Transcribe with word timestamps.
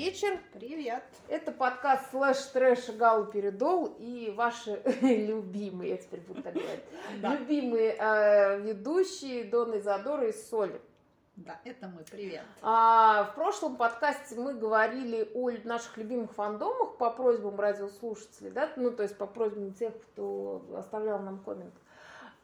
вечер. 0.00 0.40
Привет. 0.54 1.02
Это 1.28 1.52
подкаст 1.52 2.10
слэш 2.10 2.38
трэш 2.54 2.88
Гал 2.96 3.26
Передол 3.26 3.94
и 3.98 4.32
ваши 4.34 4.80
любимые, 5.02 5.90
я 5.90 5.96
теперь 5.98 6.20
буду 6.20 6.42
так 6.42 6.54
говорить, 6.54 6.80
Да. 7.20 7.34
любимые 7.34 7.96
э, 7.98 8.60
ведущие 8.60 9.44
Дона 9.44 9.78
Изадора 9.78 10.28
и 10.28 10.32
Соли. 10.32 10.80
Да, 11.36 11.60
это 11.66 11.88
мы, 11.88 12.02
привет. 12.10 12.44
А, 12.62 13.24
в 13.24 13.34
прошлом 13.34 13.76
подкасте 13.76 14.36
мы 14.36 14.54
говорили 14.54 15.30
о 15.34 15.50
наших 15.64 15.98
любимых 15.98 16.32
фандомах 16.32 16.96
по 16.96 17.10
просьбам 17.10 17.60
радиослушателей, 17.60 18.52
да, 18.52 18.70
ну, 18.76 18.92
то 18.92 19.02
есть 19.02 19.18
по 19.18 19.26
просьбам 19.26 19.74
тех, 19.74 19.92
кто 20.00 20.64
оставлял 20.78 21.18
нам 21.18 21.40
коммент. 21.40 21.74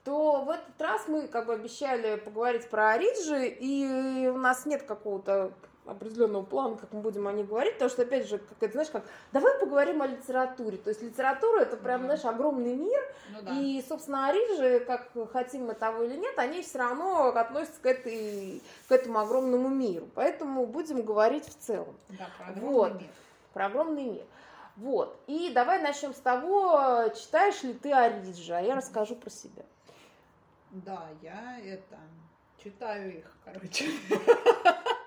То 0.04 0.42
в 0.42 0.50
этот 0.50 0.78
раз 0.78 1.08
мы 1.08 1.26
как 1.26 1.46
бы 1.46 1.54
обещали 1.54 2.16
поговорить 2.16 2.68
про 2.68 2.90
Ориджи, 2.90 3.48
и 3.48 4.28
у 4.28 4.36
нас 4.36 4.66
нет 4.66 4.82
какого-то 4.82 5.54
определенного 5.86 6.42
плана, 6.42 6.76
как 6.76 6.92
мы 6.92 7.00
будем 7.00 7.26
о 7.28 7.32
них 7.32 7.48
говорить, 7.48 7.74
потому 7.74 7.90
что, 7.90 8.02
опять 8.02 8.28
же, 8.28 8.38
как 8.38 8.56
это, 8.60 8.72
знаешь, 8.72 8.90
как, 8.90 9.04
давай 9.32 9.58
поговорим 9.58 10.02
о 10.02 10.06
литературе. 10.06 10.76
То 10.78 10.90
есть 10.90 11.02
литература 11.02 11.60
это 11.60 11.76
прям, 11.76 12.00
Мгм. 12.00 12.06
знаешь, 12.06 12.24
огромный 12.24 12.74
мир, 12.74 13.00
Ну 13.30 13.42
да. 13.42 13.52
и, 13.52 13.82
собственно, 13.88 14.28
Ориджи, 14.28 14.80
как 14.84 15.10
хотим 15.32 15.66
мы 15.66 15.74
того 15.74 16.02
или 16.02 16.16
нет, 16.16 16.38
они 16.38 16.62
все 16.62 16.78
равно 16.78 17.28
относятся 17.28 17.80
к, 17.80 17.86
этой, 17.86 18.62
к 18.88 18.92
этому 18.92 19.18
огромному 19.20 19.68
миру. 19.68 20.08
Поэтому 20.14 20.66
будем 20.66 21.02
говорить 21.02 21.44
в 21.46 21.54
целом 21.58 21.96
Да, 22.10 22.28
про 22.38 22.46
огромный 22.48 22.70
Вот. 22.72 23.00
мир. 23.00 23.10
про 23.54 23.66
огромный 23.66 24.04
мир. 24.04 24.24
Вот. 24.76 25.18
И 25.26 25.50
давай 25.54 25.80
начнем 25.80 26.12
с 26.12 26.18
того, 26.18 27.08
читаешь 27.16 27.62
ли 27.62 27.72
ты 27.72 27.92
Ориджи, 27.92 28.52
а 28.52 28.60
я 28.60 28.74
расскажу 28.74 29.14
про 29.16 29.30
себя. 29.30 29.62
Да, 30.70 31.08
я 31.22 31.58
это 31.64 31.96
читаю 32.62 33.18
их, 33.18 33.36
короче. 33.44 33.86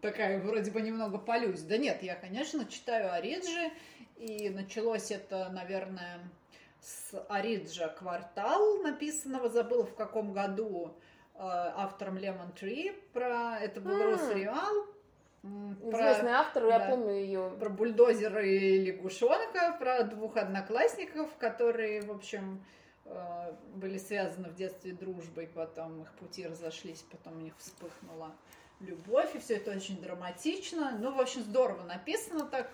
Такая 0.00 0.40
вроде 0.40 0.70
бы 0.70 0.80
немного 0.80 1.18
полюсь. 1.18 1.62
Да 1.62 1.76
нет, 1.78 2.02
я, 2.02 2.14
конечно, 2.14 2.64
читаю 2.66 3.12
Ориджи, 3.12 3.70
и 4.16 4.48
началось 4.50 5.10
это, 5.10 5.48
наверное, 5.50 6.20
с 6.80 7.18
Ориджа 7.28 7.88
«Квартал», 7.88 8.78
написанного, 8.82 9.48
забыла 9.48 9.84
в 9.84 9.94
каком 9.94 10.32
году, 10.32 10.94
э, 11.34 11.38
автором 11.40 12.16
Lemon 12.16 12.54
Tree, 12.54 12.94
про, 13.12 13.58
это 13.60 13.80
был 13.80 13.92
М. 14.00 14.12
Росреал. 14.12 14.86
м, 15.42 15.76
про- 15.76 15.90
Известный 15.90 16.32
автор, 16.32 16.66
я 16.66 16.78
да. 16.78 16.86
помню 16.90 17.12
ее. 17.14 17.52
про 17.60 17.68
бульдозера 17.68 18.44
и 18.44 18.78
лягушонка, 18.84 19.76
про 19.78 20.02
двух 20.02 20.36
одноклассников, 20.36 21.36
которые, 21.38 22.02
в 22.02 22.10
общем, 22.10 22.64
э, 23.04 23.52
были 23.76 23.98
связаны 23.98 24.48
в 24.48 24.54
детстве 24.56 24.92
дружбой, 24.92 25.46
потом 25.54 26.02
их 26.02 26.12
пути 26.14 26.46
разошлись, 26.46 27.04
потом 27.12 27.36
у 27.36 27.40
них 27.40 27.54
вспыхнула 27.58 28.34
любовь, 28.80 29.34
и 29.34 29.38
все 29.38 29.56
это 29.56 29.70
очень 29.70 30.00
драматично. 30.00 30.96
Ну, 31.00 31.12
в 31.12 31.20
общем, 31.20 31.42
здорово 31.42 31.82
написано 31.84 32.44
так, 32.44 32.68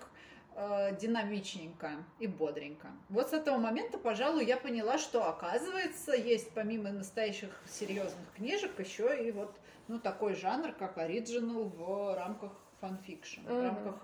э, 0.55 0.97
динамичненько 1.01 2.05
и 2.19 2.27
бодренько. 2.27 2.89
Вот 3.09 3.31
с 3.31 3.33
этого 3.33 3.57
момента, 3.57 3.99
пожалуй, 3.99 4.45
я 4.45 4.57
поняла, 4.57 4.99
что 4.99 5.29
оказывается, 5.29 6.13
есть 6.13 6.51
помимо 6.55 6.91
настоящих 6.91 7.51
серьезных 7.67 8.33
книжек 8.37 8.79
еще 8.79 9.27
и 9.27 9.31
вот 9.31 9.55
ну, 9.89 9.99
такой 9.99 10.35
жанр, 10.35 10.73
как 10.73 10.99
оригинал 10.99 11.65
в 11.65 12.15
рамках 12.17 12.53
fanfiction, 12.81 13.41
в 13.43 13.51
Мгм. 13.51 13.63
рамках 13.63 13.95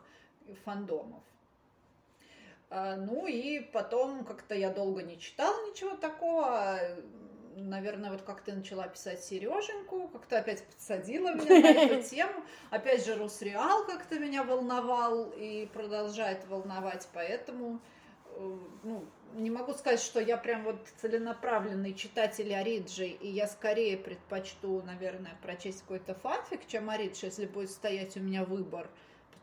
фандомов. 0.64 1.22
А, 2.70 2.96
Ну 2.96 3.26
и 3.26 3.60
потом 3.60 4.24
как-то 4.24 4.54
я 4.54 4.70
долго 4.70 5.02
не 5.02 5.18
читала 5.18 5.54
ничего 5.70 5.96
такого. 5.96 6.78
Наверное, 7.62 8.10
вот 8.10 8.22
как 8.22 8.42
ты 8.42 8.52
начала 8.52 8.86
писать 8.88 9.24
Сереженьку, 9.24 10.08
как-то 10.08 10.38
опять 10.38 10.64
подсадила 10.64 11.34
меня 11.34 11.60
на 11.60 11.80
эту 11.80 12.02
тему. 12.08 12.44
Опять 12.70 13.04
же, 13.04 13.16
Русреал 13.16 13.86
как-то 13.86 14.18
меня 14.18 14.44
волновал 14.44 15.30
и 15.36 15.66
продолжает 15.66 16.46
волновать, 16.48 17.08
поэтому 17.12 17.80
э, 18.36 18.56
ну, 18.82 19.04
не 19.34 19.50
могу 19.50 19.72
сказать, 19.72 20.00
что 20.00 20.20
я 20.20 20.36
прям 20.36 20.64
вот 20.64 20.86
целенаправленный 21.00 21.94
читатель 21.94 22.54
Ориджи, 22.54 23.06
и 23.06 23.28
я 23.28 23.46
скорее 23.46 23.96
предпочту, 23.96 24.82
наверное, 24.82 25.36
прочесть 25.42 25.82
какой-то 25.82 26.14
фанфик, 26.14 26.66
чем 26.66 26.90
Оридж, 26.90 27.18
если 27.22 27.46
будет 27.46 27.70
стоять 27.70 28.16
у 28.16 28.20
меня 28.20 28.44
выбор. 28.44 28.88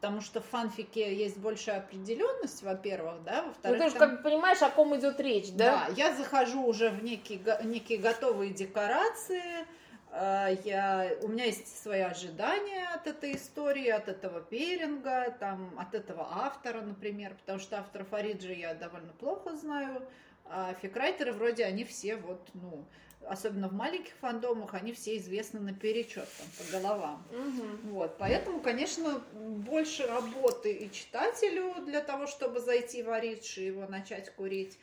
Потому 0.01 0.21
что 0.21 0.39
в 0.41 0.45
фанфике 0.45 1.15
есть 1.15 1.37
большая 1.37 1.77
определенность, 1.79 2.61
во-первых, 2.63 3.23
да, 3.23 3.41
Ну, 3.41 3.47
во-вторых, 3.47 3.79
ты 3.79 3.85
уже 3.87 3.95
там- 3.95 4.09
как 4.09 4.17
бы 4.17 4.23
понимаешь, 4.29 4.61
о 4.61 4.69
ком 4.69 4.95
идет 4.95 5.19
речь, 5.19 5.51
да? 5.53 5.87
да, 5.87 5.93
я 5.95 6.13
захожу 6.15 6.63
уже 6.65 6.89
в 6.89 7.03
некие, 7.03 7.39
некие 7.63 7.97
готовые 7.97 8.53
декорации. 8.53 9.65
э, 10.11 10.57
Я, 10.63 11.09
у 11.23 11.27
меня 11.27 11.45
есть 11.45 11.81
свои 11.83 11.99
ожидания 12.01 12.87
от 12.93 13.05
этой 13.07 13.35
истории, 13.35 13.89
от 13.89 14.07
этого 14.07 14.39
перинга, 14.41 15.35
там, 15.39 15.77
от 15.77 15.93
этого 15.93 16.25
автора, 16.31 16.81
например, 16.81 17.33
потому 17.35 17.59
что 17.59 17.79
авторов 17.79 18.13
Ориджи 18.13 18.53
я 18.53 18.73
довольно 18.75 19.11
плохо 19.13 19.55
знаю, 19.57 20.07
а 20.45 20.73
фикрайтеры 20.81 21.33
вроде 21.33 21.65
они 21.65 21.83
все 21.83 22.15
вот, 22.15 22.39
ну, 22.53 22.85
особенно 23.27 23.67
в 23.67 23.73
маленьких 23.73 24.13
фандомах, 24.15 24.73
они 24.73 24.93
все 24.93 25.17
известны 25.17 25.59
наперечет, 25.59 26.27
там, 26.37 26.47
по 26.57 26.71
головам. 26.71 27.23
Мгм. 27.31 27.79
Вот, 27.91 28.17
поэтому, 28.17 28.59
конечно, 28.59 29.23
больше 29.33 30.05
работы 30.05 30.71
и 30.71 30.91
читателю 30.91 31.83
для 31.85 32.01
того, 32.01 32.27
чтобы 32.27 32.59
зайти 32.59 33.03
в 33.03 33.09
Оридж 33.09 33.59
и 33.59 33.65
его 33.65 33.87
начать 33.87 34.29
курить. 34.35 34.77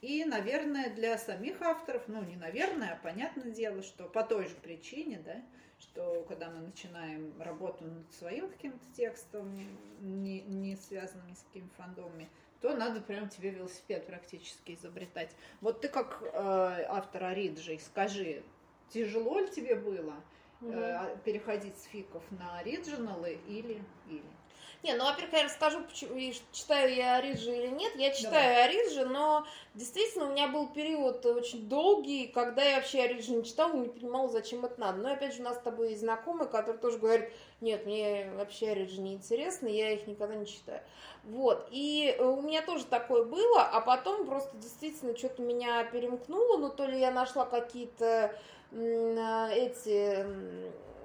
И, 0.00 0.24
наверное, 0.24 0.90
для 0.90 1.18
самих 1.18 1.60
авторов, 1.60 2.04
ну, 2.06 2.22
не 2.22 2.36
наверное, 2.36 2.92
а 2.92 3.02
понятное 3.02 3.50
дело, 3.50 3.82
что 3.82 4.04
по 4.04 4.22
той 4.22 4.46
же 4.46 4.54
причине, 4.54 5.20
да, 5.24 5.42
что 5.80 6.24
когда 6.28 6.50
мы 6.50 6.60
начинаем 6.60 7.32
работу 7.40 7.84
над 7.84 8.12
своим 8.12 8.48
каким-то 8.48 8.84
текстом, 8.96 9.52
не, 10.00 10.40
не 10.42 10.76
связанным 10.76 11.28
ни 11.28 11.34
с 11.34 11.42
какими 11.42 11.68
фандомами, 11.76 12.28
то 12.60 12.74
надо 12.74 13.00
прям 13.00 13.28
тебе 13.28 13.50
велосипед 13.50 14.06
практически 14.06 14.72
изобретать. 14.72 15.30
Вот 15.60 15.80
ты 15.80 15.88
как 15.88 16.22
э, 16.22 16.84
автор 16.88 17.24
Ориджи, 17.24 17.78
скажи, 17.78 18.42
тяжело 18.88 19.38
ли 19.40 19.48
тебе 19.48 19.76
было 19.76 20.14
э, 20.62 21.16
переходить 21.24 21.78
с 21.78 21.84
фиков 21.84 22.22
на 22.30 22.58
оригиналы 22.58 23.38
или 23.46 23.82
или. 24.08 24.37
Не, 24.84 24.94
ну, 24.94 25.04
во-первых, 25.04 25.32
я 25.32 25.44
расскажу, 25.44 25.82
почему, 25.82 26.16
читаю 26.52 26.94
я 26.94 27.16
Ориджи 27.16 27.50
или 27.50 27.66
нет. 27.66 27.96
Я 27.96 28.12
читаю 28.12 28.64
Ориджи, 28.64 29.04
но 29.06 29.44
действительно 29.74 30.26
у 30.26 30.30
меня 30.30 30.46
был 30.46 30.68
период 30.68 31.26
очень 31.26 31.68
долгий, 31.68 32.28
когда 32.28 32.62
я 32.62 32.76
вообще 32.76 33.02
Ориджи 33.02 33.32
не 33.32 33.44
читала, 33.44 33.72
не 33.74 33.88
понимала, 33.88 34.28
зачем 34.28 34.64
это 34.64 34.78
надо. 34.80 34.98
Но, 34.98 35.12
опять 35.12 35.34
же, 35.34 35.40
у 35.40 35.44
нас 35.44 35.56
с 35.56 35.62
тобой 35.62 35.90
есть 35.90 36.02
знакомые, 36.02 36.48
которые 36.48 36.78
тоже 36.78 36.98
говорят, 36.98 37.28
нет, 37.60 37.86
мне 37.86 38.30
вообще 38.36 38.70
Ориджи 38.70 39.00
не 39.00 39.14
интересно, 39.14 39.66
я 39.66 39.90
их 39.90 40.06
никогда 40.06 40.36
не 40.36 40.46
читаю. 40.46 40.80
Вот, 41.24 41.66
и 41.72 42.14
э, 42.16 42.24
у 42.24 42.40
меня 42.40 42.62
тоже 42.62 42.86
такое 42.86 43.24
было, 43.24 43.62
а 43.62 43.80
потом 43.80 44.26
просто 44.26 44.56
действительно 44.56 45.16
что-то 45.16 45.42
меня 45.42 45.82
перемкнуло, 45.84 46.56
ну, 46.56 46.70
то 46.70 46.86
ли 46.86 47.00
я 47.00 47.10
нашла 47.10 47.44
какие-то 47.44 48.32
э, 48.70 49.48
эти, 49.52 50.24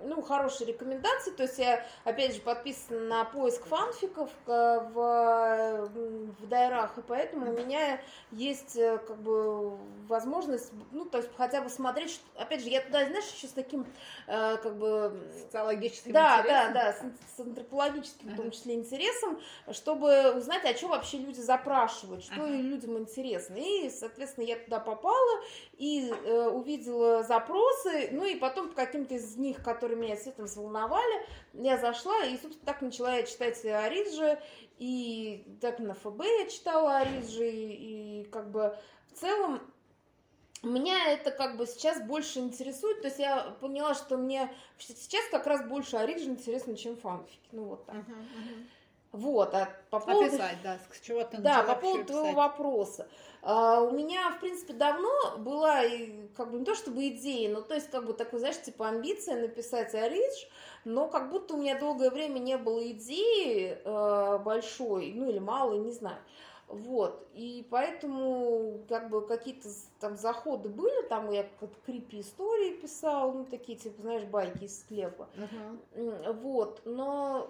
ну, 0.03 0.21
хорошие 0.21 0.67
рекомендации, 0.67 1.31
то 1.31 1.43
есть 1.43 1.59
я 1.59 1.85
опять 2.03 2.35
же, 2.35 2.41
подписана 2.41 2.99
на 3.01 3.25
поиск 3.25 3.65
фанфиков 3.65 4.29
э, 4.47 4.79
в, 4.93 5.89
в 6.39 6.47
дайрах, 6.47 6.97
и 6.97 7.01
поэтому 7.01 7.51
у 7.51 7.57
меня 7.57 8.01
есть 8.31 8.75
э, 8.75 8.97
как 8.99 9.17
бы 9.21 9.77
возможность, 10.07 10.71
ну, 10.91 11.05
то 11.05 11.19
есть 11.19 11.29
хотя 11.37 11.61
бы 11.61 11.69
смотреть, 11.69 12.21
опять 12.35 12.61
же, 12.61 12.69
я 12.69 12.81
туда, 12.81 13.05
знаешь, 13.05 13.25
еще 13.35 13.47
с 13.47 13.51
таким, 13.51 13.85
э, 14.27 14.57
как 14.57 14.75
бы, 14.77 15.13
Социологическим 15.43 16.11
да, 16.11 16.39
интересом. 16.39 16.73
да, 16.73 16.83
да, 16.83 16.93
с, 16.93 17.35
с 17.35 17.39
антропологическим, 17.39 18.29
в 18.29 18.35
том 18.35 18.51
числе, 18.51 18.75
интересом, 18.75 19.39
чтобы 19.71 20.33
узнать, 20.35 20.65
о 20.65 20.73
чем 20.73 20.89
вообще 20.89 21.17
люди 21.17 21.39
запрашивают, 21.39 22.23
что 22.23 22.43
Ага. 22.43 22.47
людям 22.47 22.97
интересно. 22.97 23.55
И, 23.55 23.89
соответственно, 23.89 24.45
я 24.45 24.57
туда 24.57 24.79
попала 24.79 25.41
и 25.77 26.09
э, 26.09 26.47
увидела 26.49 27.23
запросы, 27.23 28.09
ну 28.11 28.25
и 28.25 28.35
потом 28.35 28.69
по 28.69 28.75
каким-то 28.75 29.15
из 29.15 29.37
них, 29.37 29.63
которые 29.63 29.92
меня 29.95 30.15
с 30.15 30.27
этим 30.27 30.45
взволновали, 30.45 31.25
я 31.53 31.77
зашла, 31.77 32.23
и, 32.25 32.37
собственно, 32.37 32.65
так 32.65 32.81
начала 32.81 33.15
я 33.15 33.23
читать 33.23 33.63
Ориджи, 33.65 34.39
и 34.77 35.57
так 35.61 35.79
на 35.79 35.93
ФБ 35.93 36.21
я 36.23 36.49
читала 36.49 36.97
Ориджи, 36.97 37.49
и, 37.49 38.21
и 38.21 38.23
как 38.25 38.51
бы 38.51 38.77
в 39.11 39.19
целом 39.19 39.61
меня 40.63 41.11
это 41.11 41.31
как 41.31 41.57
бы 41.57 41.65
сейчас 41.67 42.01
больше 42.01 42.39
интересует, 42.39 43.01
то 43.01 43.07
есть 43.07 43.19
я 43.19 43.55
поняла, 43.59 43.93
что 43.93 44.17
мне 44.17 44.53
сейчас 44.77 45.25
как 45.29 45.45
раз 45.45 45.67
больше 45.67 45.97
Ориджи 45.97 46.25
интересно, 46.25 46.77
чем 46.77 46.95
фанфики, 46.95 47.49
ну 47.51 47.65
вот 47.65 47.85
так. 47.85 47.95
Мгм, 47.95 48.19
мгм. 48.19 48.69
Вот, 49.13 49.53
а 49.53 49.69
по 49.91 49.99
поводу... 49.99 50.25
Описать, 50.25 50.57
да, 50.63 50.79
с 50.91 50.99
чего 50.99 51.23
ты 51.23 51.37
Да, 51.37 51.61
по 51.61 51.75
поводу 51.75 52.05
твоего 52.05 52.23
писать? 52.25 52.35
вопроса. 52.35 53.07
А, 53.43 53.81
у 53.81 53.91
меня, 53.91 54.31
в 54.31 54.39
принципе, 54.39 54.73
давно 54.73 55.37
была, 55.37 55.81
как 56.35 56.49
бы, 56.49 56.57
не 56.57 56.65
то 56.65 56.73
чтобы 56.73 57.07
идея, 57.09 57.53
но 57.53 57.61
то 57.61 57.75
есть, 57.75 57.91
как 57.91 58.07
бы, 58.07 58.13
такой, 58.13 58.39
знаешь, 58.39 58.59
типа 58.59 58.87
амбиция 58.89 59.39
написать 59.39 59.93
Оридж, 59.93 60.45
но 60.83 61.07
как 61.07 61.29
будто 61.29 61.53
у 61.53 61.57
меня 61.57 61.77
долгое 61.77 62.09
время 62.09 62.39
не 62.39 62.57
было 62.57 62.89
идеи 62.89 63.77
э, 63.85 64.37
большой, 64.39 65.13
ну 65.13 65.29
или 65.29 65.37
малой, 65.37 65.77
не 65.77 65.91
знаю. 65.91 66.17
Вот, 66.67 67.27
и 67.35 67.67
поэтому, 67.69 68.79
как 68.89 69.11
бы, 69.11 69.21
какие-то 69.27 69.69
там 69.99 70.17
заходы 70.17 70.69
были, 70.69 71.07
там 71.07 71.29
я 71.29 71.43
как 71.59 71.69
крипи 71.85 72.21
истории 72.21 72.77
писала, 72.77 73.31
ну, 73.31 73.45
такие, 73.45 73.77
типа, 73.77 74.01
знаешь, 74.01 74.23
байки 74.23 74.63
из 74.63 74.79
склепа. 74.79 75.27
М, 75.93 76.33
Вот, 76.41 76.81
но 76.85 77.47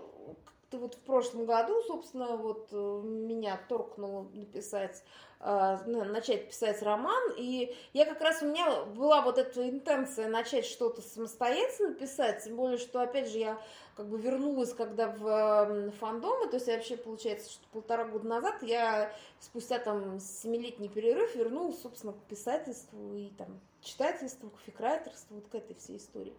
как-то 0.73 0.77
вот 0.77 0.95
в 0.95 0.99
прошлом 0.99 1.45
году, 1.45 1.81
собственно, 1.83 2.35
вот 2.35 2.69
э, 2.71 3.01
меня 3.03 3.59
торкнуло 3.67 4.27
написать 4.33 5.03
Э, 5.45 5.77
начать 5.85 6.47
писать 6.47 6.81
роман, 6.83 7.33
и 7.35 7.75
я 7.91 8.05
как 8.05 8.21
раз, 8.21 8.41
у 8.41 8.45
меня 8.45 8.85
была 8.85 9.21
вот 9.21 9.37
эта 9.37 9.69
интенция 9.69 10.29
начать 10.29 10.65
что-то 10.65 11.01
самостоятельно 11.01 11.93
писать, 11.93 12.45
тем 12.45 12.55
более, 12.55 12.77
что, 12.77 13.01
опять 13.01 13.29
же, 13.29 13.39
я 13.39 13.61
как 13.97 14.07
бы 14.07 14.17
вернулась, 14.17 14.73
когда 14.73 15.09
в 15.09 15.91
фандомы, 15.99 16.47
то 16.47 16.55
есть 16.55 16.67
вообще, 16.67 16.95
получается, 16.95 17.51
что 17.51 17.67
полтора 17.73 18.05
года 18.05 18.25
назад 18.25 18.63
я 18.63 19.13
спустя 19.41 19.79
там 19.79 20.17
семилетний 20.21 20.87
перерыв 20.87 21.35
вернулась, 21.35 21.81
собственно, 21.81 22.13
к 22.13 22.23
писательству 22.29 23.13
и 23.13 23.27
там 23.37 23.59
читательству, 23.81 24.49
к 24.49 24.61
фикрайтерству, 24.61 25.35
вот 25.35 25.49
к 25.49 25.55
этой 25.55 25.75
всей 25.75 25.97
истории. 25.97 26.33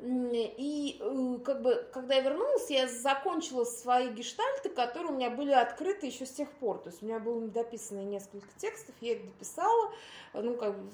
И 0.00 0.96
э, 1.00 1.38
как 1.44 1.62
бы, 1.62 1.88
когда 1.92 2.14
я 2.14 2.20
вернулась, 2.20 2.70
я 2.70 2.86
закончила 2.86 3.64
свои 3.64 4.08
гештальты, 4.10 4.68
которые 4.68 5.12
у 5.12 5.16
меня 5.16 5.30
были 5.30 5.50
открыты 5.50 6.06
еще 6.06 6.24
с 6.24 6.30
тех 6.30 6.50
пор. 6.52 6.78
То 6.78 6.90
есть 6.90 7.02
у 7.02 7.06
меня 7.06 7.18
было 7.18 7.40
дописано 7.48 8.04
несколько 8.04 8.48
текстов, 8.58 8.94
я 9.00 9.14
их 9.14 9.24
дописала, 9.24 9.90
ну, 10.34 10.56
как 10.56 10.78
бы, 10.78 10.90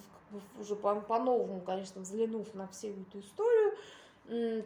уже 0.58 0.74
по-новому, 0.74 1.60
по 1.60 1.66
конечно, 1.66 2.00
взглянув 2.00 2.54
на 2.54 2.66
всю 2.68 2.88
эту 2.88 3.20
историю 3.20 4.64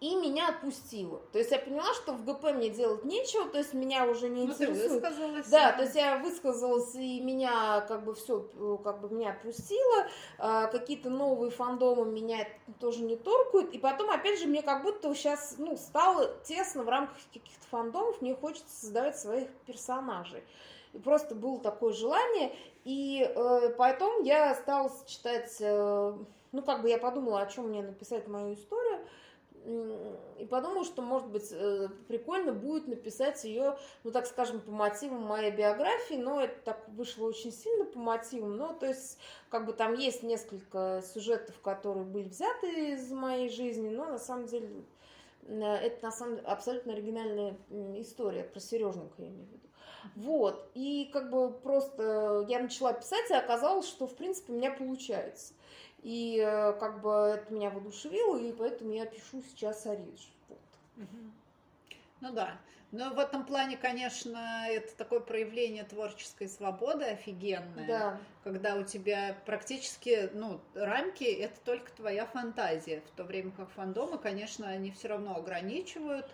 и 0.00 0.14
меня 0.14 0.50
отпустило. 0.50 1.20
То 1.32 1.38
есть 1.38 1.50
я 1.50 1.58
поняла, 1.58 1.92
что 1.94 2.12
в 2.12 2.24
ГП 2.24 2.52
мне 2.54 2.70
делать 2.70 3.04
нечего, 3.04 3.48
то 3.48 3.58
есть 3.58 3.74
меня 3.74 4.06
уже 4.06 4.28
не 4.28 4.44
ну, 4.44 4.52
интересует. 4.52 5.02
Ты. 5.02 5.50
Да, 5.50 5.72
то 5.72 5.82
есть 5.82 5.96
я 5.96 6.18
высказалась, 6.18 6.94
и 6.94 7.20
меня 7.20 7.80
как 7.80 8.04
бы 8.04 8.14
все, 8.14 8.48
как 8.84 9.00
бы 9.00 9.10
меня 9.10 9.32
отпустило. 9.32 10.06
А, 10.38 10.66
какие-то 10.68 11.10
новые 11.10 11.50
фандомы 11.50 12.06
меня 12.06 12.46
тоже 12.78 13.02
не 13.02 13.16
торкают. 13.16 13.72
И 13.72 13.78
потом, 13.78 14.10
опять 14.10 14.38
же, 14.38 14.46
мне 14.46 14.62
как 14.62 14.84
будто 14.84 15.12
сейчас, 15.14 15.56
ну, 15.58 15.76
стало 15.76 16.32
тесно 16.44 16.84
в 16.84 16.88
рамках 16.88 17.16
каких-то 17.32 17.66
фандомов, 17.68 18.20
мне 18.20 18.36
хочется 18.36 18.80
создавать 18.80 19.18
своих 19.18 19.48
персонажей. 19.66 20.44
И 20.92 20.98
просто 20.98 21.34
было 21.34 21.58
такое 21.58 21.92
желание. 21.92 22.54
И 22.84 23.28
э, 23.28 23.74
потом 23.76 24.22
я 24.22 24.54
стала 24.54 24.90
читать, 25.06 25.56
э, 25.58 26.14
ну, 26.52 26.62
как 26.62 26.82
бы 26.82 26.88
я 26.88 26.98
подумала, 26.98 27.40
о 27.40 27.46
чем 27.46 27.68
мне 27.68 27.82
написать 27.82 28.28
мою 28.28 28.54
историю 28.54 29.00
и 30.38 30.46
подумал, 30.46 30.84
что, 30.84 31.02
может 31.02 31.28
быть, 31.28 31.48
э, 31.52 31.88
прикольно 32.06 32.52
будет 32.52 32.88
написать 32.88 33.44
ее, 33.44 33.76
ну, 34.02 34.10
так 34.10 34.26
скажем, 34.26 34.60
по 34.60 34.70
мотивам 34.70 35.22
моей 35.22 35.50
биографии, 35.50 36.14
но 36.14 36.40
это 36.40 36.58
так 36.64 36.88
вышло 36.88 37.26
очень 37.26 37.52
сильно 37.52 37.84
по 37.84 37.98
мотивам, 37.98 38.56
но, 38.56 38.72
то 38.72 38.86
есть, 38.86 39.18
как 39.50 39.66
бы 39.66 39.72
там 39.74 39.94
есть 39.94 40.22
несколько 40.22 41.02
сюжетов, 41.12 41.60
которые 41.60 42.04
были 42.04 42.28
взяты 42.28 42.94
из 42.94 43.10
моей 43.10 43.50
жизни, 43.50 43.90
но, 43.90 44.06
на 44.06 44.18
самом 44.18 44.46
деле, 44.46 44.70
э, 45.42 45.60
это, 45.60 46.02
на 46.02 46.12
самом 46.12 46.36
деле, 46.36 46.46
абсолютно 46.46 46.94
оригинальная 46.94 47.56
история 47.96 48.44
про 48.44 48.60
Сережника, 48.60 49.14
я 49.18 49.28
имею 49.28 49.46
в 49.48 49.52
виду. 49.52 49.68
Вот, 50.14 50.70
и 50.74 51.10
как 51.12 51.30
бы 51.30 51.50
просто 51.50 52.46
я 52.48 52.60
начала 52.60 52.94
писать, 52.94 53.30
и 53.30 53.34
оказалось, 53.34 53.86
что, 53.86 54.06
в 54.06 54.14
принципе, 54.14 54.52
у 54.52 54.56
меня 54.56 54.70
получается. 54.70 55.52
И 56.02 56.42
э, 56.44 56.72
как 56.74 57.00
бы 57.02 57.10
это 57.10 57.52
меня 57.52 57.70
воодушевило, 57.70 58.38
и 58.38 58.52
поэтому 58.52 58.92
я 58.92 59.06
пишу 59.06 59.42
сейчас 59.42 59.86
Аридж. 59.86 60.26
Вот. 60.48 60.58
Ну 62.20 62.32
да. 62.32 62.58
Но 62.90 63.10
в 63.10 63.18
этом 63.18 63.44
плане, 63.44 63.76
конечно, 63.76 64.66
это 64.66 64.96
такое 64.96 65.20
проявление 65.20 65.84
творческой 65.84 66.48
свободы 66.48 67.04
офигенное. 67.04 67.86
Да. 67.86 68.18
Когда 68.44 68.76
у 68.76 68.82
тебя 68.82 69.36
практически, 69.44 70.30
ну, 70.32 70.60
рамки 70.74 71.24
это 71.24 71.60
только 71.64 71.92
твоя 71.92 72.24
фантазия. 72.24 73.02
В 73.02 73.16
то 73.16 73.24
время 73.24 73.50
как 73.50 73.68
фандомы, 73.70 74.16
конечно, 74.16 74.66
они 74.68 74.90
все 74.90 75.08
равно 75.08 75.36
ограничивают 75.36 76.26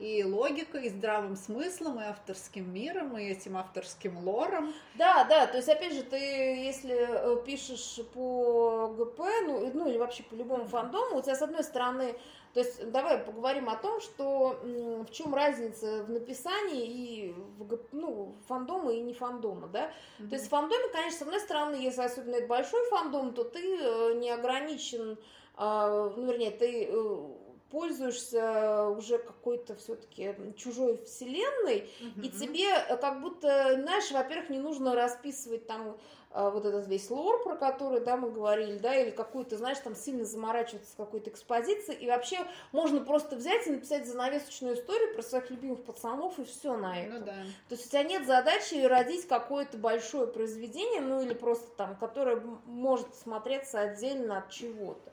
и 0.00 0.24
логикой, 0.24 0.86
и 0.86 0.88
здравым 0.88 1.36
смыслом, 1.36 2.00
и 2.00 2.04
авторским 2.04 2.72
миром, 2.72 3.16
и 3.18 3.24
этим 3.24 3.56
авторским 3.56 4.18
лором. 4.26 4.72
Да, 4.94 5.24
да, 5.24 5.46
то 5.46 5.58
есть, 5.58 5.68
опять 5.68 5.92
же, 5.92 6.02
ты, 6.02 6.16
если 6.16 6.96
э, 6.96 7.44
пишешь 7.44 8.00
по 8.14 8.88
ГП, 8.96 9.20
ну, 9.46 9.70
ну 9.74 9.88
или 9.88 9.98
вообще 9.98 10.22
по 10.22 10.34
любому 10.34 10.64
фандому, 10.64 11.18
у 11.18 11.22
тебя, 11.22 11.36
с 11.36 11.42
одной 11.42 11.62
стороны, 11.62 12.14
то 12.54 12.60
есть, 12.60 12.90
давай 12.90 13.18
поговорим 13.18 13.68
о 13.68 13.76
том, 13.76 14.00
что 14.00 14.58
в 14.62 15.10
чем 15.10 15.34
разница 15.34 16.02
в 16.02 16.10
написании 16.10 16.86
и 16.86 17.32
в 17.58 17.78
ну, 17.92 18.34
фандома 18.48 18.92
и 18.92 19.00
не 19.00 19.14
фандома, 19.14 19.68
да? 19.68 19.92
Mm-hmm. 20.18 20.28
То 20.28 20.34
есть, 20.34 20.46
в 20.46 20.48
фандоме, 20.48 20.88
конечно, 20.92 21.18
с 21.18 21.22
одной 21.22 21.40
стороны, 21.40 21.74
если 21.76 22.02
особенно 22.02 22.36
это 22.36 22.48
большой 22.48 22.84
фандом, 22.88 23.34
то 23.34 23.44
ты 23.44 23.60
э, 23.60 24.14
не 24.14 24.30
ограничен, 24.30 25.18
а, 25.54 26.10
ну, 26.16 26.26
вернее, 26.26 26.50
ты 26.50 26.88
э, 26.90 27.26
пользуешься 27.70 28.88
уже 28.88 29.18
какой-то 29.18 29.76
все-таки 29.76 30.34
чужой 30.56 31.02
вселенной, 31.04 31.88
угу. 32.00 32.26
и 32.26 32.28
тебе 32.28 32.68
э, 32.68 32.96
как 32.96 33.20
будто, 33.20 33.80
знаешь, 33.80 34.10
во-первых, 34.10 34.50
не 34.50 34.58
нужно 34.58 34.94
расписывать 34.94 35.66
там 35.66 35.96
э, 36.32 36.50
вот 36.50 36.64
этот 36.64 36.88
весь 36.88 37.08
лор, 37.10 37.42
про 37.44 37.56
который, 37.56 38.00
да, 38.00 38.16
мы 38.16 38.30
говорили, 38.30 38.78
да, 38.78 38.94
или 38.94 39.10
какую-то, 39.10 39.56
знаешь, 39.56 39.78
там 39.78 39.94
сильно 39.94 40.24
заморачиваться 40.24 40.90
с 40.90 40.94
какой-то 40.94 41.30
экспозицией, 41.30 41.98
и 41.98 42.08
вообще 42.08 42.38
можно 42.72 43.00
просто 43.00 43.36
взять 43.36 43.66
и 43.66 43.70
написать 43.70 44.06
занавесочную 44.06 44.74
историю 44.74 45.14
про 45.14 45.22
своих 45.22 45.50
любимых 45.50 45.84
пацанов, 45.84 46.38
и 46.38 46.44
все 46.44 46.76
на 46.76 46.94
ну 46.94 46.98
это. 46.98 47.18
Ну, 47.18 47.24
да. 47.24 47.34
То 47.68 47.74
есть 47.74 47.86
у 47.86 47.88
тебя 47.90 48.02
нет 48.02 48.26
задачи 48.26 48.84
родить 48.84 49.28
какое-то 49.28 49.78
большое 49.78 50.26
произведение, 50.26 51.00
ну 51.00 51.20
или 51.20 51.34
просто 51.34 51.68
там, 51.76 51.96
которое 51.96 52.42
может 52.66 53.14
смотреться 53.14 53.80
отдельно 53.80 54.38
от 54.38 54.50
чего-то. 54.50 55.12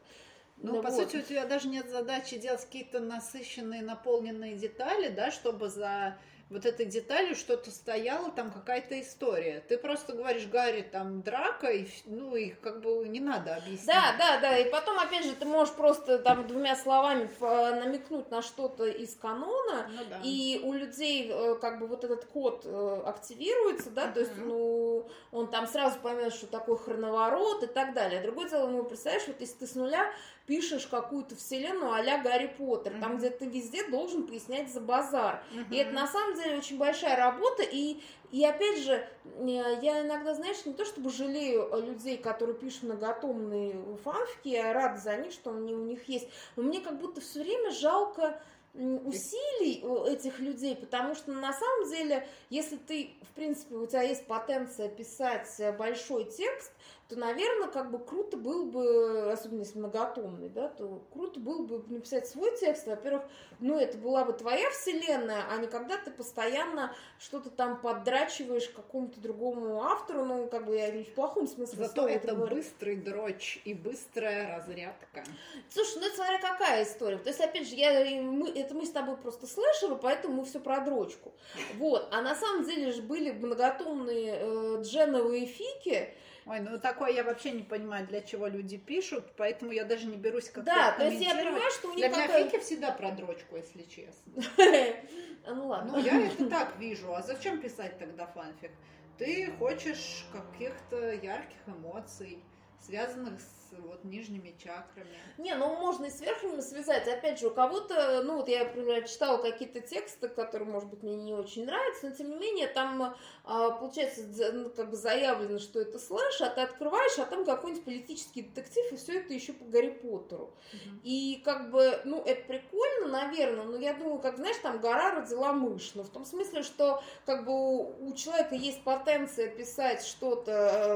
Ну, 0.58 0.74
да 0.74 0.82
по 0.82 0.90
вот. 0.90 1.04
сути, 1.04 1.18
у 1.18 1.22
тебя 1.22 1.46
даже 1.46 1.68
нет 1.68 1.90
задачи 1.90 2.38
делать 2.38 2.66
какие-то 2.66 3.00
насыщенные, 3.00 3.82
наполненные 3.82 4.56
детали, 4.56 5.10
да, 5.10 5.32
чтобы 5.32 5.70
за 5.70 6.18
вот 6.50 6.66
этой 6.66 6.86
деталью 6.86 7.36
что-то 7.36 7.72
стояло, 7.72 8.32
там 8.32 8.52
какая-то 8.52 9.00
история. 9.02 9.64
Ты 9.68 9.78
просто 9.78 10.14
говоришь, 10.14 10.48
Гарри, 10.48 10.82
там 10.82 11.22
драка, 11.22 11.68
и, 11.68 11.88
ну, 12.06 12.36
и 12.36 12.52
как 12.52 12.82
бы 12.82 13.06
не 13.08 13.20
надо 13.20 13.56
объяснять. 13.56 13.88
Да, 13.88 14.16
да, 14.18 14.40
да, 14.40 14.58
и 14.58 14.70
потом, 14.72 14.98
опять 14.98 15.26
же, 15.26 15.36
ты 15.36 15.46
можешь 15.46 15.74
просто 15.74 16.20
там 16.20 16.48
двумя 16.48 16.76
словами 16.76 17.30
намекнуть 17.42 18.32
на 18.32 18.42
что-то 18.42 18.86
из 18.86 19.16
канона, 19.16 19.90
ну, 19.90 20.02
да. 20.10 20.22
и 20.24 20.62
у 20.64 20.72
людей 20.72 21.30
э, 21.30 21.56
как 21.60 21.80
бы 21.80 21.88
вот 21.88 22.06
этот 22.06 22.26
код 22.26 22.62
э, 22.64 23.02
активируется, 23.06 23.90
да, 23.90 24.06
uh-huh. 24.06 24.14
то 24.14 24.20
есть, 24.22 24.32
ну, 24.38 25.10
он 25.32 25.52
там 25.52 25.68
сразу 25.68 26.00
поймет, 26.00 26.34
что 26.34 26.48
такое 26.48 26.78
хроноворот 26.78 27.64
и 27.64 27.68
так 27.68 27.94
далее. 27.94 28.22
Другое 28.22 28.50
дело, 28.50 28.68
ну, 28.68 28.84
представляешь, 28.84 29.28
вот 29.28 29.42
если 29.42 29.56
ты 29.56 29.68
с 29.68 29.76
нуля 29.76 30.10
пишешь 30.48 30.88
какую-то 30.88 31.36
вселенную 31.36 31.92
а-ля 31.92 32.20
Гарри 32.24 32.48
Поттер, 32.58 32.94
mm-hmm. 32.94 33.00
там, 33.02 33.18
где 33.18 33.30
ты 33.30 33.46
везде 33.46 33.88
должен 33.90 34.26
пояснять 34.26 34.72
за 34.72 34.80
базар. 34.80 35.44
Mm-hmm. 35.54 35.76
И 35.76 35.76
это 35.76 35.92
на 35.92 36.08
самом 36.08 36.36
деле 36.36 36.58
очень 36.58 36.78
большая 36.78 37.18
работа, 37.18 37.64
и, 37.64 38.02
и 38.32 38.46
опять 38.46 38.80
же, 38.80 38.94
э, 38.94 39.80
я 39.82 40.06
иногда, 40.06 40.34
знаешь, 40.34 40.66
не 40.66 40.74
то 40.74 40.86
чтобы 40.86 41.12
жалею 41.12 41.70
людей, 41.86 42.18
которые 42.18 42.56
пишут 42.56 42.84
многотомные 42.84 43.76
фанфики, 44.04 44.48
я 44.48 44.72
рада 44.72 44.98
за 44.98 45.18
них, 45.18 45.34
что 45.34 45.52
они 45.52 45.76
у 45.76 45.84
них 45.84 46.08
есть, 46.08 46.30
но 46.56 46.64
мне 46.64 46.80
как 46.80 46.98
будто 46.98 47.20
все 47.20 47.44
время 47.44 47.72
жалко 47.72 48.42
усилий 48.74 49.84
этих 50.08 50.40
людей, 50.40 50.76
потому 50.76 51.16
что 51.16 51.32
на 51.32 51.52
самом 51.52 51.90
деле, 51.90 52.28
если 52.50 52.76
ты, 52.76 53.16
в 53.24 53.34
принципе, 53.34 53.76
у 53.76 53.88
тебя 53.88 54.04
есть 54.04 54.28
потенция 54.28 54.88
писать 54.88 55.50
большой 55.78 56.26
текст, 56.26 56.72
то, 57.10 57.18
наверное, 57.18 57.70
как 57.70 57.90
бы 57.90 58.00
круто 58.00 58.36
было 58.36 58.66
бы, 58.66 59.32
особенно 59.32 59.62
если 59.62 59.80
многотомный, 59.80 60.50
да, 60.50 60.68
то 60.68 61.02
круто 61.14 61.40
было 61.40 61.64
бы 61.64 61.84
написать 61.88 62.28
свой 62.28 62.58
текст. 62.58 62.86
Во-первых, 62.86 63.24
ну, 63.60 63.80
это 63.80 63.98
была 63.98 64.26
бы 64.26 64.34
твоя 64.34 64.70
вселенная, 64.72 65.46
а 65.50 65.58
не 65.58 65.68
когда 65.68 65.98
ты 65.98 66.12
постоянно 66.12 66.94
что-то 67.18 67.50
там 67.50 67.80
поддрачиваешь 67.80 68.68
какому-то 68.70 69.22
другому 69.22 69.84
автору, 69.84 70.26
ну, 70.26 70.48
как 70.48 70.66
бы 70.66 70.76
я 70.76 70.92
не 70.92 71.06
в 71.06 71.14
плохом 71.14 71.48
смысле. 71.48 71.86
Зато 71.86 72.10
это 72.10 72.36
говорю. 72.36 72.58
быстрый 72.58 72.98
дрочь 72.98 73.62
и 73.64 73.74
быстрая 73.74 74.58
разрядка. 74.58 75.24
Слушай, 75.70 76.00
ну, 76.02 76.08
это 76.08 76.16
смотря 76.16 76.40
какая 76.42 76.84
история. 76.84 77.18
То 77.20 77.30
есть, 77.30 77.40
опять 77.40 77.70
же, 77.70 77.76
я, 77.76 78.22
мы, 78.22 78.50
это 78.50 78.76
мы 78.76 78.86
с 78.86 78.92
тобой 78.92 79.16
просто 79.16 79.48
слышали, 79.48 79.98
поэтому 80.02 80.42
мы 80.42 80.46
все 80.46 80.60
про 80.60 80.82
дрочку. 80.82 81.32
Вот. 81.76 82.10
А 82.12 82.22
на 82.22 82.36
самом 82.36 82.66
деле 82.66 82.92
же 82.92 83.02
были 83.02 83.32
многотомные 83.32 84.40
э, 84.40 84.82
дженовые 84.82 85.46
фики, 85.46 86.14
Ой, 86.48 86.62
ну 86.62 86.80
такое 86.80 87.12
я 87.12 87.24
вообще 87.24 87.52
не 87.52 87.64
понимаю, 87.64 88.08
для 88.08 88.22
чего 88.22 88.48
люди 88.48 88.78
пишут, 88.78 89.34
поэтому 89.36 89.72
я 89.74 89.84
даже 89.84 90.08
не 90.08 90.16
берусь 90.16 90.46
как-то 90.46 90.64
Да, 90.64 90.92
то 90.94 91.06
есть 91.06 91.22
я 91.22 91.36
понимаю, 91.36 91.72
что 91.72 91.90
у 91.90 91.94
них 91.94 92.00
Для 92.00 92.10
меня 92.10 92.28
какая... 92.28 92.50
фики 92.50 92.60
всегда 92.62 92.92
про 92.92 93.12
дрочку, 93.12 93.58
если 93.58 93.84
честно. 93.84 94.34
Ну 95.50 95.68
ладно. 95.68 95.94
Ну 95.94 96.00
я 96.04 96.28
это 96.28 96.50
так 96.50 96.78
вижу, 96.78 97.14
а 97.16 97.22
зачем 97.22 97.62
писать 97.62 97.98
тогда 97.98 98.28
фанфик? 98.28 98.72
Ты 99.18 99.50
хочешь 99.58 100.26
каких-то 100.34 101.14
ярких 101.14 101.58
эмоций, 101.68 102.44
связанных 102.82 103.40
с 103.40 103.57
вот 103.78 104.04
нижними 104.04 104.56
чакрами. 104.58 105.18
Не, 105.38 105.56
ну 105.56 105.76
можно 105.76 106.06
и 106.06 106.10
с 106.10 106.22
верхними 106.22 106.62
связать. 106.62 107.08
Опять 107.08 107.40
же, 107.40 107.48
у 107.48 107.52
кого-то, 107.52 108.22
ну 108.24 108.38
вот 108.38 108.48
я, 108.48 108.66
например, 108.66 109.08
читала 109.08 109.38
какие-то 109.38 109.82
тексты, 109.82 110.28
которые, 110.30 110.70
может 110.70 110.90
быть, 110.90 111.04
мне 111.04 111.16
не 111.16 111.34
очень 111.34 111.66
нравятся, 111.66 112.10
но 112.10 112.16
тем 112.16 112.30
не 112.30 112.36
менее 112.36 112.68
там, 112.68 113.16
а, 113.44 113.72
получается, 113.72 114.24
ну, 114.54 114.70
как 114.70 114.90
бы 114.90 114.96
заявлено, 114.96 115.60
что 115.60 115.80
это 115.80 116.00
слэш, 116.00 116.42
а 116.42 116.50
ты 116.50 116.62
открываешь, 116.62 117.18
а 117.20 117.26
там 117.26 117.46
какой-нибудь 117.46 117.86
политический 117.86 118.44
детектив, 118.44 118.92
и 118.92 118.96
все 118.98 119.20
это 119.20 119.34
еще 119.34 119.54
по 119.54 119.66
Гарри 119.66 119.90
Поттеру. 119.90 120.54
Угу. 120.74 121.00
И 121.04 121.42
как 121.44 121.72
бы, 121.72 122.02
ну, 122.06 122.22
это 122.24 122.44
прикольно, 122.46 123.08
наверное, 123.08 123.66
но 123.66 123.78
я 123.78 123.94
думаю, 123.94 124.20
как, 124.20 124.38
знаешь, 124.38 124.58
там 124.62 124.80
гора 124.80 125.16
родила 125.16 125.54
мышь. 125.54 125.92
Но 125.96 126.04
в 126.04 126.10
том 126.10 126.26
смысле, 126.26 126.64
что 126.64 127.02
как 127.26 127.46
бы 127.46 127.54
у, 127.54 128.08
у 128.08 128.14
человека 128.14 128.56
есть 128.56 128.84
потенция 128.84 129.48
писать 129.48 130.04
что-то, 130.06 130.52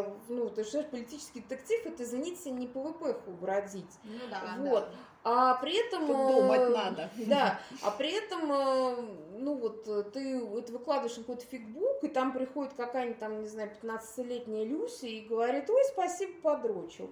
э, 0.07 0.31
ну, 0.33 0.49
ты 0.49 0.63
знаешь, 0.63 0.87
политический 0.89 1.41
детектив, 1.41 1.85
это, 1.85 2.03
извините, 2.03 2.51
не 2.61 2.67
PWP 2.67 3.15
бродить. 3.41 3.99
Ну 4.03 4.19
да, 4.29 4.55
вот. 4.59 4.85
да. 4.89 4.97
А 5.23 5.55
при 5.55 5.75
этом... 5.75 6.07
Тут 6.07 6.17
думать 6.17 6.69
надо. 6.69 7.09
Да, 7.27 7.59
а 7.83 7.91
при 7.91 8.11
этом, 8.11 8.51
э, 8.51 8.95
ну 9.37 9.55
вот, 9.55 9.83
ты 10.13 10.37
это 10.39 10.71
выкладываешь 10.71 11.15
какой-то 11.15 11.45
фикбук, 11.45 12.03
и 12.03 12.07
там 12.07 12.33
приходит 12.33 12.73
какая-нибудь 12.73 13.19
там, 13.19 13.41
не 13.41 13.47
знаю, 13.47 13.69
15-летняя 13.81 14.65
Люся 14.65 15.05
и 15.05 15.21
говорит, 15.21 15.69
ой, 15.69 15.83
спасибо, 15.93 16.33
подрочил. 16.41 17.11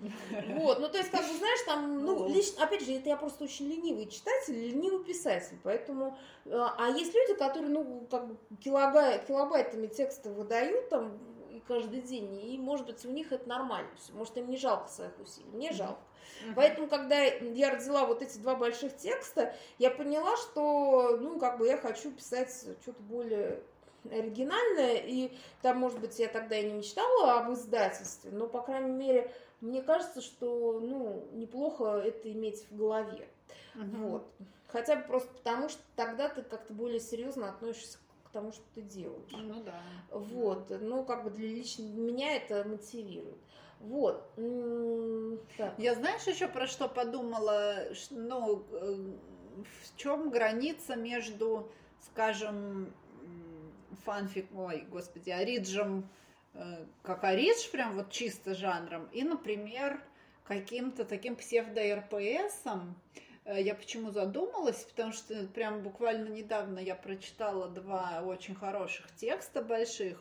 Вот, 0.60 0.80
ну 0.80 0.90
то 0.90 0.98
есть, 0.98 1.12
как 1.12 1.22
бы, 1.22 1.38
знаешь, 1.38 1.62
там, 1.68 2.04
ну, 2.04 2.28
лично, 2.28 2.64
опять 2.64 2.84
же, 2.84 2.94
это 2.94 3.10
я 3.10 3.18
просто 3.18 3.44
очень 3.44 3.68
ленивый 3.68 4.08
читатель, 4.08 4.56
ленивый 4.56 5.04
писатель, 5.04 5.60
поэтому... 5.64 6.18
Э, 6.46 6.66
а 6.78 6.90
есть 6.90 7.14
люди, 7.14 7.36
которые, 7.38 7.70
ну, 7.70 8.08
как 8.10 8.28
бы 8.28 8.38
килобай, 8.64 9.24
килобайтами 9.28 9.86
текста 9.86 10.32
выдают, 10.32 10.90
там, 10.90 11.20
каждый 11.68 12.02
день, 12.02 12.40
и, 12.44 12.58
может 12.58 12.86
быть, 12.86 13.06
у 13.06 13.10
них 13.10 13.32
это 13.32 13.48
нормально. 13.48 13.90
Может, 14.14 14.38
им 14.38 14.50
не 14.50 14.58
жалко 14.58 14.88
своих 14.90 15.18
усилий. 15.20 15.50
Мне 15.52 15.72
жалко. 15.72 16.00
Uh-huh. 16.44 16.54
Поэтому, 16.56 16.88
когда 16.88 17.22
я 17.22 17.72
родила 17.72 18.06
вот 18.06 18.22
эти 18.22 18.38
два 18.38 18.56
больших 18.56 18.96
текста, 18.96 19.56
я 19.78 19.90
поняла, 19.90 20.38
что, 20.38 21.18
ну, 21.18 21.40
как 21.40 21.58
бы 21.58 21.68
я 21.68 21.78
хочу 21.78 22.12
писать 22.12 22.52
что-то 22.82 23.02
более 23.04 23.62
оригинальное, 24.10 24.96
и 24.96 25.32
там, 25.62 25.78
может 25.78 26.00
быть, 26.00 26.18
я 26.20 26.30
тогда 26.30 26.58
и 26.58 26.66
не 26.66 26.74
мечтала 26.74 27.40
об 27.40 27.52
издательстве, 27.52 28.32
но, 28.32 28.48
по 28.48 28.62
крайней 28.62 28.92
мере, 28.92 29.34
мне 29.60 29.82
кажется, 29.82 30.22
что, 30.22 30.80
ну, 30.80 31.28
неплохо 31.34 31.98
это 31.98 32.32
иметь 32.32 32.66
в 32.70 32.78
голове. 32.78 33.28
Uh-huh. 33.76 33.98
Вот. 33.98 34.32
Хотя 34.68 34.96
бы 34.96 35.04
просто 35.04 35.30
потому, 35.34 35.68
что 35.68 35.82
тогда 35.96 36.30
ты 36.30 36.44
как-то 36.44 36.74
более 36.74 37.00
серьезно 37.00 37.50
относишься 37.50 37.98
к 37.98 38.09
тому, 38.32 38.52
что 38.52 38.64
ты 38.76 38.82
делаешь. 38.82 39.32
Ну 39.32 39.64
да. 39.64 39.82
Вот. 40.12 40.70
Ну, 40.82 41.04
как 41.04 41.24
бы 41.24 41.30
для 41.30 41.48
лично 41.48 41.84
меня 41.84 42.36
это 42.36 42.68
мотивирует. 42.68 43.38
Вот. 43.80 44.30
Так. 45.58 45.74
Я 45.78 45.96
знаешь 45.96 46.24
еще 46.24 46.48
про 46.48 46.68
что 46.68 46.90
подумала? 46.90 47.86
Ну, 48.10 48.66
э, 48.72 49.14
в 49.64 49.98
чем 49.98 50.30
граница 50.30 50.96
между, 50.96 51.72
скажем, 52.02 52.94
фанфик, 54.04 54.48
ой, 54.56 54.86
господи, 54.90 55.30
ориджем, 55.30 56.10
э, 56.54 56.86
как 57.04 57.24
оридж, 57.24 57.70
прям 57.72 57.96
вот 57.96 58.12
чисто 58.12 58.54
жанром, 58.54 59.08
и, 59.12 59.24
например, 59.24 60.02
каким-то 60.44 61.06
таким 61.06 61.36
псевдо-РПСом, 61.36 62.96
я 63.58 63.76
почему 63.76 64.12
задумалась, 64.12 64.84
потому 64.84 65.12
что 65.12 65.48
прям 65.48 65.82
буквально 65.82 66.28
недавно 66.28 66.80
я 66.80 66.96
прочитала 66.96 67.68
два 67.68 68.22
очень 68.24 68.56
хороших 68.56 69.14
текста 69.16 69.62
больших. 69.62 70.18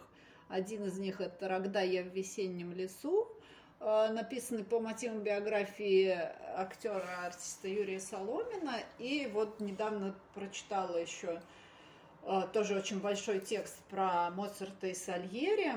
Один 0.49 0.85
из 0.85 0.99
них 0.99 1.21
это 1.21 1.47
«Рогдая 1.47 2.03
в 2.03 2.15
весеннем 2.15 2.73
лесу», 2.73 3.29
э, 3.81 4.09
написанный 4.11 4.65
по 4.65 4.81
мотивам 4.81 5.23
биографии 5.23 6.19
актера, 6.57 7.27
артиста 7.27 7.69
Юрия 7.69 8.01
Соломина. 8.01 8.77
И 8.99 9.29
вот 9.33 9.61
недавно 9.61 10.15
прочитала 10.35 10.97
еще 10.97 11.43
э, 12.23 12.43
тоже 12.55 12.77
очень 12.77 13.01
большой 13.01 13.41
текст 13.41 13.79
про 13.91 14.31
Моцарта 14.31 14.87
и 14.87 14.95
Сальери 14.95 15.75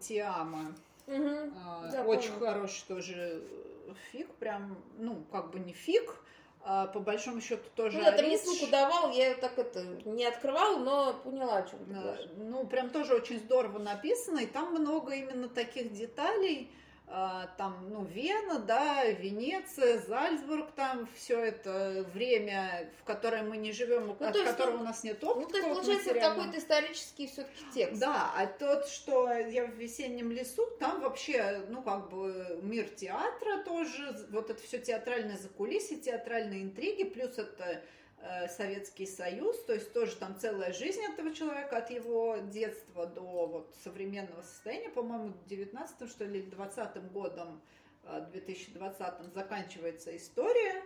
«Тиама». 0.00 0.74
Угу, 1.06 2.08
очень 2.08 2.32
хороший 2.32 2.84
тоже 2.88 3.42
фиг, 4.10 4.28
прям, 4.36 4.76
ну, 4.98 5.22
как 5.30 5.50
бы 5.50 5.60
не 5.60 5.72
фиг, 5.72 6.16
а, 6.68 6.88
по 6.88 6.98
большому 6.98 7.40
счету 7.40 7.62
тоже. 7.76 7.96
Ну, 7.96 8.02
да, 8.02 8.10
ты 8.10 8.24
мне 8.24 8.36
ссылку 8.36 8.66
давал, 8.68 9.12
я 9.12 9.34
так 9.34 9.56
это 9.56 9.84
не 10.04 10.24
открывала, 10.24 10.78
но 10.78 11.14
поняла, 11.14 11.58
о 11.58 11.62
чем 11.62 11.78
ты 11.86 11.94
говоришь. 11.94 12.28
Ну, 12.36 12.66
прям 12.66 12.90
тоже 12.90 13.14
очень 13.14 13.38
здорово 13.38 13.78
написано, 13.78 14.40
и 14.40 14.46
там 14.46 14.72
много 14.72 15.14
именно 15.14 15.48
таких 15.48 15.92
деталей, 15.92 16.68
там, 17.06 17.88
ну, 17.88 18.04
Вена, 18.04 18.58
да, 18.58 19.04
Венеция, 19.04 19.98
Зальцбург, 19.98 20.72
там 20.74 21.08
все 21.14 21.38
это 21.38 22.04
время, 22.12 22.90
в 23.00 23.04
которое 23.04 23.42
мы 23.42 23.56
не 23.56 23.72
живем, 23.72 24.06
ну, 24.06 24.26
от 24.26 24.34
есть, 24.34 24.50
которого 24.50 24.78
ну, 24.78 24.82
у 24.82 24.84
нас 24.84 25.04
нет 25.04 25.22
опыта. 25.22 25.40
Ну, 25.40 25.48
то 25.48 25.56
есть, 25.58 25.68
получается, 25.68 26.14
какой-то 26.14 26.58
исторический 26.58 27.28
все-таки 27.28 27.64
текст. 27.72 28.00
Да, 28.00 28.32
а 28.36 28.46
тот, 28.46 28.88
что 28.88 29.30
я 29.30 29.66
в 29.66 29.74
весеннем 29.74 30.32
лесу, 30.32 30.66
там 30.80 31.00
вообще, 31.00 31.64
ну, 31.68 31.82
как 31.82 32.10
бы 32.10 32.58
мир 32.62 32.88
театра 32.88 33.62
тоже, 33.64 34.26
вот 34.30 34.50
это 34.50 34.60
все 34.60 34.78
театральное 34.78 35.36
закулисье, 35.36 35.98
театральные 35.98 36.62
интриги, 36.62 37.04
плюс 37.04 37.38
это 37.38 37.82
Советский 38.48 39.06
Союз, 39.06 39.56
то 39.64 39.74
есть 39.74 39.92
тоже 39.92 40.16
там 40.16 40.38
целая 40.38 40.72
жизнь 40.72 41.00
этого 41.02 41.32
человека 41.34 41.78
от 41.78 41.90
его 41.90 42.36
детства 42.38 43.06
до 43.06 43.20
вот 43.46 43.74
современного 43.84 44.42
состояния, 44.42 44.88
по-моему, 44.88 45.34
19 45.46 46.10
что 46.10 46.24
ли, 46.24 46.42
20 46.42 47.12
годом, 47.12 47.60
2020 48.32 49.00
э, 49.00 49.12
заканчивается 49.34 50.16
история, 50.16 50.82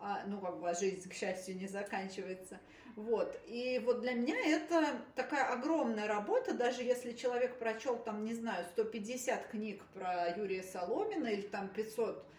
а, 0.00 0.24
ну, 0.26 0.40
как 0.40 0.60
бы, 0.60 0.68
а 0.68 0.74
жизнь, 0.74 1.08
к 1.08 1.14
счастью, 1.14 1.56
не 1.56 1.68
заканчивается. 1.68 2.60
Вот. 2.96 3.40
И 3.46 3.80
вот 3.84 4.00
для 4.00 4.12
меня 4.12 4.36
это 4.46 5.00
такая 5.14 5.52
огромная 5.52 6.06
работа, 6.06 6.52
даже 6.54 6.82
если 6.82 7.12
человек 7.12 7.58
прочел, 7.58 7.96
там, 7.96 8.24
не 8.24 8.34
знаю, 8.34 8.66
150 8.72 9.46
книг 9.48 9.82
про 9.94 10.36
Юрия 10.36 10.62
Соломина 10.62 11.28
или 11.28 11.42
там 11.42 11.68
500 11.68 12.24
Э, 12.24 12.33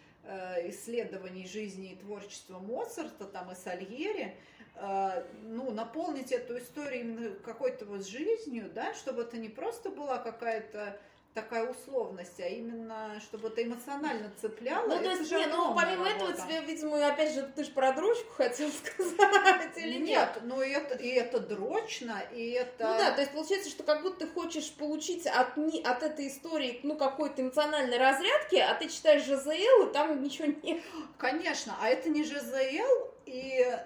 исследований 0.70 1.48
жизни 1.48 1.92
и 1.92 1.96
творчества 1.96 2.60
Моцарта, 2.60 3.26
там 3.26 3.52
и 3.52 3.56
Сальери, 3.56 4.36
э, 4.76 5.26
ну, 5.44 5.72
наполнить 5.72 6.32
эту 6.32 6.58
историю 6.58 7.02
именно 7.02 7.36
какой-то 7.36 7.86
вот 7.86 8.06
жизнью, 8.08 8.70
да, 8.74 8.94
чтобы 8.94 9.24
это 9.24 9.38
не 9.38 9.50
просто 9.50 9.90
была 9.90 10.18
какая-то 10.18 11.00
такая 11.36 11.70
условность, 11.70 12.40
а 12.40 12.48
именно, 12.48 13.20
чтобы 13.20 13.50
это 13.50 13.62
эмоционально 13.62 14.32
цепляло. 14.40 14.88
Ну, 14.88 14.98
то 14.98 15.12
есть, 15.12 15.30
нет, 15.30 15.50
ну, 15.52 15.76
помимо 15.76 16.10
работа. 16.10 16.32
этого, 16.32 16.34
тебе, 16.34 16.62
видимо, 16.62 17.06
опять 17.06 17.34
же, 17.34 17.44
ты 17.54 17.66
же 17.66 17.72
про 17.72 17.92
дрочку 17.92 18.32
хотел 18.34 18.70
сказать, 18.72 19.78
или 19.78 19.98
нет? 19.98 20.08
Нет, 20.08 20.40
ну, 20.44 20.62
и 20.62 20.70
это, 20.70 20.96
и 20.96 21.10
это 21.10 21.42
дрочно, 21.42 22.24
и 22.34 22.52
это... 22.52 22.88
Ну, 22.88 22.98
да, 22.98 23.12
то 23.12 23.20
есть, 23.20 23.34
получается, 23.34 23.70
что 23.70 23.84
как 23.84 24.02
будто 24.02 24.26
ты 24.26 24.28
хочешь 24.28 24.74
получить 24.74 25.28
от, 25.28 25.58
от 25.58 26.04
этой 26.04 26.30
истории, 26.30 26.80
ну, 26.84 26.96
какой-то 26.96 27.42
эмоциональной 27.42 27.98
разрядки, 27.98 28.56
а 28.56 28.74
ты 28.74 28.88
читаешь 28.88 29.26
ЖЗЛ, 29.26 29.90
и 29.90 29.94
там 29.94 30.24
ничего 30.24 30.48
нет. 30.64 30.82
Конечно, 31.18 31.76
а 31.82 31.90
это 31.90 32.10
не 32.10 32.24
ЖЗЛ, 32.24 33.12
и, 33.26 33.78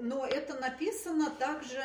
но 0.00 0.26
это 0.26 0.60
написано 0.60 1.30
также 1.30 1.82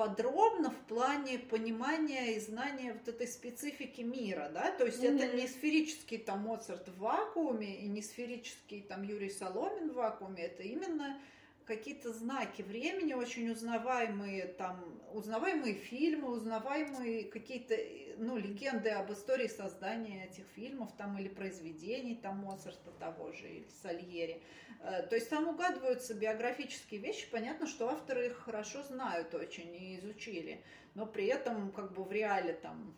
подробно 0.00 0.70
в 0.70 0.78
плане 0.88 1.38
понимания 1.38 2.34
и 2.34 2.40
знания 2.40 2.94
вот 2.94 3.06
этой 3.06 3.26
специфики 3.26 4.00
мира, 4.00 4.50
да, 4.54 4.70
то 4.70 4.86
есть 4.86 5.02
mm-hmm. 5.02 5.22
это 5.22 5.36
не 5.36 5.46
сферический 5.46 6.16
там 6.16 6.40
Моцарт 6.40 6.88
в 6.88 7.00
вакууме 7.00 7.76
и 7.80 7.86
не 7.86 8.00
сферический 8.00 8.80
там 8.80 9.02
Юрий 9.02 9.28
Соломин 9.28 9.90
в 9.90 9.96
вакууме, 9.96 10.44
это 10.44 10.62
именно 10.62 11.20
какие-то 11.70 12.12
знаки 12.12 12.62
времени, 12.62 13.12
очень 13.12 13.48
узнаваемые 13.48 14.46
там, 14.58 15.00
узнаваемые 15.12 15.74
фильмы, 15.74 16.30
узнаваемые 16.30 17.26
какие-то, 17.26 17.76
ну, 18.16 18.36
легенды 18.36 18.90
об 18.90 19.12
истории 19.12 19.46
создания 19.46 20.24
этих 20.24 20.44
фильмов 20.56 20.90
там 20.98 21.16
или 21.16 21.28
произведений 21.28 22.16
там 22.16 22.38
Моцарта 22.38 22.90
того 22.98 23.30
же 23.30 23.48
или 23.48 23.68
Сальери. 23.82 24.42
Э, 24.80 25.04
то 25.04 25.14
есть 25.14 25.30
там 25.30 25.46
угадываются 25.46 26.12
биографические 26.14 27.00
вещи, 27.00 27.30
понятно, 27.30 27.68
что 27.68 27.88
авторы 27.88 28.26
их 28.26 28.38
хорошо 28.38 28.82
знают 28.82 29.32
очень 29.32 29.72
и 29.72 30.00
изучили, 30.00 30.64
но 30.96 31.06
при 31.06 31.26
этом 31.26 31.70
как 31.70 31.92
бы 31.92 32.02
в 32.02 32.10
реале 32.10 32.54
там 32.54 32.96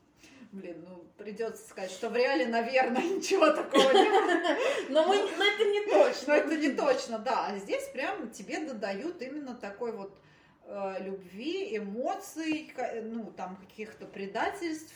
Блин, 0.53 0.85
ну 0.87 1.03
придется 1.17 1.67
сказать, 1.67 1.91
что 1.91 2.11
в 2.11 2.17
реале, 2.17 2.47
наверное, 2.47 3.03
ничего 3.17 3.51
такого 3.51 3.91
нет. 3.91 4.59
Но, 4.91 5.07
мы, 5.07 5.17
но 5.17 5.45
это 5.45 5.65
не 5.65 5.81
точно. 5.87 6.25
Но 6.27 6.35
это 6.35 6.57
не 6.57 6.71
точно, 6.73 7.19
да. 7.19 7.47
А 7.47 7.57
здесь 7.57 7.89
прям 7.89 8.31
тебе 8.31 8.59
додают 8.61 9.23
именно 9.23 9.55
такой 9.55 9.93
вот 9.93 10.15
э, 10.67 10.97
любви, 11.01 11.75
эмоций, 11.79 12.71
ну 13.03 13.33
там 13.35 13.57
каких-то 13.57 14.05
предательств 14.05 14.93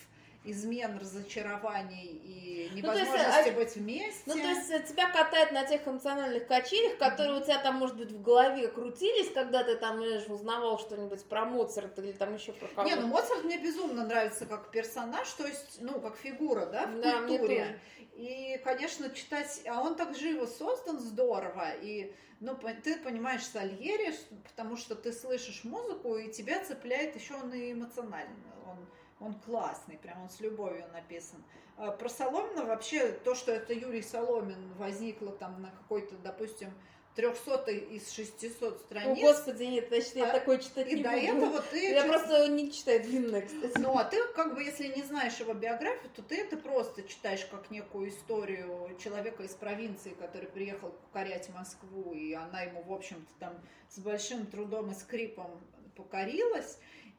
измен, 0.46 0.98
разочарований 0.98 2.20
и 2.24 2.70
невозможности 2.74 3.26
ну, 3.26 3.44
есть, 3.44 3.54
быть 3.54 3.76
вместе. 3.76 4.22
Ну, 4.26 4.34
то 4.34 4.48
есть 4.48 4.70
э, 4.70 4.82
тебя 4.82 5.10
катает 5.10 5.52
на 5.52 5.64
тех 5.64 5.86
эмоциональных 5.86 6.46
качелях, 6.46 6.98
которые 6.98 7.38
mm-hmm. 7.38 7.42
у 7.42 7.44
тебя 7.44 7.58
там, 7.58 7.76
может 7.76 7.96
быть, 7.96 8.12
в 8.12 8.22
голове 8.22 8.68
крутились, 8.68 9.30
когда 9.32 9.64
ты 9.64 9.76
там, 9.76 9.98
знаешь, 9.98 10.26
узнавал 10.28 10.78
что-нибудь 10.78 11.24
про 11.24 11.44
Моцарта 11.44 12.02
или 12.02 12.12
там 12.12 12.34
еще 12.34 12.52
про 12.52 12.68
кого-то. 12.68 12.94
Не, 12.94 13.00
ну 13.00 13.08
Моцарт 13.08 13.44
мне 13.44 13.58
безумно 13.58 14.06
нравится 14.06 14.46
как 14.46 14.70
персонаж, 14.70 15.28
то 15.32 15.46
есть, 15.46 15.78
ну, 15.80 16.00
как 16.00 16.16
фигура, 16.16 16.66
да, 16.66 16.86
в 16.86 17.00
да, 17.00 17.22
культуре. 17.22 17.80
И, 18.14 18.58
конечно, 18.64 19.10
читать, 19.10 19.62
а 19.66 19.82
он 19.82 19.94
так 19.94 20.16
живо 20.16 20.46
создан 20.46 20.98
здорово, 20.98 21.72
и 21.82 22.14
ну, 22.40 22.54
ты 22.82 22.96
понимаешь 22.98 23.44
Сальери, 23.44 24.14
потому 24.44 24.76
что 24.76 24.94
ты 24.94 25.12
слышишь 25.12 25.64
музыку, 25.64 26.16
и 26.16 26.30
тебя 26.30 26.62
цепляет 26.64 27.14
еще 27.14 27.34
он 27.34 27.52
и 27.52 27.72
эмоционально. 27.72 28.54
Он 28.66 28.86
он 29.20 29.34
классный, 29.34 29.96
прям 29.98 30.22
он 30.22 30.30
с 30.30 30.40
любовью 30.40 30.86
написан. 30.92 31.42
А 31.76 31.90
про 31.90 32.08
Соломина 32.08 32.64
вообще 32.64 33.12
то, 33.12 33.34
что 33.34 33.52
это 33.52 33.72
Юрий 33.72 34.02
Соломин 34.02 34.72
возникло 34.74 35.32
там 35.32 35.60
на 35.62 35.70
какой-то, 35.70 36.14
допустим, 36.16 36.72
300 37.16 37.70
из 37.70 38.10
600 38.10 38.80
страниц. 38.80 39.18
О, 39.18 39.20
господи, 39.22 39.64
нет, 39.64 39.88
значит, 39.88 40.16
я 40.16 40.30
а, 40.30 40.32
такой 40.32 40.58
читать 40.58 40.86
и 40.86 40.96
не 40.96 41.02
до 41.02 41.10
буду. 41.10 41.22
этого 41.22 41.62
ты... 41.62 41.90
Я 41.92 42.04
просто 42.04 42.46
не 42.48 42.70
читаю 42.70 43.02
длинное, 43.02 43.40
кстати. 43.40 43.78
Ну, 43.78 43.96
а 43.96 44.04
ты, 44.04 44.22
как 44.34 44.54
бы, 44.54 44.62
если 44.62 44.88
не 44.88 45.02
знаешь 45.02 45.40
его 45.40 45.54
биографию, 45.54 46.10
то 46.14 46.22
ты 46.22 46.36
это 46.42 46.58
просто 46.58 47.02
читаешь 47.02 47.46
как 47.46 47.70
некую 47.70 48.10
историю 48.10 48.94
человека 49.02 49.42
из 49.44 49.54
провинции, 49.54 50.10
который 50.10 50.48
приехал 50.48 50.90
покорять 50.90 51.48
Москву, 51.54 52.12
и 52.12 52.34
она 52.34 52.62
ему, 52.62 52.82
в 52.82 52.92
общем-то, 52.92 53.32
там 53.40 53.54
с 53.88 53.98
большим 53.98 54.46
трудом 54.46 54.90
и 54.90 54.94
скрипом 54.94 55.58
покорилась. 55.96 56.78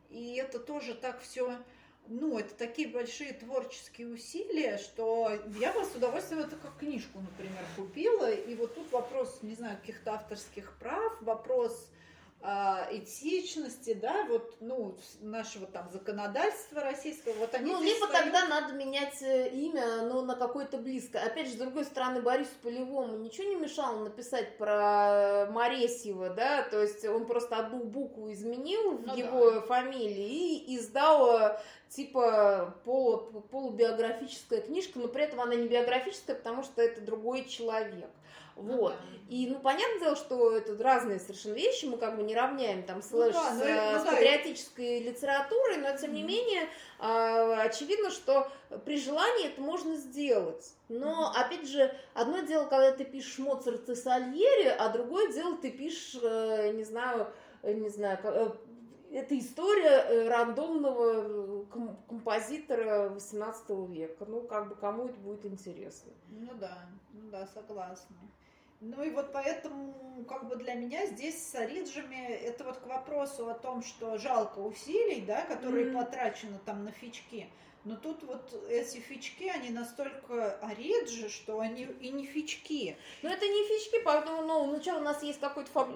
И 0.10 0.36
это 0.36 0.60
тоже 0.60 0.94
так 0.94 1.20
все 1.22 1.58
ну, 2.10 2.38
это 2.38 2.54
такие 2.56 2.88
большие 2.88 3.34
творческие 3.34 4.08
усилия, 4.08 4.78
что 4.78 5.32
я 5.60 5.74
бы 5.74 5.84
с 5.84 5.96
удовольствием 5.96 6.42
это 6.42 6.56
как 6.56 6.78
книжку, 6.78 7.20
например, 7.20 7.64
купила. 7.76 8.32
И 8.32 8.56
вот 8.56 8.76
тут 8.76 8.92
вопрос, 8.92 9.40
не 9.42 9.56
знаю, 9.56 9.78
каких-то 9.78 10.14
авторских 10.14 10.74
прав, 10.80 11.22
вопрос 11.22 11.90
этичности, 12.42 13.94
да, 13.94 14.26
вот, 14.30 14.58
ну, 14.62 14.96
нашего 15.22 15.66
там 15.66 15.90
законодательства 15.90 16.82
российского, 16.82 17.34
вот 17.34 17.54
они 17.56 17.72
Ну, 17.72 17.82
либо 17.82 18.06
встают... 18.06 18.32
тогда 18.32 18.48
надо 18.48 18.74
менять 18.74 19.22
э, 19.22 19.50
имя, 19.50 20.04
ну, 20.04 20.22
на 20.22 20.36
какое-то 20.36 20.78
близкое. 20.78 21.26
Опять 21.26 21.48
же, 21.48 21.54
с 21.54 21.58
другой 21.58 21.84
стороны, 21.86 22.22
Борису 22.22 22.52
Полевому 22.62 23.18
ничего 23.18 23.48
не 23.48 23.56
мешало 23.56 24.04
написать 24.04 24.58
про 24.58 25.48
Моресьева, 25.52 26.30
да, 26.30 26.64
то 26.64 26.82
есть 26.82 27.04
он 27.06 27.26
просто 27.26 27.58
одну 27.58 27.84
букву 27.84 28.32
изменил 28.32 28.98
в 28.98 29.08
ну, 29.08 29.16
его 29.16 29.52
да. 29.52 29.62
фамилии 29.62 30.58
и 30.58 30.78
издал 30.78 31.40
э, 31.40 31.60
типа 31.90 32.76
полу, 32.86 33.27
полубиографическая 33.42 34.62
книжка, 34.62 35.00
но 35.00 35.08
при 35.08 35.24
этом 35.24 35.42
она 35.42 35.56
не 35.56 35.68
биографическая, 35.68 36.36
потому 36.36 36.64
что 36.64 36.82
это 36.82 37.02
другой 37.02 37.46
человек. 37.46 38.10
Вот. 38.58 38.96
Ну, 39.12 39.18
И, 39.30 39.48
ну, 39.48 39.60
понятное 39.60 40.00
дело, 40.00 40.16
что 40.16 40.52
это 40.52 40.76
разные 40.82 41.20
совершенно 41.20 41.54
вещи, 41.54 41.86
мы 41.86 41.98
как 41.98 42.18
бы 42.18 42.24
не 42.24 42.36
равняем 42.36 42.84
там 42.84 43.04
слэш 43.04 43.36
ну, 43.36 43.42
да, 43.42 43.52
с, 43.52 43.54
ну, 43.54 44.00
с 44.00 44.04
ну, 44.04 44.12
патриотической 44.12 45.00
да. 45.00 45.12
литературой, 45.12 45.78
но, 45.78 45.96
тем 45.96 46.14
не 46.14 46.24
менее, 46.24 46.64
э, 47.00 47.54
очевидно, 47.62 48.10
что 48.10 48.50
при 48.84 49.00
желании 49.00 49.48
это 49.50 49.62
можно 49.62 49.96
сделать. 49.96 50.74
Но, 50.90 51.32
опять 51.36 51.68
же, 51.68 51.94
одно 52.16 52.40
дело, 52.40 52.66
когда 52.66 52.92
ты 52.92 53.06
пишешь 53.06 53.38
Моцарт 53.38 53.88
и 53.90 53.96
Сальери, 53.96 54.76
а 54.78 54.90
другое 54.90 55.32
дело, 55.32 55.56
ты 55.58 55.70
пишешь, 55.70 56.20
э, 56.24 56.72
не 56.74 56.84
знаю, 56.84 57.28
не 57.62 57.90
знаю, 57.90 58.18
э, 58.24 58.50
это 59.12 59.38
история 59.38 60.06
э, 60.08 60.28
рандомного 60.28 61.12
э, 61.14 61.57
композитора 61.68 63.10
18 63.10 63.70
века. 63.90 64.26
Ну, 64.26 64.42
как 64.42 64.70
бы 64.70 64.76
кому 64.76 65.06
это 65.06 65.20
будет 65.20 65.46
интересно. 65.46 66.12
Ну 66.30 66.54
да, 66.56 66.90
ну 67.14 67.30
да, 67.30 67.48
согласна. 67.48 68.16
Ну 68.80 69.04
и 69.04 69.10
вот 69.10 69.32
поэтому, 69.34 70.24
как 70.30 70.48
бы 70.48 70.56
для 70.56 70.76
меня 70.76 71.08
здесь 71.08 71.48
с 71.48 71.56
Ориджами, 71.56 72.16
это 72.16 72.64
вот 72.64 72.78
к 72.78 72.86
вопросу 72.86 73.50
о 73.50 73.56
том, 73.56 73.82
что 73.82 74.18
жалко 74.18 74.60
усилий, 74.60 75.22
да, 75.22 75.46
которые 75.46 75.88
mm-hmm. 75.88 75.94
потрачены 75.94 76.60
там 76.64 76.84
на 76.84 76.92
фички. 76.92 77.48
Но 77.86 77.96
тут 77.96 78.22
вот 78.24 78.54
эти 78.70 78.98
фички, 78.98 79.46
они 79.46 79.70
настолько 79.70 80.58
ориджи, 80.60 81.30
что 81.30 81.60
они 81.60 81.84
и 81.84 82.10
не 82.10 82.26
фички. 82.26 82.98
Ну 83.24 83.30
это 83.30 83.48
не 83.48 83.68
фички, 83.68 84.02
поэтому, 84.04 84.42
ну, 84.44 84.66
ну 84.66 84.82
что, 84.82 84.98
у 84.98 85.02
нас 85.02 85.24
есть 85.24 85.40
какой-то 85.40 85.72
фаб 85.72 85.90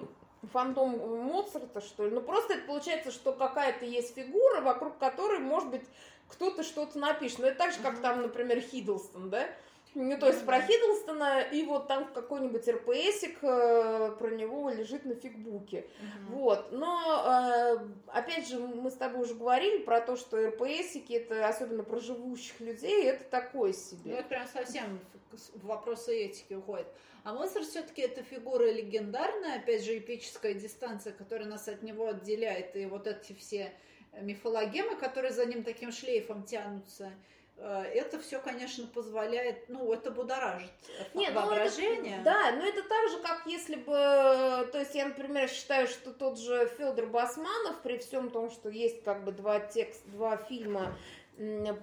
фантом 0.50 0.98
Моцарта, 1.24 1.80
что 1.80 2.06
ли. 2.06 2.10
Ну, 2.10 2.20
просто 2.20 2.54
это 2.54 2.66
получается, 2.66 3.10
что 3.10 3.32
какая-то 3.32 3.84
есть 3.84 4.14
фигура, 4.14 4.60
вокруг 4.60 4.98
которой, 4.98 5.38
может 5.38 5.70
быть, 5.70 5.84
кто-то 6.28 6.62
что-то 6.62 6.98
напишет. 6.98 7.38
Ну, 7.38 7.46
это 7.46 7.58
так 7.58 7.72
же, 7.72 7.80
как 7.80 8.00
там, 8.00 8.22
например, 8.22 8.60
Хиддлстон, 8.60 9.30
да? 9.30 9.48
Ну, 9.94 10.16
то 10.18 10.28
есть 10.28 10.46
про 10.46 10.60
Хиддлстона, 10.60 11.42
и 11.42 11.64
вот 11.64 11.86
там 11.86 12.10
какой-нибудь 12.12 12.66
РПСик 12.66 13.38
э, 13.42 14.12
про 14.18 14.30
него 14.30 14.70
лежит 14.70 15.04
на 15.04 15.14
фигбуке. 15.14 15.86
Угу. 16.00 16.38
Вот. 16.38 16.72
Но, 16.72 17.24
э, 17.26 17.78
опять 18.06 18.48
же, 18.48 18.58
мы 18.58 18.90
с 18.90 18.94
тобой 18.94 19.22
уже 19.22 19.34
говорили 19.34 19.78
про 19.82 20.00
то, 20.00 20.16
что 20.16 20.48
РПСики, 20.48 21.12
это 21.12 21.46
особенно 21.46 21.82
про 21.82 22.00
живущих 22.00 22.58
людей, 22.60 23.04
это 23.04 23.24
такое 23.24 23.74
себе. 23.74 24.12
Ну, 24.12 24.16
это 24.16 24.28
прям 24.28 24.46
совсем 24.46 24.98
в 25.30 25.66
вопросы 25.66 26.16
этики 26.24 26.54
уходит. 26.54 26.86
А 27.24 27.34
Моцарт 27.34 27.66
все-таки 27.66 28.02
это 28.02 28.22
фигура 28.22 28.70
легендарная, 28.70 29.56
опять 29.56 29.84
же, 29.84 29.96
эпическая 29.98 30.54
дистанция, 30.54 31.12
которая 31.12 31.48
нас 31.48 31.68
от 31.68 31.82
него 31.82 32.08
отделяет, 32.08 32.74
и 32.76 32.86
вот 32.86 33.06
эти 33.06 33.32
все 33.34 33.72
мифологемы, 34.20 34.96
которые 34.96 35.32
за 35.32 35.46
ним 35.46 35.62
таким 35.64 35.92
шлейфом 35.92 36.42
тянутся, 36.44 37.12
это 37.58 38.18
все, 38.18 38.40
конечно, 38.40 38.86
позволяет, 38.86 39.68
ну, 39.68 39.92
это 39.92 40.10
будоражит 40.10 40.70
Нет, 41.14 41.34
воображение. 41.34 42.16
Ну 42.16 42.22
это, 42.22 42.24
да, 42.24 42.52
но 42.52 42.66
это 42.66 42.82
так 42.82 43.10
же, 43.10 43.18
как 43.18 43.46
если 43.46 43.76
бы, 43.76 44.68
то 44.72 44.78
есть 44.78 44.94
я, 44.94 45.06
например, 45.06 45.48
считаю, 45.48 45.86
что 45.86 46.12
тот 46.12 46.38
же 46.38 46.70
Федор 46.78 47.06
Басманов, 47.06 47.80
при 47.82 47.98
всем 47.98 48.30
том, 48.30 48.50
что 48.50 48.68
есть 48.68 49.04
как 49.04 49.24
бы 49.24 49.32
два 49.32 49.60
текста, 49.60 50.08
два 50.10 50.36
фильма 50.36 50.96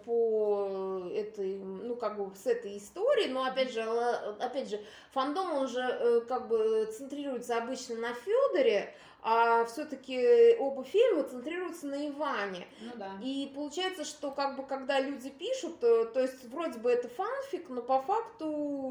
по 0.06 1.10
этой, 1.14 1.58
ну, 1.58 1.96
как 1.96 2.18
бы 2.18 2.36
с 2.36 2.46
этой 2.46 2.78
историей, 2.78 3.30
но 3.30 3.44
опять 3.46 3.74
же, 3.74 3.82
опять 3.82 4.70
же, 4.70 4.80
фандом, 5.12 5.52
он 5.54 5.68
же 5.68 5.82
э, 5.82 6.22
как 6.28 6.48
бы 6.48 6.86
центрируется 6.86 7.58
обычно 7.58 7.96
на 7.96 8.14
Федоре, 8.14 8.94
а 9.22 9.66
все-таки 9.66 10.56
оба 10.60 10.84
фильма 10.84 11.24
центрируются 11.24 11.88
на 11.88 12.08
Иване. 12.08 12.68
Ну, 12.82 12.92
да. 12.96 13.12
И 13.22 13.52
получается, 13.54 14.06
что 14.06 14.32
как 14.32 14.56
бы 14.56 14.64
когда 14.64 15.00
люди 15.00 15.30
пишут, 15.30 15.80
то, 15.80 16.06
то 16.06 16.22
есть 16.22 16.46
вроде 16.46 16.80
бы 16.80 16.90
это 16.90 17.10
фанфик, 17.10 17.70
но 17.70 17.82
по 17.82 18.02
факту, 18.02 18.46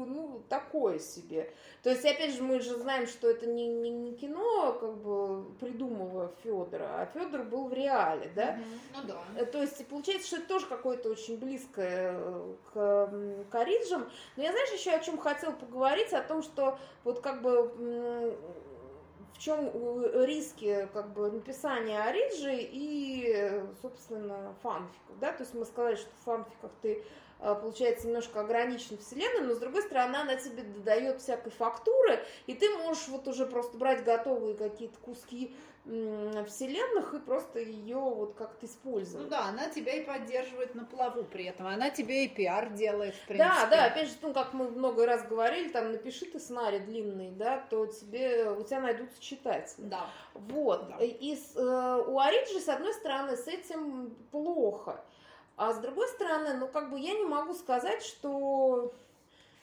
ну, 0.07 0.41
такое 0.47 0.99
себе. 0.99 1.51
То 1.81 1.89
есть, 1.89 2.05
опять 2.05 2.35
же, 2.35 2.43
мы 2.43 2.59
же 2.59 2.77
знаем, 2.77 3.07
что 3.07 3.29
это 3.29 3.47
не, 3.47 3.67
не, 3.67 3.89
не 3.89 4.13
кино, 4.13 4.73
как 4.73 4.97
бы 4.97 5.45
придумывая 5.59 6.29
Федора, 6.43 7.01
а 7.01 7.05
Федор 7.13 7.43
был 7.43 7.67
в 7.67 7.73
реале, 7.73 8.31
да? 8.35 8.59
Угу. 8.59 9.01
Ну 9.01 9.07
да. 9.07 9.41
Э, 9.41 9.45
то 9.45 9.61
есть, 9.61 9.87
получается, 9.87 10.27
что 10.27 10.37
это 10.37 10.47
тоже 10.47 10.67
какое-то 10.67 11.09
очень 11.09 11.37
близкое 11.37 12.13
э, 12.13 12.53
к, 12.73 13.49
к 13.49 13.55
Ориджам. 13.55 14.09
Но 14.35 14.43
я, 14.43 14.51
знаешь, 14.51 14.71
еще 14.73 14.91
о 14.91 14.99
чем 14.99 15.17
хотела 15.17 15.53
поговорить, 15.53 16.13
о 16.13 16.21
том, 16.21 16.43
что 16.43 16.77
вот 17.03 17.21
как 17.21 17.41
бы 17.41 18.35
в 19.39 19.41
чем 19.41 19.71
риски 20.25 20.89
как 20.93 21.13
бы 21.13 21.31
написания 21.31 22.01
ориджи 22.01 22.57
и, 22.59 23.63
собственно, 23.81 24.53
фанфиков, 24.61 25.19
да, 25.21 25.31
то 25.31 25.43
есть 25.43 25.53
мы 25.53 25.63
сказали, 25.65 25.95
что 25.95 26.09
в 26.09 26.25
фанфиках 26.25 26.71
ты 26.81 27.01
э, 27.39 27.55
получается 27.55 28.07
немножко 28.07 28.41
ограничен 28.41 28.97
вселенной, 28.97 29.47
но 29.47 29.53
с 29.55 29.59
другой 29.59 29.83
стороны 29.83 30.17
она 30.17 30.35
тебе 30.35 30.63
дает 30.83 31.21
всякой 31.21 31.51
фактуры, 31.51 32.19
и 32.47 32.53
ты 32.53 32.69
можешь 32.79 33.07
вот 33.07 33.29
уже 33.29 33.45
просто 33.45 33.77
брать 33.77 34.03
готовые 34.03 34.55
какие-то 34.55 34.99
куски 34.99 35.55
вселенных 36.47 37.13
и 37.13 37.19
просто 37.19 37.59
ее 37.59 37.97
вот 37.97 38.35
как-то 38.35 38.65
использовать. 38.65 39.25
Ну 39.25 39.29
да, 39.29 39.45
она 39.45 39.69
тебя 39.69 39.93
и 39.93 40.05
поддерживает 40.05 40.75
на 40.75 40.85
плаву 40.85 41.23
при 41.23 41.45
этом, 41.45 41.67
она 41.67 41.89
тебе 41.89 42.25
и 42.25 42.27
пиар 42.27 42.69
делает, 42.69 43.15
в 43.15 43.25
принципе. 43.25 43.49
Да, 43.49 43.67
да, 43.69 43.85
опять 43.85 44.09
же, 44.09 44.15
ну, 44.21 44.33
как 44.33 44.53
мы 44.53 44.69
много 44.69 45.05
раз 45.05 45.25
говорили, 45.27 45.69
там, 45.69 45.91
напиши 45.91 46.25
ты 46.25 46.39
сценарий 46.39 46.79
длинный, 46.79 47.31
да, 47.31 47.65
то 47.69 47.87
тебе, 47.87 48.51
у 48.51 48.63
тебя 48.63 48.81
найдутся 48.81 49.21
читатели. 49.21 49.85
Да. 49.85 50.05
Вот. 50.33 50.87
Да. 50.89 51.03
И 51.03 51.35
с, 51.35 51.55
э, 51.55 52.03
у 52.07 52.19
Ориджи, 52.19 52.59
с 52.59 52.69
одной 52.69 52.93
стороны, 52.93 53.35
с 53.35 53.47
этим 53.47 54.15
плохо, 54.31 55.03
а 55.57 55.73
с 55.73 55.79
другой 55.79 56.07
стороны, 56.09 56.53
ну, 56.53 56.67
как 56.67 56.91
бы 56.91 56.99
я 56.99 57.13
не 57.13 57.25
могу 57.25 57.53
сказать, 57.53 58.03
что 58.03 58.93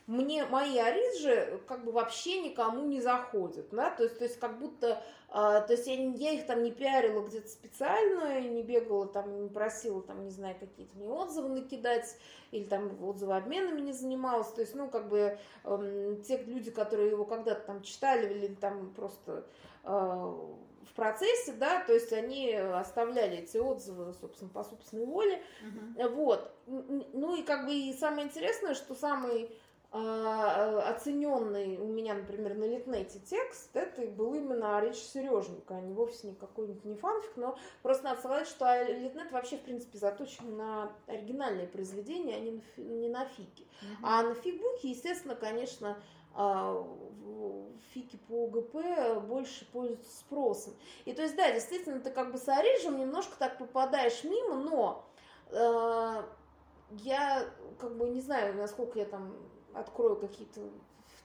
мне 0.07 0.45
мои 0.47 0.79
ориджи 0.79 1.61
как 1.67 1.85
бы 1.85 1.93
вообще 1.93 2.41
никому 2.41 2.87
не 2.87 3.01
заходят, 3.01 3.69
да, 3.71 3.91
то 3.91 4.05
есть, 4.05 4.19
то 4.19 4.25
есть 4.25 4.39
как 4.39 4.59
будто 4.59 5.03
а, 5.29 5.61
то 5.61 5.73
есть 5.73 5.87
я, 5.87 5.95
я 5.95 6.33
их 6.33 6.47
там 6.47 6.63
не 6.63 6.71
пиарила 6.71 7.27
где-то 7.27 7.49
специально, 7.49 8.41
не 8.41 8.63
бегала 8.63 9.07
там, 9.07 9.43
не 9.43 9.49
просила 9.49 10.01
там, 10.03 10.25
не 10.25 10.31
знаю, 10.31 10.57
какие-то 10.59 10.97
мне 10.97 11.09
отзывы 11.09 11.49
накидать, 11.49 12.17
или 12.53 12.65
там 12.65 13.03
отзывы 13.05 13.37
обменами 13.37 13.81
не 13.81 13.93
занималась. 13.93 14.49
То 14.49 14.61
есть, 14.61 14.75
ну, 14.75 14.89
как 14.89 15.09
бы 15.09 15.39
э, 15.65 16.17
те 16.27 16.43
люди, 16.45 16.71
которые 16.71 17.11
его 17.11 17.25
когда-то 17.25 17.67
там 17.67 17.83
читали, 17.83 18.33
или 18.33 18.55
там 18.55 18.95
просто 18.95 19.45
э, 19.83 19.89
в 19.91 20.93
процессе, 20.95 21.53
да, 21.53 21.83
то 21.85 21.93
есть 21.93 22.13
они 22.13 22.55
оставляли 22.55 23.39
эти 23.39 23.57
отзывы, 23.57 24.15
собственно, 24.15 24.51
по 24.51 24.63
собственной 24.63 25.07
воле, 25.07 25.43
uh-huh. 25.63 26.09
вот. 26.15 26.53
Ну 26.67 27.37
и 27.37 27.43
как 27.43 27.67
бы 27.67 27.75
и 27.75 27.93
самое 27.93 28.27
интересное, 28.27 28.75
что 28.75 28.95
самый 28.95 29.51
оцененный 29.97 31.79
у 31.79 31.87
меня, 31.87 32.15
например, 32.15 32.55
на 32.57 32.65
Литнете 32.65 33.19
текст, 33.21 33.75
это 33.75 34.03
был 34.03 34.35
именно 34.35 34.81
речь 34.81 34.97
Сережника, 34.97 35.77
а 35.77 35.81
не 35.81 35.93
вовсе 35.93 36.29
не 36.29 36.35
какой-нибудь 36.35 36.85
не 36.85 36.95
фанфик, 36.95 37.37
но 37.37 37.59
просто 37.83 38.05
надо 38.05 38.19
сказать, 38.19 38.49
что 38.49 38.83
Литнет 38.85 39.31
вообще, 39.33 39.57
в 39.57 39.63
принципе, 39.63 39.99
заточен 39.99 40.57
на 40.57 40.93
оригинальные 41.07 41.67
произведения, 41.67 42.37
а 42.37 42.41
не 42.41 42.53
на, 42.53 42.83
не 42.83 43.09
на 43.09 43.25
фики. 43.27 43.63
Uh-huh. 43.63 43.97
А 44.03 44.23
на 44.23 44.35
фигбуке, 44.35 44.91
естественно, 44.91 45.35
конечно, 45.35 45.97
а, 46.35 46.87
фики 47.95 48.19
по 48.29 48.45
ОГП 48.45 49.27
больше 49.27 49.65
пользуются 49.73 50.19
спросом. 50.19 50.75
И 51.07 51.13
то 51.13 51.23
есть, 51.23 51.35
да, 51.37 51.51
действительно, 51.51 52.01
ты 52.01 52.11
как 52.11 52.33
бы 52.33 52.39
с 52.39 52.47
Орижем 52.49 52.99
немножко 52.99 53.37
так 53.39 53.57
попадаешь 53.57 54.23
мимо, 54.23 54.57
но 54.57 55.07
э, 55.51 56.23
я 56.91 57.47
как 57.79 57.97
бы 57.97 58.09
не 58.11 58.21
знаю, 58.21 58.55
насколько 58.55 58.99
я 58.99 59.07
там 59.07 59.35
открою 59.79 60.17
какие-то 60.17 60.61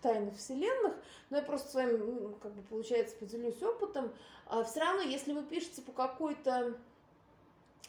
тайны 0.02 0.32
вселенных, 0.32 0.96
но 1.30 1.38
я 1.38 1.44
просто 1.44 1.70
с 1.70 1.74
вами, 1.76 1.98
ну, 1.98 2.36
как 2.42 2.54
бы, 2.54 2.62
получается, 2.64 3.16
поделюсь 3.18 3.62
опытом. 3.62 4.12
А 4.48 4.64
все 4.64 4.80
равно, 4.80 5.02
если 5.02 5.34
вы 5.34 5.44
пишете 5.44 5.82
по 5.82 5.92
какой-то 5.92 6.76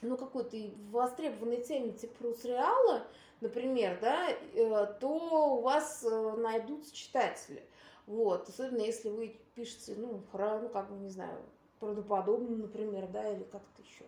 ну, 0.02 0.16
какой-то 0.16 0.56
востребованной 0.90 1.62
теме 1.62 1.92
типа 1.92 2.24
Русреала, 2.24 3.04
например, 3.40 3.98
да, 4.00 4.30
э, 4.30 4.94
то 5.00 5.56
у 5.56 5.60
вас 5.62 6.04
э, 6.04 6.36
найдутся 6.36 6.94
читатели. 6.94 7.64
Вот, 8.06 8.48
особенно 8.48 8.82
если 8.82 9.10
вы 9.10 9.40
пишете, 9.54 9.94
ну, 9.96 10.22
ну, 10.32 10.68
как 10.68 10.90
бы, 10.90 10.96
не 10.98 11.08
знаю, 11.08 11.38
правдоподобно, 11.78 12.56
например, 12.56 13.06
да, 13.08 13.28
или 13.32 13.44
как-то 13.44 13.82
еще. 13.82 14.04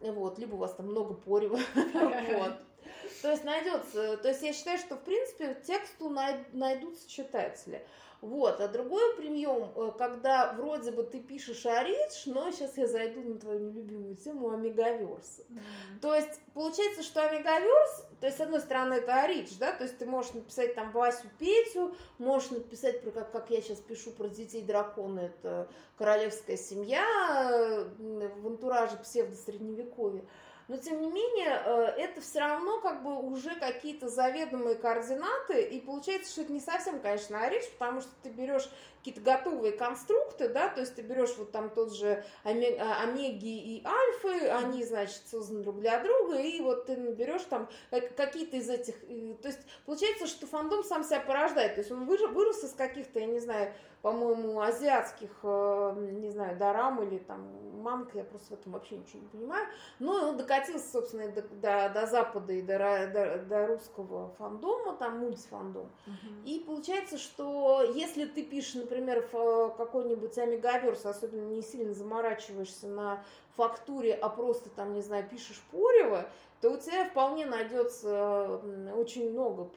Вот, 0.00 0.38
либо 0.38 0.54
у 0.54 0.58
вас 0.58 0.74
там 0.74 0.86
много 0.86 1.14
порева. 1.14 1.58
Вот. 1.74 2.54
То 3.22 3.30
есть 3.30 3.44
найдется, 3.44 4.16
то 4.16 4.28
есть 4.28 4.42
я 4.42 4.52
считаю, 4.52 4.78
что 4.78 4.96
в 4.96 5.02
принципе 5.02 5.56
тексту 5.66 6.08
найдутся 6.08 7.08
читатели. 7.08 7.84
Вот. 8.20 8.60
А 8.60 8.66
другой 8.66 9.14
прием, 9.16 9.70
э, 9.76 9.92
когда 9.96 10.52
вроде 10.52 10.90
бы 10.90 11.04
ты 11.04 11.20
пишешь 11.20 11.64
Аридж, 11.66 12.24
но 12.26 12.50
сейчас 12.50 12.76
я 12.76 12.88
зайду 12.88 13.22
на 13.22 13.38
твою 13.38 13.60
нелюбимую 13.60 14.16
тему 14.16 14.50
Омегаверса. 14.50 15.42
Mm-hmm. 15.42 16.00
То 16.02 16.14
есть 16.16 16.40
получается, 16.52 17.04
что 17.04 17.24
Омегаверс, 17.24 18.06
то 18.20 18.26
есть 18.26 18.38
с 18.38 18.40
одной 18.40 18.60
стороны 18.60 18.94
это 18.94 19.22
Аридж, 19.22 19.52
да, 19.60 19.70
то 19.70 19.84
есть 19.84 19.98
ты 19.98 20.06
можешь 20.06 20.32
написать 20.32 20.74
там 20.74 20.90
Васю 20.90 21.28
Петю, 21.38 21.94
можешь 22.18 22.50
написать 22.50 23.02
про 23.02 23.12
как, 23.12 23.30
как 23.30 23.50
я 23.50 23.62
сейчас 23.62 23.78
пишу 23.78 24.10
про 24.10 24.26
детей 24.26 24.62
дракона, 24.62 25.20
это 25.20 25.68
королевская 25.96 26.56
семья 26.56 27.04
э, 27.52 27.84
в 28.40 28.46
антураже 28.48 28.96
псевдо-средневековья 28.96 30.24
но 30.68 30.76
тем 30.76 31.00
не 31.00 31.08
менее 31.08 31.60
э, 31.64 31.84
это 31.96 32.20
все 32.20 32.40
равно 32.40 32.80
как 32.80 33.02
бы 33.02 33.18
уже 33.18 33.54
какие-то 33.56 34.08
заведомые 34.08 34.76
координаты, 34.76 35.62
и 35.62 35.80
получается, 35.80 36.30
что 36.30 36.42
это 36.42 36.52
не 36.52 36.60
совсем, 36.60 37.00
конечно, 37.00 37.48
речь, 37.48 37.68
потому 37.78 38.02
что 38.02 38.10
ты 38.22 38.28
берешь 38.28 38.68
какие-то 38.98 39.20
готовые 39.20 39.72
конструкты, 39.72 40.48
да, 40.48 40.68
то 40.68 40.80
есть 40.80 40.94
ты 40.94 41.02
берешь 41.02 41.34
вот 41.38 41.52
там 41.52 41.70
тот 41.70 41.94
же 41.94 42.24
а, 42.44 42.50
омеги 42.50 43.76
и 43.76 43.84
альфы, 43.84 44.48
они, 44.48 44.84
значит, 44.84 45.22
созданы 45.26 45.62
друг 45.62 45.80
для 45.80 46.02
друга, 46.02 46.38
и 46.38 46.60
вот 46.60 46.86
ты 46.86 46.96
наберешь 46.96 47.42
там 47.42 47.68
какие-то 47.90 48.56
из 48.56 48.68
этих, 48.68 49.00
то 49.40 49.48
есть 49.48 49.60
получается, 49.86 50.26
что 50.26 50.46
фандом 50.46 50.84
сам 50.84 51.04
себя 51.04 51.20
порождает, 51.20 51.74
то 51.74 51.80
есть 51.80 51.90
он 51.90 52.06
вырос 52.06 52.64
из 52.64 52.72
каких-то, 52.72 53.20
я 53.20 53.26
не 53.26 53.40
знаю, 53.40 53.72
по-моему, 54.02 54.60
азиатских, 54.60 55.30
э, 55.42 55.94
не 56.12 56.30
знаю, 56.30 56.56
дарам 56.56 57.02
или 57.02 57.18
там 57.18 57.48
мамка, 57.80 58.18
я 58.18 58.24
просто 58.24 58.56
в 58.56 58.60
этом 58.60 58.72
вообще 58.72 58.96
ничего 58.96 59.20
не 59.22 59.28
понимаю. 59.28 59.66
Но 59.98 60.28
он 60.28 60.36
докатился, 60.36 60.88
собственно, 60.90 61.28
до, 61.28 61.42
до, 61.42 61.90
до 61.92 62.06
Запада 62.06 62.52
и 62.52 62.62
до, 62.62 62.78
до, 63.12 63.38
до 63.38 63.66
русского 63.66 64.30
фандома, 64.38 64.94
там 64.94 65.18
мультифандом. 65.18 65.90
Uh-huh. 66.06 66.44
И 66.44 66.60
получается, 66.60 67.18
что 67.18 67.82
если 67.82 68.26
ты 68.26 68.44
пишешь, 68.44 68.76
например, 68.88 69.22
какой-нибудь 69.76 70.36
Амигаверс, 70.38 71.04
особенно 71.04 71.48
не 71.48 71.62
сильно 71.62 71.92
заморачиваешься 71.92 72.86
на 72.86 73.22
фактуре, 73.56 74.14
а 74.14 74.28
просто 74.28 74.70
там, 74.70 74.94
не 74.94 75.02
знаю, 75.02 75.28
пишешь 75.28 75.62
Порево, 75.70 76.28
то 76.60 76.70
у 76.70 76.76
тебя 76.76 77.04
вполне 77.04 77.46
найдется 77.46 78.60
очень 78.96 79.30
много 79.30 79.70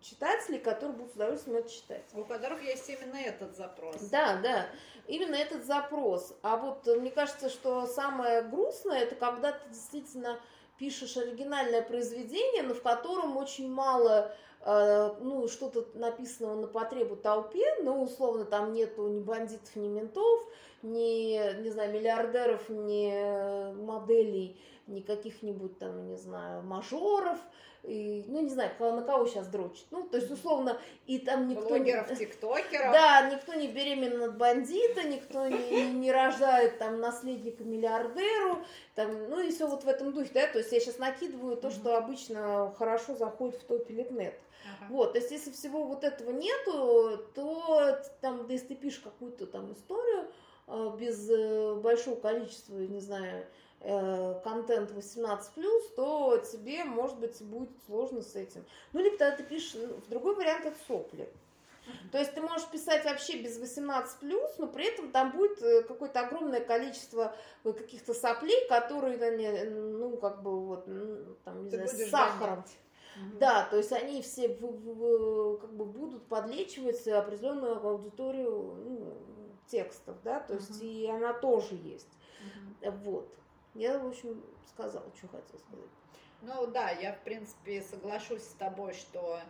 читателей, 0.00 0.58
которые 0.58 0.96
будут 0.96 1.12
с 1.12 1.16
удовольствием 1.16 1.56
это 1.58 1.70
читать. 1.70 2.04
У 2.14 2.24
которых 2.24 2.62
есть 2.62 2.88
именно 2.88 3.16
этот 3.16 3.56
запрос. 3.56 3.96
Да, 4.10 4.38
да, 4.42 4.66
именно 5.08 5.34
этот 5.34 5.64
запрос. 5.64 6.36
А 6.42 6.56
вот 6.56 6.86
э, 6.86 6.94
мне 6.96 7.10
кажется, 7.10 7.48
что 7.48 7.86
самое 7.86 8.42
грустное, 8.42 9.00
это 9.00 9.16
когда 9.16 9.50
ты 9.50 9.68
действительно 9.70 10.38
пишешь 10.78 11.16
оригинальное 11.16 11.82
произведение, 11.82 12.62
но 12.62 12.74
в 12.74 12.82
котором 12.82 13.36
очень 13.36 13.68
мало 13.68 14.32
ну, 15.20 15.48
что-то 15.48 15.86
написанного 15.94 16.60
на 16.60 16.66
потребу 16.66 17.16
толпе, 17.16 17.64
ну, 17.82 18.02
условно, 18.02 18.44
там 18.44 18.72
нету 18.72 19.08
ни 19.08 19.20
бандитов, 19.20 19.74
ни 19.76 19.88
ментов, 19.88 20.46
ни, 20.82 21.62
не 21.62 21.70
знаю, 21.70 21.92
миллиардеров, 21.92 22.68
ни 22.68 23.72
моделей, 23.82 24.60
ни 24.88 25.00
каких-нибудь 25.00 25.78
там, 25.78 26.08
не 26.08 26.16
знаю, 26.16 26.62
мажоров, 26.62 27.38
и, 27.84 28.24
ну, 28.26 28.40
не 28.42 28.48
знаю, 28.48 28.70
на 28.78 29.02
кого 29.02 29.26
сейчас 29.26 29.46
дрочит. 29.46 29.86
Ну, 29.90 30.06
то 30.08 30.16
есть, 30.16 30.30
условно, 30.30 30.78
и 31.06 31.18
там 31.18 31.48
никто... 31.48 31.68
Блогеров, 31.68 32.18
тиктокеров. 32.18 32.92
Да, 32.92 33.30
никто 33.30 33.54
не 33.54 33.68
беременен 33.68 34.22
от 34.22 34.36
бандита, 34.36 35.04
никто 35.04 35.46
не, 35.46 35.92
не, 35.92 36.12
рождает 36.12 36.78
там 36.78 37.00
наследника 37.00 37.62
миллиардеру, 37.64 38.64
там, 38.94 39.30
ну, 39.30 39.40
и 39.40 39.50
все 39.50 39.68
вот 39.68 39.84
в 39.84 39.88
этом 39.88 40.12
духе, 40.12 40.30
да, 40.34 40.46
то 40.48 40.58
есть 40.58 40.72
я 40.72 40.80
сейчас 40.80 40.98
накидываю 40.98 41.56
то, 41.56 41.70
что 41.70 41.96
обычно 41.96 42.74
хорошо 42.78 43.14
заходит 43.14 43.60
в 43.60 43.64
топ 43.64 43.88
Литнет. 43.88 44.34
Ага. 44.64 44.92
Вот, 44.92 45.12
то 45.12 45.18
есть 45.18 45.30
если 45.30 45.50
всего 45.52 45.84
вот 45.84 46.04
этого 46.04 46.30
нету, 46.30 47.24
то 47.34 47.96
там, 48.20 48.46
да 48.46 48.52
если 48.52 48.68
ты 48.68 48.74
пишешь 48.74 49.00
какую-то 49.00 49.46
там 49.46 49.72
историю 49.72 50.26
э, 50.66 50.90
без 50.98 51.30
э, 51.30 51.74
большого 51.76 52.16
количества, 52.16 52.74
не 52.74 53.00
знаю, 53.00 53.46
контент 53.80 54.90
18 54.90 55.52
то 55.94 56.38
тебе, 56.38 56.84
может 56.84 57.18
быть, 57.18 57.40
будет 57.42 57.70
сложно 57.86 58.22
с 58.22 58.34
этим. 58.34 58.64
Ну, 58.92 59.00
либо 59.00 59.16
тогда 59.16 59.36
ты 59.36 59.44
пишешь, 59.44 59.74
ну, 59.74 59.94
в 59.94 60.08
другой 60.08 60.34
вариант 60.34 60.66
это 60.66 60.76
сопли. 60.86 61.28
То 62.12 62.18
есть 62.18 62.34
ты 62.34 62.40
можешь 62.40 62.68
писать 62.68 63.04
вообще 63.04 63.40
без 63.40 63.58
18 63.58 64.22
но 64.58 64.66
при 64.66 64.92
этом 64.92 65.10
там 65.10 65.32
будет 65.32 65.62
э, 65.62 65.82
какое-то 65.82 66.20
огромное 66.20 66.60
количество 66.60 67.34
э, 67.64 67.72
каких-то 67.72 68.14
соплей, 68.14 68.68
которые, 68.68 69.16
ну, 69.70 70.16
как 70.16 70.42
бы 70.42 70.60
вот, 70.60 70.84
там, 71.44 71.64
не 71.64 71.70
ты 71.70 71.86
знаю, 71.86 71.88
с 71.88 72.10
сахаром. 72.10 72.58
Угу. 72.58 73.38
Да, 73.38 73.66
то 73.70 73.76
есть 73.76 73.92
они 73.92 74.22
все 74.22 74.48
в, 74.48 74.60
в, 74.60 75.58
как 75.58 75.72
бы 75.72 75.84
будут 75.84 76.26
подлечивать 76.26 77.06
определенную 77.08 77.84
аудиторию 77.84 78.74
ну, 78.84 79.14
текстов, 79.66 80.16
да, 80.24 80.40
то 80.40 80.54
есть 80.54 80.76
угу. 80.78 80.86
и 80.86 81.06
она 81.06 81.32
тоже 81.32 81.74
есть. 81.74 82.08
Угу. 82.82 82.92
Вот. 83.04 83.34
Я, 83.74 83.98
в 83.98 84.06
общем, 84.08 84.44
сказала, 84.68 85.10
что 85.16 85.28
хотела 85.28 85.58
сказать. 85.58 85.90
Ну 86.42 86.66
да, 86.68 86.90
я, 86.90 87.12
в 87.12 87.22
принципе, 87.24 87.82
соглашусь 87.82 88.42
с 88.42 88.54
тобой, 88.54 88.92
что 88.94 89.40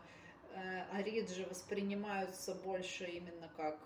э, 0.55 0.83
Ориджи 0.93 1.47
воспринимаются 1.49 2.55
больше 2.55 3.05
именно 3.05 3.51
как 3.57 3.79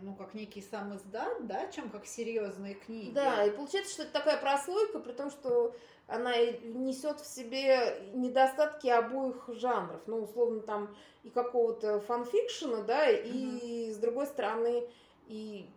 ну, 0.00 0.14
как 0.14 0.34
некий 0.34 0.62
сам 0.62 0.96
издат, 0.96 1.46
да, 1.46 1.70
чем 1.70 1.90
как 1.90 2.06
серьезные 2.06 2.74
книги. 2.74 3.10
Да, 3.10 3.44
и 3.44 3.50
получается, 3.50 3.92
что 3.92 4.02
это 4.04 4.12
такая 4.12 4.40
прослойка, 4.40 4.98
при 4.98 5.12
том, 5.12 5.30
что 5.30 5.76
она 6.06 6.34
несет 6.36 7.20
в 7.20 7.26
себе 7.26 8.10
недостатки 8.14 8.88
обоих 8.88 9.48
жанров. 9.48 10.00
Ну, 10.06 10.22
условно, 10.22 10.60
там 10.60 10.96
и 11.22 11.28
какого-то 11.28 12.00
фанфикшена, 12.00 12.82
да, 12.82 13.10
и, 13.10 13.88
угу. 13.88 13.94
с 13.94 13.96
другой 13.98 14.26
стороны, 14.26 14.88
и 15.26 15.68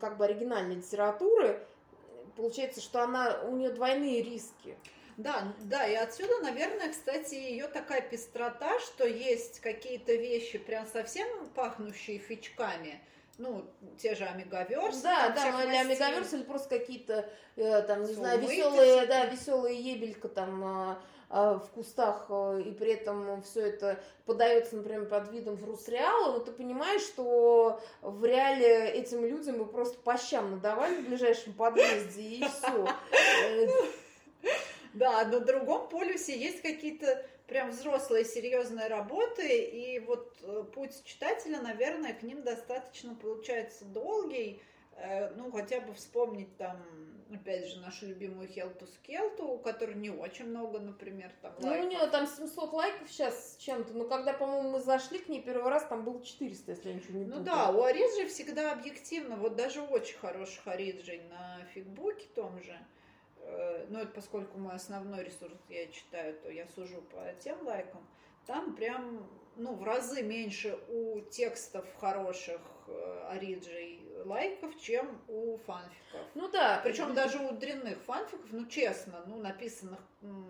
как 0.00 0.16
бы 0.16 0.24
оригинальной 0.24 0.76
литературы 0.76 1.66
получается, 2.36 2.80
что 2.80 3.02
она, 3.02 3.40
у 3.44 3.56
нее 3.56 3.70
двойные 3.70 4.22
риски. 4.22 4.76
Да, 5.16 5.54
да, 5.60 5.86
и 5.86 5.94
отсюда, 5.94 6.40
наверное, 6.40 6.90
кстати, 6.90 7.34
ее 7.34 7.68
такая 7.68 8.00
пестрота, 8.00 8.80
что 8.80 9.06
есть 9.06 9.60
какие-то 9.60 10.14
вещи 10.14 10.58
прям 10.58 10.86
совсем 10.86 11.28
пахнущие 11.50 12.18
фичками, 12.18 13.00
ну, 13.38 13.64
те 13.98 14.14
же 14.14 14.24
Омегаверсы. 14.24 15.02
Да, 15.02 15.30
да, 15.30 15.52
ну, 15.52 15.68
или 15.68 15.76
Омегаверсы, 15.76 16.36
или 16.36 16.42
просто 16.42 16.78
какие-то, 16.78 17.28
э, 17.56 17.82
там, 17.82 18.04
не 18.04 18.14
знаю, 18.14 18.40
веселые, 18.40 19.06
да, 19.06 19.26
веселые 19.26 19.78
ебелька 19.80 20.28
там, 20.28 20.64
э, 20.64 20.96
в 21.30 21.68
кустах, 21.74 22.26
а, 22.28 22.58
и 22.58 22.70
при 22.70 22.92
этом 22.92 23.42
все 23.42 23.66
это 23.66 23.98
подается, 24.24 24.76
например, 24.76 25.06
под 25.06 25.32
видом 25.32 25.56
фрусреала, 25.56 26.32
но 26.32 26.38
ты 26.38 26.52
понимаешь, 26.52 27.02
что 27.02 27.80
в 28.02 28.24
реале 28.24 28.90
этим 28.90 29.24
людям 29.24 29.58
мы 29.58 29.66
просто 29.66 29.98
по 29.98 30.16
щам 30.16 30.52
надавали 30.52 31.02
в 31.02 31.08
ближайшем 31.08 31.52
подъезде, 31.54 32.22
и 32.22 32.44
все. 32.44 32.88
Да, 34.92 35.24
на 35.24 35.40
другом 35.40 35.88
полюсе 35.88 36.38
есть 36.38 36.62
какие-то 36.62 37.26
прям 37.46 37.70
взрослые 37.70 38.24
серьезные 38.24 38.88
работы, 38.88 39.62
и 39.64 39.98
вот 40.00 40.36
э, 40.42 40.64
путь 40.74 41.02
читателя, 41.04 41.60
наверное, 41.60 42.14
к 42.14 42.22
ним 42.22 42.42
достаточно 42.42 43.14
получается 43.14 43.84
долгий, 43.84 44.60
Э, 44.96 45.30
ну, 45.36 45.50
хотя 45.50 45.80
бы 45.80 45.92
вспомнить 45.94 46.56
там, 46.56 46.76
опять 47.32 47.66
же, 47.66 47.80
нашу 47.80 48.06
любимую 48.06 48.48
Хелту 48.48 48.86
Скелту, 48.86 49.48
у 49.48 49.58
которой 49.58 49.94
не 49.96 50.10
очень 50.10 50.46
много, 50.46 50.78
например, 50.78 51.32
там 51.42 51.52
Ну, 51.58 51.68
у 51.68 51.88
нее 51.88 52.06
там 52.06 52.26
700 52.26 52.72
лайков 52.72 53.10
сейчас 53.10 53.54
с 53.54 53.56
чем-то, 53.56 53.92
но 53.94 54.04
когда, 54.04 54.32
по-моему, 54.32 54.70
мы 54.70 54.80
зашли 54.80 55.18
к 55.18 55.28
ней 55.28 55.42
первый 55.42 55.70
раз, 55.70 55.84
там 55.86 56.04
было 56.04 56.22
400, 56.24 56.70
если 56.70 56.88
я 56.90 56.94
ничего 56.94 57.18
не 57.18 57.24
Ну 57.24 57.38
путаю. 57.38 57.44
да, 57.44 57.70
у 57.70 57.82
Ориджи 57.82 58.28
всегда 58.28 58.72
объективно, 58.72 59.36
вот 59.36 59.56
даже 59.56 59.82
очень 59.82 60.18
хороших 60.18 60.66
Ориджей 60.66 61.22
на 61.28 61.64
фигбуке 61.74 62.26
том 62.34 62.60
же, 62.62 62.78
ну 63.88 63.98
это 63.98 64.12
поскольку 64.12 64.58
мой 64.58 64.74
основной 64.74 65.24
ресурс 65.24 65.54
я 65.68 65.86
читаю, 65.88 66.34
то 66.42 66.50
я 66.50 66.66
сужу 66.68 67.02
по 67.02 67.32
тем 67.40 67.64
лайкам, 67.66 68.06
там 68.46 68.74
прям, 68.74 69.26
ну, 69.56 69.74
в 69.74 69.82
разы 69.84 70.22
меньше 70.22 70.78
у 70.88 71.20
текстов 71.20 71.86
хороших 71.98 72.60
э, 72.88 73.28
Ориджей 73.30 74.00
лайков, 74.24 74.78
чем 74.80 75.20
у 75.28 75.56
фанфиков. 75.58 76.20
Ну 76.34 76.48
да. 76.48 76.80
Причем 76.84 77.14
даже 77.14 77.38
у 77.38 77.52
дрянных 77.52 77.98
фанфиков, 78.02 78.52
ну 78.52 78.66
честно, 78.66 79.24
ну 79.26 79.38
написанных 79.38 80.00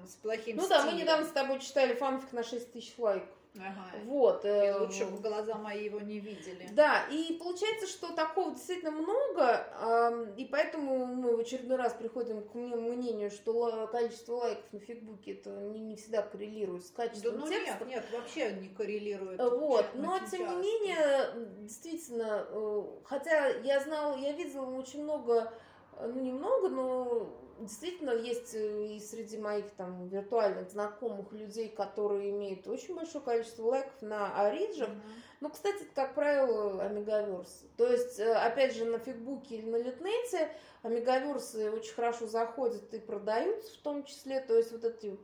с 0.06 0.14
плохим 0.16 0.56
Ну 0.56 0.68
да, 0.68 0.82
мы 0.82 0.88
стилем. 0.90 1.02
недавно 1.02 1.26
с 1.26 1.30
тобой 1.30 1.60
читали 1.60 1.94
фанфик 1.94 2.32
на 2.32 2.42
6 2.42 2.72
тысяч 2.72 2.98
лайков. 2.98 3.28
Ага. 3.56 3.84
Вот. 4.04 4.44
И 4.44 4.48
э, 4.48 4.78
лучше 4.78 5.04
бы 5.06 5.18
глаза 5.18 5.54
мои 5.54 5.84
его 5.84 6.00
не 6.00 6.18
видели. 6.18 6.68
Да, 6.72 7.06
и 7.10 7.34
получается, 7.34 7.86
что 7.86 8.12
такого 8.12 8.50
действительно 8.52 8.90
много, 8.90 10.32
и 10.36 10.44
поэтому 10.46 11.06
мы 11.06 11.36
в 11.36 11.40
очередной 11.40 11.76
раз 11.76 11.92
приходим 11.94 12.42
к 12.42 12.54
мне- 12.54 12.74
мнению, 12.76 13.30
что 13.30 13.88
количество 13.92 14.34
лайков 14.34 14.64
на 14.72 14.80
фигбуке 14.80 15.32
это 15.34 15.50
не, 15.50 15.80
не 15.80 15.96
всегда 15.96 16.22
коррелирует 16.22 16.84
с 16.84 16.90
Да 16.90 17.06
качеством 17.06 17.38
ну 17.38 17.48
текста. 17.48 17.84
нет, 17.84 17.88
нет, 17.88 18.04
вообще 18.12 18.52
не 18.54 18.68
коррелирует. 18.68 19.40
Вот, 19.40 19.86
но 19.94 20.18
тем 20.30 20.60
не 20.60 20.80
менее, 20.80 21.46
действительно, 21.60 22.46
э, 22.48 22.82
хотя 23.04 23.48
я 23.48 23.80
знала, 23.80 24.16
я 24.16 24.32
видела 24.32 24.66
очень 24.76 25.04
много, 25.04 25.52
э, 25.96 26.10
ну 26.12 26.20
немного, 26.20 26.68
но 26.68 27.36
действительно 27.60 28.10
есть 28.10 28.54
э, 28.54 28.86
и 28.86 29.00
среди 29.00 29.38
моих 29.38 29.70
там 29.72 30.08
виртуальных 30.08 30.70
знакомых 30.70 31.32
людей, 31.32 31.68
которые 31.68 32.30
имеют 32.30 32.66
очень 32.66 32.94
большое 32.94 33.24
количество 33.24 33.64
лайков 33.64 34.00
на 34.02 34.46
Ориджах. 34.46 34.88
Мгм. 34.88 35.02
Ну, 35.40 35.50
кстати, 35.50 35.82
это, 35.82 35.94
как 35.94 36.14
правило, 36.14 36.82
Омегаверс. 36.82 37.64
То 37.76 37.86
есть, 37.86 38.18
э, 38.18 38.32
опять 38.32 38.74
же, 38.74 38.84
на 38.84 38.98
Фигбуке 38.98 39.56
или 39.56 39.70
на 39.70 39.76
Литнете 39.76 40.50
Омегаверсы 40.82 41.70
очень 41.70 41.94
хорошо 41.94 42.26
заходят 42.26 42.92
и 42.94 42.98
продаются 42.98 43.74
в 43.74 43.78
том 43.78 44.04
числе. 44.04 44.40
То 44.40 44.56
есть, 44.56 44.72
вот 44.72 44.84
эти 44.84 45.16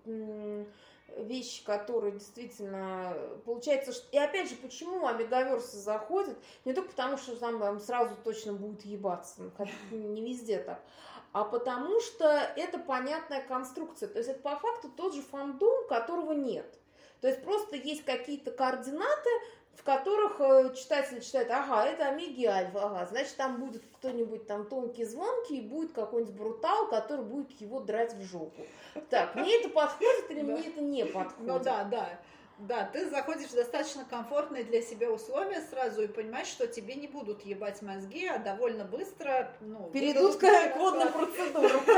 вещи, 1.17 1.65
которые 1.65 2.13
действительно 2.13 3.17
получается, 3.45 3.93
что... 3.93 4.07
и 4.13 4.19
опять 4.19 4.49
же, 4.49 4.57
почему 4.57 5.07
омегаверсы 5.07 5.77
заходят, 5.77 6.37
не 6.65 6.73
только 6.73 6.91
потому, 6.91 7.17
что 7.17 7.37
там, 7.37 7.59
там 7.59 7.81
сразу 7.81 8.17
точно 8.23 8.53
будет 8.53 8.85
ебаться, 8.85 9.43
ну, 9.43 9.51
хотя 9.57 9.73
не 9.91 10.23
везде 10.23 10.59
так, 10.59 10.83
а 11.33 11.45
потому 11.45 12.01
что 12.01 12.27
это 12.57 12.79
понятная 12.79 13.43
конструкция, 13.43 14.09
то 14.09 14.19
есть 14.19 14.31
это 14.31 14.41
по 14.41 14.57
факту 14.57 14.89
тот 14.89 15.15
же 15.15 15.23
фандом, 15.23 15.87
которого 15.89 16.33
нет. 16.33 16.67
То 17.21 17.29
есть 17.29 17.43
просто 17.43 17.77
есть 17.77 18.05
какие-то 18.05 18.51
координаты, 18.51 19.31
в 19.75 19.83
которых 19.83 20.41
э, 20.41 20.75
читатель 20.75 21.21
читает, 21.21 21.51
ага, 21.51 21.87
это 21.87 22.09
Омеги 22.09 22.45
Альфа, 22.45 22.87
ага, 22.87 23.07
значит, 23.07 23.37
там 23.37 23.61
будет 23.61 23.83
кто-нибудь 23.97 24.47
там 24.47 24.67
тонкий, 24.67 25.05
звонкий, 25.05 25.59
и 25.59 25.61
будет 25.61 25.93
какой-нибудь 25.93 26.35
брутал, 26.35 26.89
который 26.89 27.25
будет 27.25 27.53
его 27.61 27.81
драть 27.81 28.13
в 28.15 28.23
жопу. 28.23 28.63
Так, 29.09 29.35
мне 29.37 29.59
это 29.59 29.69
подходит 29.69 30.31
или 30.31 30.43
мне 30.43 30.69
это 30.69 30.81
не 30.81 31.05
подходит? 31.05 31.39
Ну 31.39 31.59
да, 31.61 31.85
да. 31.85 32.19
Да, 32.61 32.85
ты 32.85 33.09
заходишь 33.09 33.49
в 33.49 33.55
достаточно 33.55 34.05
комфортные 34.05 34.65
для 34.65 34.83
себя 34.83 35.11
условия 35.11 35.63
сразу 35.63 36.03
и 36.03 36.09
понимаешь, 36.09 36.49
что 36.49 36.67
тебе 36.67 36.95
не 36.95 37.07
будут 37.07 37.45
ебать 37.45 37.81
мозги, 37.81 38.27
а 38.27 38.39
довольно 38.39 38.85
быстро 38.85 39.51
ну, 39.61 39.91
Перейдут 39.91 40.37
к 40.37 40.77
водным 40.77 41.13
процедурам. 41.13 41.81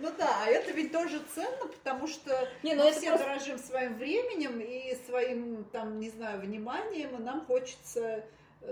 Ну 0.00 0.10
да, 0.16 0.44
а 0.44 0.48
это 0.48 0.70
ведь 0.72 0.92
тоже 0.92 1.20
ценно, 1.34 1.66
потому 1.66 2.06
что 2.06 2.48
Не, 2.62 2.74
ну 2.74 2.84
мы 2.84 2.90
это 2.90 2.98
все 2.98 3.08
просто... 3.10 3.26
дорожим 3.26 3.58
своим 3.58 3.94
временем 3.94 4.60
и 4.60 4.96
своим, 5.06 5.64
там, 5.72 5.98
не 6.00 6.08
знаю, 6.08 6.40
вниманием, 6.40 7.16
и 7.16 7.22
нам 7.22 7.44
хочется, 7.44 8.24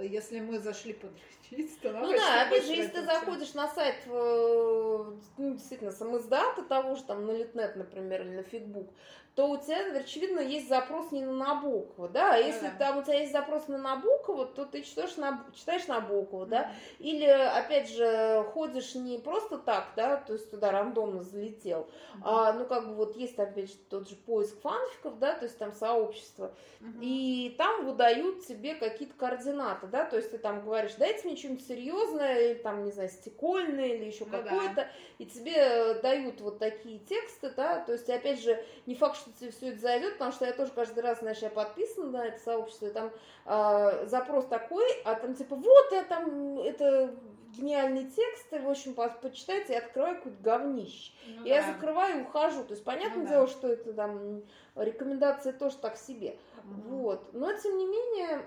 если 0.02 0.40
мы 0.40 0.58
зашли 0.58 0.92
подрочить, 0.92 1.80
то 1.80 1.92
Ну 1.92 2.12
да, 2.12 2.42
опять 2.42 2.64
же, 2.66 2.72
если 2.72 2.92
ты 2.92 3.04
заходишь 3.04 3.54
на 3.54 3.68
сайт, 3.68 3.96
э, 4.06 5.04
ну, 5.38 5.52
действительно, 5.54 5.92
самоиздата 5.92 6.62
того 6.62 6.96
же, 6.96 7.04
там, 7.04 7.26
на 7.26 7.32
Литнет, 7.32 7.76
например, 7.76 8.22
или 8.22 8.30
на 8.36 8.42
Фигбук, 8.42 8.88
то 9.36 9.50
у 9.50 9.58
тебя, 9.58 9.94
очевидно, 9.94 10.40
есть 10.40 10.66
запрос 10.66 11.12
не 11.12 11.22
на 11.22 11.32
Набокова, 11.32 12.08
да, 12.08 12.34
а 12.34 12.38
если 12.38 12.68
Да-да. 12.68 12.78
там 12.78 12.98
у 12.98 13.02
тебя 13.02 13.20
есть 13.20 13.32
запрос 13.32 13.68
на 13.68 13.76
Набокова, 13.76 14.46
то 14.46 14.64
ты 14.64 14.82
читаешь, 14.82 15.18
Наб- 15.18 15.54
читаешь 15.54 15.86
Набокова, 15.88 16.46
да, 16.46 16.72
или, 16.98 17.26
опять 17.26 17.90
же, 17.90 18.44
ходишь 18.54 18.94
не 18.94 19.18
просто 19.18 19.58
так, 19.58 19.88
да, 19.94 20.16
то 20.16 20.32
есть 20.32 20.50
туда 20.50 20.72
рандомно 20.72 21.22
залетел, 21.22 21.86
а, 22.22 22.54
ну, 22.54 22.64
как 22.64 22.88
бы 22.88 22.94
вот 22.94 23.14
есть, 23.14 23.38
опять 23.38 23.68
же, 23.70 23.76
тот 23.90 24.08
же 24.08 24.16
поиск 24.16 24.58
фанфиков, 24.62 25.18
да, 25.18 25.34
то 25.34 25.44
есть 25.44 25.58
там 25.58 25.74
сообщество, 25.74 26.54
Мгм. 26.80 27.00
и 27.02 27.54
там 27.58 27.84
выдают 27.84 28.46
тебе 28.46 28.74
какие-то 28.74 29.14
координаты, 29.18 29.75
да, 29.84 30.04
то 30.04 30.16
есть 30.16 30.30
ты 30.30 30.38
там 30.38 30.64
говоришь, 30.64 30.94
дайте 30.94 31.26
мне 31.26 31.36
что-нибудь 31.36 31.66
серьезное, 31.66 32.38
или 32.52 32.54
там, 32.54 32.84
не 32.84 32.92
знаю, 32.92 33.08
стекольное, 33.08 33.86
или 33.88 34.04
еще 34.04 34.24
Ну 34.24 34.30
да. 34.32 34.42
какое-то, 34.42 34.88
и 35.18 35.26
тебе 35.26 35.54
э, 35.56 36.00
дают 36.00 36.40
вот 36.40 36.58
такие 36.58 36.98
тексты, 37.00 37.50
да, 37.50 37.80
то 37.80 37.92
есть, 37.92 38.08
опять 38.08 38.40
же, 38.40 38.62
не 38.86 38.94
факт, 38.94 39.16
что 39.16 39.30
тебе 39.32 39.50
все 39.50 39.68
это 39.70 39.80
зайдет, 39.80 40.12
потому 40.14 40.32
что 40.32 40.46
я 40.46 40.52
тоже 40.52 40.72
каждый 40.72 41.00
раз, 41.00 41.18
знаешь, 41.18 41.38
я 41.38 41.50
подписана 41.50 42.10
на 42.10 42.26
это 42.26 42.38
сообщество, 42.40 42.86
и 42.86 42.90
там 42.92 43.10
э, 43.44 44.06
запрос 44.06 44.46
такой, 44.46 44.86
а 45.04 45.14
там 45.16 45.34
типа, 45.34 45.56
вот 45.56 45.92
я 45.92 46.04
там, 46.04 46.58
это 46.58 47.14
гениальный 47.56 48.04
текст, 48.10 48.52
и, 48.52 48.58
в 48.58 48.68
общем, 48.68 48.94
по- 48.94 49.08
почитайте, 49.08 49.72
и 49.72 49.76
открываю 49.76 50.16
какое-то 50.16 50.42
говнище. 50.42 51.12
Ну 51.26 51.44
Я 51.44 51.62
да. 51.62 51.72
закрываю 51.72 52.18
и 52.18 52.22
ухожу. 52.22 52.64
То 52.64 52.72
есть, 52.72 52.84
понятное 52.84 53.18
Ну 53.18 53.24
да. 53.24 53.28
дело, 53.30 53.46
что 53.46 53.68
это 53.68 53.92
там 53.94 54.42
рекомендации 54.74 55.52
тоже 55.52 55.76
так 55.78 55.96
себе. 55.96 56.36
Мгм. 56.64 56.82
Вот. 56.98 57.32
Но, 57.32 57.52
тем 57.54 57.78
не 57.78 57.86
менее, 57.86 58.42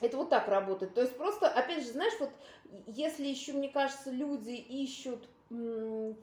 это 0.00 0.16
вот 0.16 0.30
так 0.30 0.48
работает. 0.48 0.94
То 0.94 1.02
есть, 1.02 1.16
просто, 1.16 1.48
опять 1.48 1.84
же, 1.84 1.92
знаешь, 1.92 2.14
вот 2.20 2.30
если 2.86 3.26
еще, 3.26 3.52
мне 3.52 3.68
кажется, 3.68 4.10
люди 4.10 4.50
ищут 4.52 5.28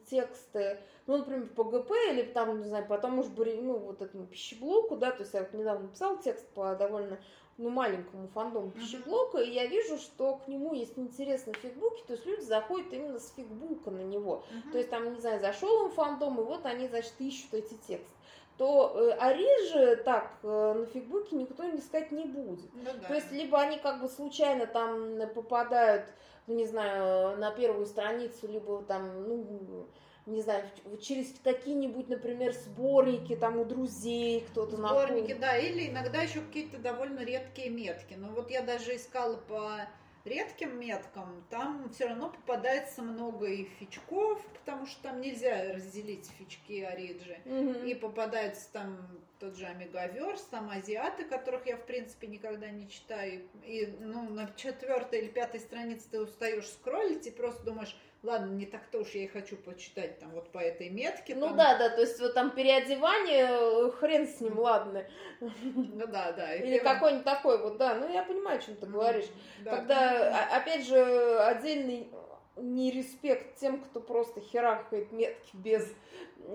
тексты, 0.09 0.79
ну, 1.05 1.17
например, 1.17 1.47
по 1.47 1.65
ГП 1.65 1.91
или 2.11 2.23
там, 2.23 2.61
не 2.61 2.67
знаю, 2.67 2.87
по 2.87 2.97
тому 2.97 3.23
же, 3.23 3.29
Бори- 3.29 3.59
ну, 3.61 3.77
вот 3.77 4.01
этому 4.01 4.25
пищеблоку, 4.25 4.95
да, 4.95 5.11
то 5.11 5.23
есть 5.23 5.33
я 5.33 5.41
вот 5.41 5.53
недавно 5.53 5.87
написала 5.87 6.17
текст 6.21 6.47
по 6.49 6.75
довольно 6.75 7.19
ну, 7.57 7.69
маленькому 7.69 8.27
фандому 8.29 8.71
пищеблока, 8.71 9.39
и 9.39 9.51
я 9.51 9.65
вижу, 9.65 9.97
что 9.97 10.37
к 10.37 10.47
нему 10.47 10.73
есть 10.73 10.97
интерес 10.97 11.45
на 11.45 11.53
фигбуке, 11.53 12.03
то 12.05 12.13
есть 12.13 12.25
люди 12.25 12.41
заходят 12.41 12.93
именно 12.93 13.19
с 13.19 13.33
фигбука 13.35 13.91
на 13.91 14.01
него. 14.01 14.43
Мгм. 14.51 14.71
То 14.71 14.77
есть 14.77 14.89
там, 14.89 15.13
не 15.13 15.19
знаю, 15.19 15.41
зашел 15.41 15.85
им 15.85 15.91
фандом, 15.91 16.39
и 16.39 16.43
вот 16.43 16.65
они, 16.65 16.87
значит, 16.87 17.13
ищут 17.19 17.53
эти 17.53 17.73
тексты. 17.73 18.13
То 18.57 18.93
э, 18.95 19.11
Ари 19.19 19.69
же 19.69 19.97
так 19.97 20.31
э, 20.41 20.73
на 20.73 20.85
фигбуке 20.87 21.35
никто 21.35 21.63
им 21.63 21.77
искать 21.77 22.11
не 22.11 22.25
будет. 22.25 22.73
Ну 22.73 22.89
да. 23.01 23.07
То 23.07 23.13
есть 23.13 23.31
либо 23.31 23.59
они 23.59 23.77
как 23.77 24.01
бы 24.01 24.09
случайно 24.09 24.65
там 24.65 25.19
попадают, 25.35 26.05
ну 26.47 26.55
не 26.55 26.65
знаю, 26.65 27.37
на 27.37 27.51
первую 27.51 27.85
страницу, 27.85 28.47
либо 28.47 28.81
там, 28.81 29.27
ну, 29.27 29.87
не 30.25 30.41
знаю, 30.41 30.63
через 30.99 31.33
какие-нибудь, 31.43 32.09
например, 32.09 32.53
сборники 32.53 33.35
там 33.35 33.59
у 33.59 33.65
друзей 33.65 34.41
кто-то 34.49 34.75
Сборники, 34.75 35.11
находит. 35.11 35.39
да, 35.39 35.57
или 35.57 35.89
иногда 35.89 36.21
еще 36.21 36.41
какие-то 36.41 36.79
довольно 36.79 37.19
редкие 37.23 37.69
метки. 37.69 38.15
Но 38.15 38.29
вот 38.29 38.49
я 38.49 38.61
даже 38.61 38.95
искала 38.95 39.37
по 39.37 39.87
редким 40.27 40.79
меткам, 40.79 41.45
там 41.49 41.89
все 41.89 42.07
равно 42.07 42.29
попадается 42.29 43.01
много 43.01 43.47
и 43.47 43.65
фичков, 43.79 44.41
потому 44.59 44.85
что 44.85 45.03
там 45.03 45.21
нельзя 45.21 45.73
разделить 45.73 46.29
фички 46.37 46.81
ориджи. 46.81 47.39
Мгм. 47.45 47.85
И 47.85 47.93
попадается 47.93 48.71
там 48.71 49.07
тот 49.39 49.55
же 49.55 49.65
Омегаверс, 49.65 50.41
там 50.43 50.69
азиаты, 50.69 51.23
которых 51.23 51.65
я, 51.67 51.77
в 51.77 51.85
принципе, 51.85 52.27
никогда 52.27 52.69
не 52.69 52.89
читаю. 52.89 53.47
И, 53.63 53.87
ну, 53.99 54.29
на 54.29 54.51
четвертой 54.55 55.19
или 55.19 55.27
пятой 55.27 55.59
странице 55.59 56.09
ты 56.09 56.21
устаешь 56.21 56.67
скроллить 56.67 57.27
и 57.27 57.31
просто 57.31 57.63
думаешь, 57.63 57.95
ладно, 58.27 58.53
не 58.53 58.65
так-то 58.65 58.99
уж 58.99 59.09
я 59.11 59.23
и 59.23 59.27
хочу 59.27 59.55
почитать 59.57 60.19
там 60.19 60.31
вот 60.31 60.51
по 60.51 60.59
этой 60.59 60.89
метке. 60.89 61.33
Ну 61.35 61.47
там. 61.47 61.57
да, 61.57 61.77
да, 61.77 61.89
то 61.89 62.01
есть 62.01 62.19
вот 62.19 62.33
там 62.33 62.51
переодевание, 62.51 63.47
э, 63.49 63.91
хрен 63.91 64.27
с 64.27 64.39
ним, 64.41 64.59
ладно. 64.59 65.05
Ну 65.39 66.05
да, 66.07 66.31
да. 66.33 66.53
Или 66.55 66.77
первым- 66.77 66.93
какой-нибудь 66.93 67.25
такой 67.25 67.57
вот, 67.61 67.77
да, 67.77 67.95
ну 67.95 68.11
я 68.11 68.23
понимаю, 68.23 68.59
о 68.59 68.61
чем 68.61 68.75
ты 68.75 68.85
говоришь. 68.85 69.27
Да, 69.63 69.77
Когда, 69.77 70.47
а- 70.51 70.57
опять 70.57 70.85
же, 70.85 71.39
отдельный 71.39 72.09
нереспект 72.55 73.57
тем, 73.57 73.81
кто 73.81 73.99
просто 73.99 74.41
херахает 74.41 75.11
метки 75.11 75.51
без, 75.55 75.87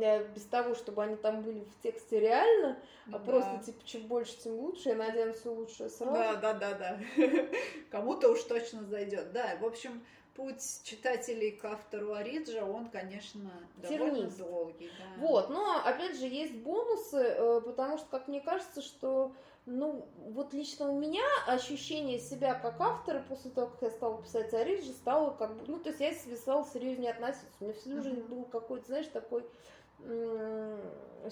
э, 0.00 0.24
без 0.34 0.44
того, 0.46 0.74
чтобы 0.74 1.02
они 1.04 1.16
там 1.16 1.42
были 1.42 1.60
в 1.60 1.80
тексте 1.82 2.18
реально, 2.20 2.76
а 3.06 3.12
Да. 3.12 3.18
просто 3.20 3.60
типа 3.64 3.84
чем 3.84 4.02
больше, 4.08 4.36
тем 4.38 4.54
лучше, 4.54 4.90
я 4.90 4.94
надену 4.96 5.32
все 5.32 5.50
лучшее 5.50 5.88
сразу. 5.90 6.12
Да, 6.12 6.34
да, 6.34 6.54
да, 6.54 6.74
да. 6.74 6.98
Кому-то 7.90 8.30
уж 8.30 8.42
точно 8.42 8.84
зайдет. 8.84 9.32
Да, 9.32 9.56
в 9.60 9.64
общем, 9.64 10.04
путь 10.34 10.62
читателей 10.84 11.52
к 11.52 11.64
автору 11.64 12.14
Ориджа, 12.14 12.64
он, 12.64 12.88
конечно, 12.88 13.50
довольно 13.76 14.16
Тернист. 14.16 14.38
долгий. 14.38 14.90
да. 14.98 15.26
Вот, 15.26 15.50
но 15.50 15.82
опять 15.84 16.18
же 16.18 16.26
есть 16.26 16.54
бонусы, 16.54 17.18
э, 17.18 17.60
потому 17.64 17.98
что, 17.98 18.06
как 18.10 18.28
мне 18.28 18.40
кажется, 18.40 18.82
что 18.82 19.32
ну, 19.64 20.08
вот 20.16 20.52
лично 20.54 20.90
у 20.90 20.98
меня 20.98 21.22
ощущение 21.46 22.18
себя 22.18 22.54
как 22.54 22.80
автора 22.80 23.24
после 23.28 23.50
того, 23.50 23.68
как 23.68 23.82
я 23.82 23.90
стала 23.90 24.20
писать 24.20 24.52
о 24.54 24.64
Ридже, 24.64 24.92
стало 24.92 25.30
как 25.30 25.56
бы, 25.56 25.64
ну, 25.68 25.78
то 25.78 25.90
есть 25.90 26.00
я 26.00 26.36
стала 26.36 26.66
серьезнее 26.66 27.12
относиться. 27.12 27.46
У 27.60 27.64
меня 27.64 27.74
всю 27.74 28.02
жизнь 28.02 28.22
был 28.22 28.44
какой-то, 28.44 28.86
знаешь, 28.86 29.06
такой 29.06 29.44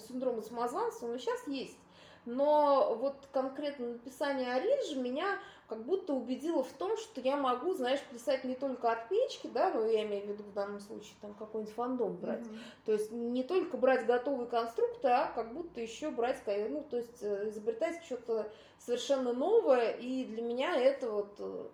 синдром 0.07 0.41
самозванца, 0.41 1.07
но 1.07 1.17
сейчас 1.17 1.45
есть. 1.47 1.77
Но 2.25 2.95
вот 2.99 3.15
конкретно 3.31 3.89
написание 3.89 4.53
Арижи 4.53 4.95
меня 4.95 5.39
как 5.67 5.85
будто 5.85 6.13
убедило 6.13 6.63
в 6.63 6.73
том, 6.73 6.97
что 6.97 7.21
я 7.21 7.37
могу, 7.37 7.73
знаешь, 7.73 8.01
писать 8.11 8.43
не 8.43 8.55
только 8.55 8.91
от 8.91 9.07
печки, 9.07 9.47
да, 9.47 9.71
ну 9.73 9.87
я 9.87 10.03
имею 10.03 10.25
в 10.25 10.27
виду 10.27 10.43
в 10.43 10.53
данном 10.53 10.81
случае 10.81 11.13
там 11.21 11.33
какой-нибудь 11.33 11.73
фандом 11.73 12.17
брать. 12.17 12.41
Mm-hmm. 12.41 12.59
То 12.85 12.91
есть 12.91 13.11
не 13.11 13.43
только 13.43 13.77
брать 13.77 14.05
готовый 14.05 14.47
конструкт, 14.47 15.03
а 15.05 15.31
как 15.33 15.53
будто 15.53 15.79
еще 15.79 16.11
брать, 16.11 16.43
ну, 16.45 16.83
то 16.83 16.97
есть 16.97 17.23
э, 17.23 17.47
изобретать 17.49 18.03
что-то 18.03 18.51
совершенно 18.79 19.31
новое, 19.31 19.91
и 19.91 20.25
для 20.25 20.41
меня 20.41 20.75
это 20.75 21.09
вот 21.09 21.35
э, 21.39 21.65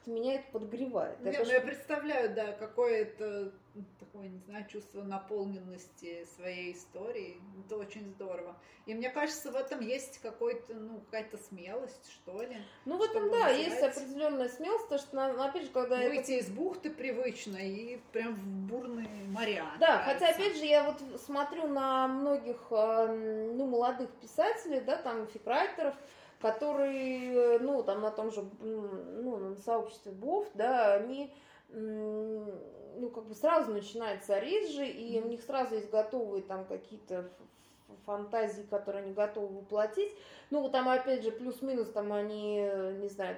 как-то 0.00 0.10
меня 0.10 0.34
это 0.36 0.50
подогревает. 0.52 1.20
Нет, 1.20 1.34
это 1.34 1.44
ну, 1.44 1.52
я 1.52 1.60
представляю, 1.60 2.34
да, 2.34 2.52
какое-то 2.52 3.52
такое, 3.98 4.28
не 4.28 4.40
знаю, 4.40 4.66
чувство 4.68 5.02
наполненности 5.02 6.26
своей 6.36 6.72
истории. 6.72 7.40
Это 7.64 7.76
очень 7.76 8.08
здорово. 8.10 8.56
И 8.86 8.94
мне 8.94 9.10
кажется, 9.10 9.52
в 9.52 9.56
этом 9.56 9.80
есть 9.80 10.18
какой-то, 10.18 10.74
ну, 10.74 11.00
какая-то 11.00 11.38
смелость, 11.38 12.10
что 12.12 12.42
ли. 12.42 12.56
Ну, 12.84 12.98
в 12.98 13.02
этом, 13.02 13.30
да, 13.30 13.46
взять. 13.46 13.58
есть 13.58 13.82
определенная 13.82 14.48
смелость, 14.48 14.88
потому 14.88 15.00
что, 15.00 15.44
опять 15.44 15.62
же, 15.64 15.70
когда 15.70 15.98
Выйти 15.98 16.32
это... 16.32 16.44
из 16.44 16.50
бухты 16.50 16.90
привычно 16.90 17.56
и 17.56 17.98
прям 18.12 18.34
в 18.34 18.44
бурные 18.44 19.08
моря. 19.28 19.66
Да, 19.78 20.02
хотя, 20.02 20.30
опять 20.30 20.56
же, 20.56 20.64
я 20.64 20.84
вот 20.84 21.20
смотрю 21.20 21.68
на 21.68 22.08
многих, 22.08 22.58
э, 22.70 23.52
ну, 23.54 23.66
молодых 23.66 24.10
писателей, 24.20 24.80
да, 24.80 24.96
там, 24.96 25.28
фикрайтеров, 25.28 25.94
которые, 26.40 27.58
ну, 27.58 27.82
там 27.82 28.00
на 28.00 28.10
том 28.10 28.30
же, 28.30 28.44
ну, 28.60 29.36
на 29.36 29.56
сообществе 29.56 30.12
БОВ, 30.12 30.48
да, 30.54 30.94
они 30.94 31.32
ну, 31.72 33.10
как 33.14 33.24
бы 33.26 33.34
сразу 33.34 33.72
начинается 33.72 34.38
риджи, 34.38 34.86
и 34.86 35.20
у 35.20 35.28
них 35.28 35.42
сразу 35.42 35.76
есть 35.76 35.90
готовые 35.90 36.42
там 36.42 36.64
какие-то 36.64 37.28
фантазии, 38.04 38.62
которые 38.62 39.04
они 39.04 39.12
готовы 39.12 39.58
воплотить. 39.58 40.12
Ну, 40.50 40.68
там, 40.68 40.88
опять 40.88 41.22
же, 41.22 41.30
плюс-минус, 41.30 41.90
там 41.90 42.12
они, 42.12 42.56
не 43.00 43.08
знаю, 43.08 43.36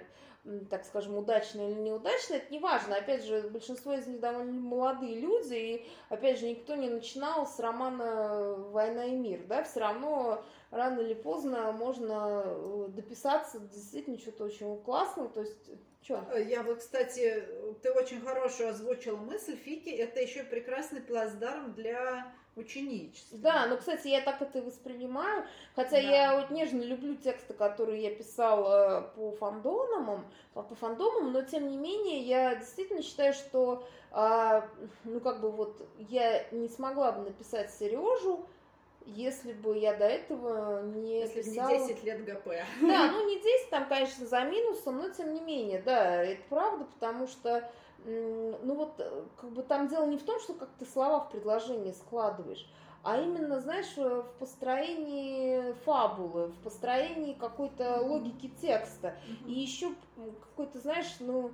так 0.71 0.85
скажем, 0.85 1.17
удачные 1.17 1.71
или 1.71 1.81
неудачные, 1.81 2.41
это 2.41 2.53
не 2.53 2.59
важно. 2.59 2.97
Опять 2.97 3.25
же, 3.25 3.43
большинство 3.43 3.93
из 3.93 4.07
них 4.07 4.21
довольно 4.21 4.53
молодые 4.53 5.21
люди, 5.21 5.55
и, 5.55 5.87
опять 6.09 6.41
же, 6.41 6.49
никто 6.49 6.75
не 6.75 6.89
начинал 6.89 7.47
с 7.47 7.61
романа 7.61 8.55
«Война 8.71 9.05
и 9.05 9.13
мир», 9.13 9.45
да, 9.47 9.63
все 9.63 9.81
равно 9.81 10.45
рано 10.71 11.01
или 11.01 11.15
поздно 11.15 11.71
можно 11.73 12.43
э, 12.45 12.87
дописаться 12.89 13.61
действительно 13.61 14.19
что-то 14.19 14.45
очень 14.45 14.83
классного, 14.83 15.29
то 15.29 15.41
есть 15.41 15.71
что? 16.03 16.37
Я 16.37 16.65
вот, 16.65 16.79
кстати, 16.79 17.45
ты 17.81 17.93
очень 17.93 18.21
хорошую 18.21 18.71
озвучила 18.71 19.17
мысль, 19.17 19.57
Фики, 19.57 19.91
это 19.91 20.21
еще 20.21 20.43
прекрасный 20.43 21.01
плацдарм 21.01 21.75
для 21.75 22.33
ученичества. 22.57 23.39
Да, 23.39 23.67
но, 23.67 23.77
кстати, 23.77 24.09
я 24.09 24.21
так 24.21 24.43
это 24.43 24.63
воспринимаю, 24.63 25.45
хотя 25.75 25.93
да. 25.93 25.99
я 26.01 26.37
вот 26.39 26.51
нежно 26.51 26.83
люблю 26.83 27.15
тексты, 27.17 27.55
которые 27.55 28.03
я 28.03 28.15
писала 28.15 29.13
по 29.17 29.33
фандомам, 29.33 30.27
по 30.55 30.63
фандомам, 30.63 31.33
но, 31.33 31.43
тем 31.43 31.69
не 31.69 31.77
менее, 31.77 32.21
я 32.21 32.55
действительно 32.57 33.03
считаю, 33.03 33.33
что, 33.33 33.87
а, 34.11 34.69
ну, 35.05 35.21
как 35.21 35.41
бы 35.41 35.51
вот, 35.51 35.87
я 35.99 36.45
не 36.51 36.69
смогла 36.69 37.13
бы 37.13 37.23
написать 37.23 37.73
Сережу, 37.73 38.47
если 39.07 39.53
бы 39.53 39.77
я 39.79 39.95
до 39.95 40.05
этого 40.05 40.83
не 40.83 41.21
Если 41.21 41.43
писала... 41.43 41.71
не 41.71 41.89
10 41.89 42.05
лет 42.05 42.25
ГП. 42.25 42.49
Да, 42.83 43.11
ну 43.11 43.29
не 43.29 43.41
10, 43.41 43.71
там, 43.71 43.89
конечно, 43.89 44.27
за 44.27 44.43
минусом, 44.45 44.99
но 44.99 45.09
тем 45.11 45.35
не 45.35 45.41
менее, 45.41 45.83
да, 45.83 46.23
это 46.23 46.43
правда, 46.49 46.85
потому 46.85 47.27
что, 47.27 47.71
ну 48.05 48.75
вот, 48.75 48.95
э, 48.99 49.25
как 49.37 49.51
бы 49.51 49.63
там 49.63 49.89
дело 49.89 50.07
не 50.07 50.19
в 50.19 50.25
том, 50.25 50.41
что 50.41 50.55
как 50.55 50.69
ты 50.79 50.85
слова 50.85 51.21
в 51.21 51.31
предложении 51.31 51.93
складываешь, 51.93 52.69
а 53.03 53.21
именно, 53.21 53.61
знаешь, 53.61 53.97
в 53.97 54.25
построении 54.39 55.73
фабулы, 55.85 56.49
в 56.49 56.59
построении 56.63 57.33
какой-то 57.33 58.01
логики 58.01 58.49
текста. 58.61 59.17
И 59.47 59.53
еще 59.53 59.93
какой-то, 60.41 60.79
знаешь, 60.79 61.17
ну, 61.19 61.51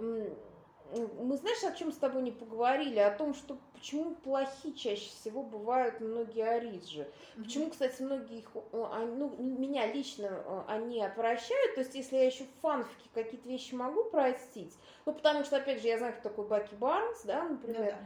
мы 0.00 1.36
знаешь, 1.36 1.62
о 1.64 1.72
чем 1.72 1.92
с 1.92 1.96
тобой 1.96 2.22
не 2.22 2.30
поговорили? 2.30 2.98
О 2.98 3.10
том, 3.10 3.34
что 3.34 3.58
почему 3.74 4.14
плохи 4.14 4.72
чаще 4.72 5.10
всего 5.10 5.42
бывают 5.42 6.00
многие 6.00 6.48
ориджи. 6.48 7.02
Mm-hmm. 7.02 7.42
Почему, 7.42 7.70
кстати, 7.70 8.02
многие 8.02 8.38
их, 8.38 8.50
ну, 8.72 9.36
меня 9.38 9.92
лично 9.92 10.26
э, 10.26 10.62
они 10.66 11.02
отвращают. 11.02 11.74
То 11.74 11.82
есть, 11.82 11.94
если 11.94 12.16
я 12.16 12.26
еще 12.26 12.44
в 12.44 12.60
фанфике 12.60 13.08
какие-то 13.12 13.48
вещи 13.48 13.74
могу 13.74 14.04
простить, 14.04 14.74
ну, 15.08 15.14
потому 15.14 15.42
что, 15.42 15.56
опять 15.56 15.80
же, 15.80 15.88
я 15.88 15.96
знаю, 15.96 16.12
кто 16.18 16.28
такой 16.28 16.46
Баки 16.46 16.74
Барнс, 16.74 17.22
да, 17.24 17.44
например, 17.44 17.80
ну, 17.80 17.86
да. 17.90 17.98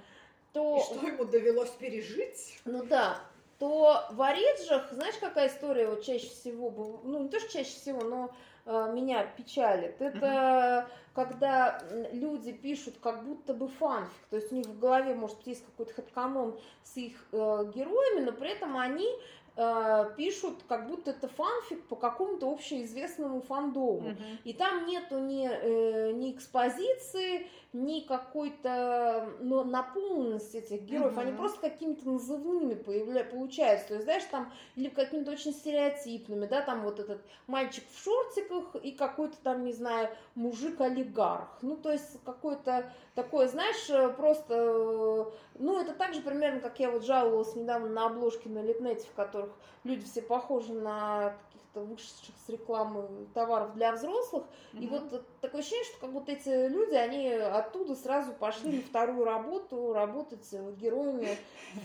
то... 0.52 0.76
И 0.78 0.80
что 0.82 1.06
ему 1.06 1.24
довелось 1.24 1.70
пережить? 1.70 2.60
Ну 2.64 2.84
да, 2.84 3.18
то 3.58 4.06
в 4.10 4.22
ориджах, 4.22 4.92
знаешь, 4.92 5.16
какая 5.20 5.48
история 5.48 5.88
вот 5.88 6.04
чаще 6.04 6.28
всего, 6.28 7.00
ну, 7.02 7.24
не 7.24 7.28
то, 7.28 7.40
что 7.40 7.52
чаще 7.52 7.70
всего, 7.70 8.02
но 8.02 8.30
Э, 8.64 8.92
меня 8.94 9.24
печалит, 9.24 10.00
это 10.00 10.88
когда 11.14 11.82
люди 12.12 12.52
пишут 12.52 12.94
как 13.02 13.24
будто 13.24 13.54
бы 13.54 13.66
фанфик, 13.66 14.26
то 14.30 14.36
есть 14.36 14.52
у 14.52 14.54
них 14.54 14.66
в 14.66 14.78
голове, 14.78 15.14
может 15.14 15.36
быть, 15.38 15.48
есть 15.48 15.66
какой-то 15.66 15.92
хэдканон 15.94 16.58
с 16.84 16.96
их 16.96 17.24
э, 17.32 17.36
героями, 17.74 18.24
но 18.24 18.32
при 18.32 18.50
этом 18.50 18.76
они 18.76 19.08
э, 19.56 20.10
пишут, 20.16 20.56
как 20.68 20.88
будто 20.88 21.10
это 21.10 21.28
фанфик 21.28 21.84
по 21.86 21.96
какому-то 21.96 22.50
общеизвестному 22.50 23.42
фандому. 23.42 24.10
Uh-huh. 24.10 24.38
И 24.44 24.52
там 24.52 24.86
нету 24.86 25.18
ни, 25.18 25.48
э, 25.48 26.12
ни 26.12 26.32
экспозиции, 26.32 27.48
ни 27.72 28.00
какой-то 28.00 29.30
ну, 29.40 29.64
наполненности 29.64 30.58
этих 30.58 30.82
героев. 30.82 31.16
Uh-huh. 31.16 31.22
Они 31.22 31.32
просто 31.32 31.60
какими-то 31.60 32.08
назывными 32.08 32.74
появля... 32.74 33.24
получаются. 33.24 33.88
То 33.88 33.94
есть, 33.94 34.04
знаешь, 34.04 34.24
там, 34.30 34.52
или 34.76 34.88
какими-то 34.88 35.30
очень 35.30 35.52
стереотипными, 35.52 36.46
да, 36.46 36.60
там 36.60 36.82
вот 36.82 37.00
этот 37.00 37.22
мальчик 37.46 37.84
в 37.92 38.02
шортиках 38.02 38.76
и 38.82 38.92
какой-то 38.92 39.36
там, 39.42 39.64
не 39.64 39.72
знаю, 39.72 40.10
мужик-олигарх. 40.34 41.58
Ну, 41.62 41.76
то 41.76 41.90
есть, 41.90 42.22
какой-то 42.24 42.92
такое, 43.14 43.48
знаешь, 43.48 44.16
просто, 44.16 44.54
э, 44.54 45.24
ну, 45.58 45.80
это 45.80 45.92
так 45.92 46.14
же 46.14 46.20
примерно, 46.20 46.60
как 46.60 46.78
я 46.80 46.90
вот 46.90 47.04
жаловалась 47.04 47.54
недавно 47.54 47.88
на 47.88 48.06
обложке 48.06 48.48
на 48.48 48.62
Литнете, 48.62 49.06
в 49.08 49.14
которых 49.14 49.50
люди 49.84 50.04
все 50.04 50.22
похожи 50.22 50.72
на 50.72 51.36
каких-то 51.46 51.80
вышедших 51.80 52.34
с 52.46 52.48
рекламы 52.48 53.08
товаров 53.34 53.74
для 53.74 53.92
взрослых. 53.92 54.44
Mm-hmm. 54.72 54.78
И 54.80 54.86
вот 54.88 55.24
такое 55.40 55.60
ощущение, 55.60 55.84
что 55.84 56.00
как 56.00 56.12
будто 56.12 56.32
эти 56.32 56.68
люди, 56.68 56.94
они 56.94 57.28
оттуда 57.30 57.94
сразу 57.94 58.32
пошли 58.32 58.78
на 58.78 58.82
вторую 58.82 59.24
работу, 59.24 59.92
работать 59.92 60.50
героями 60.76 61.36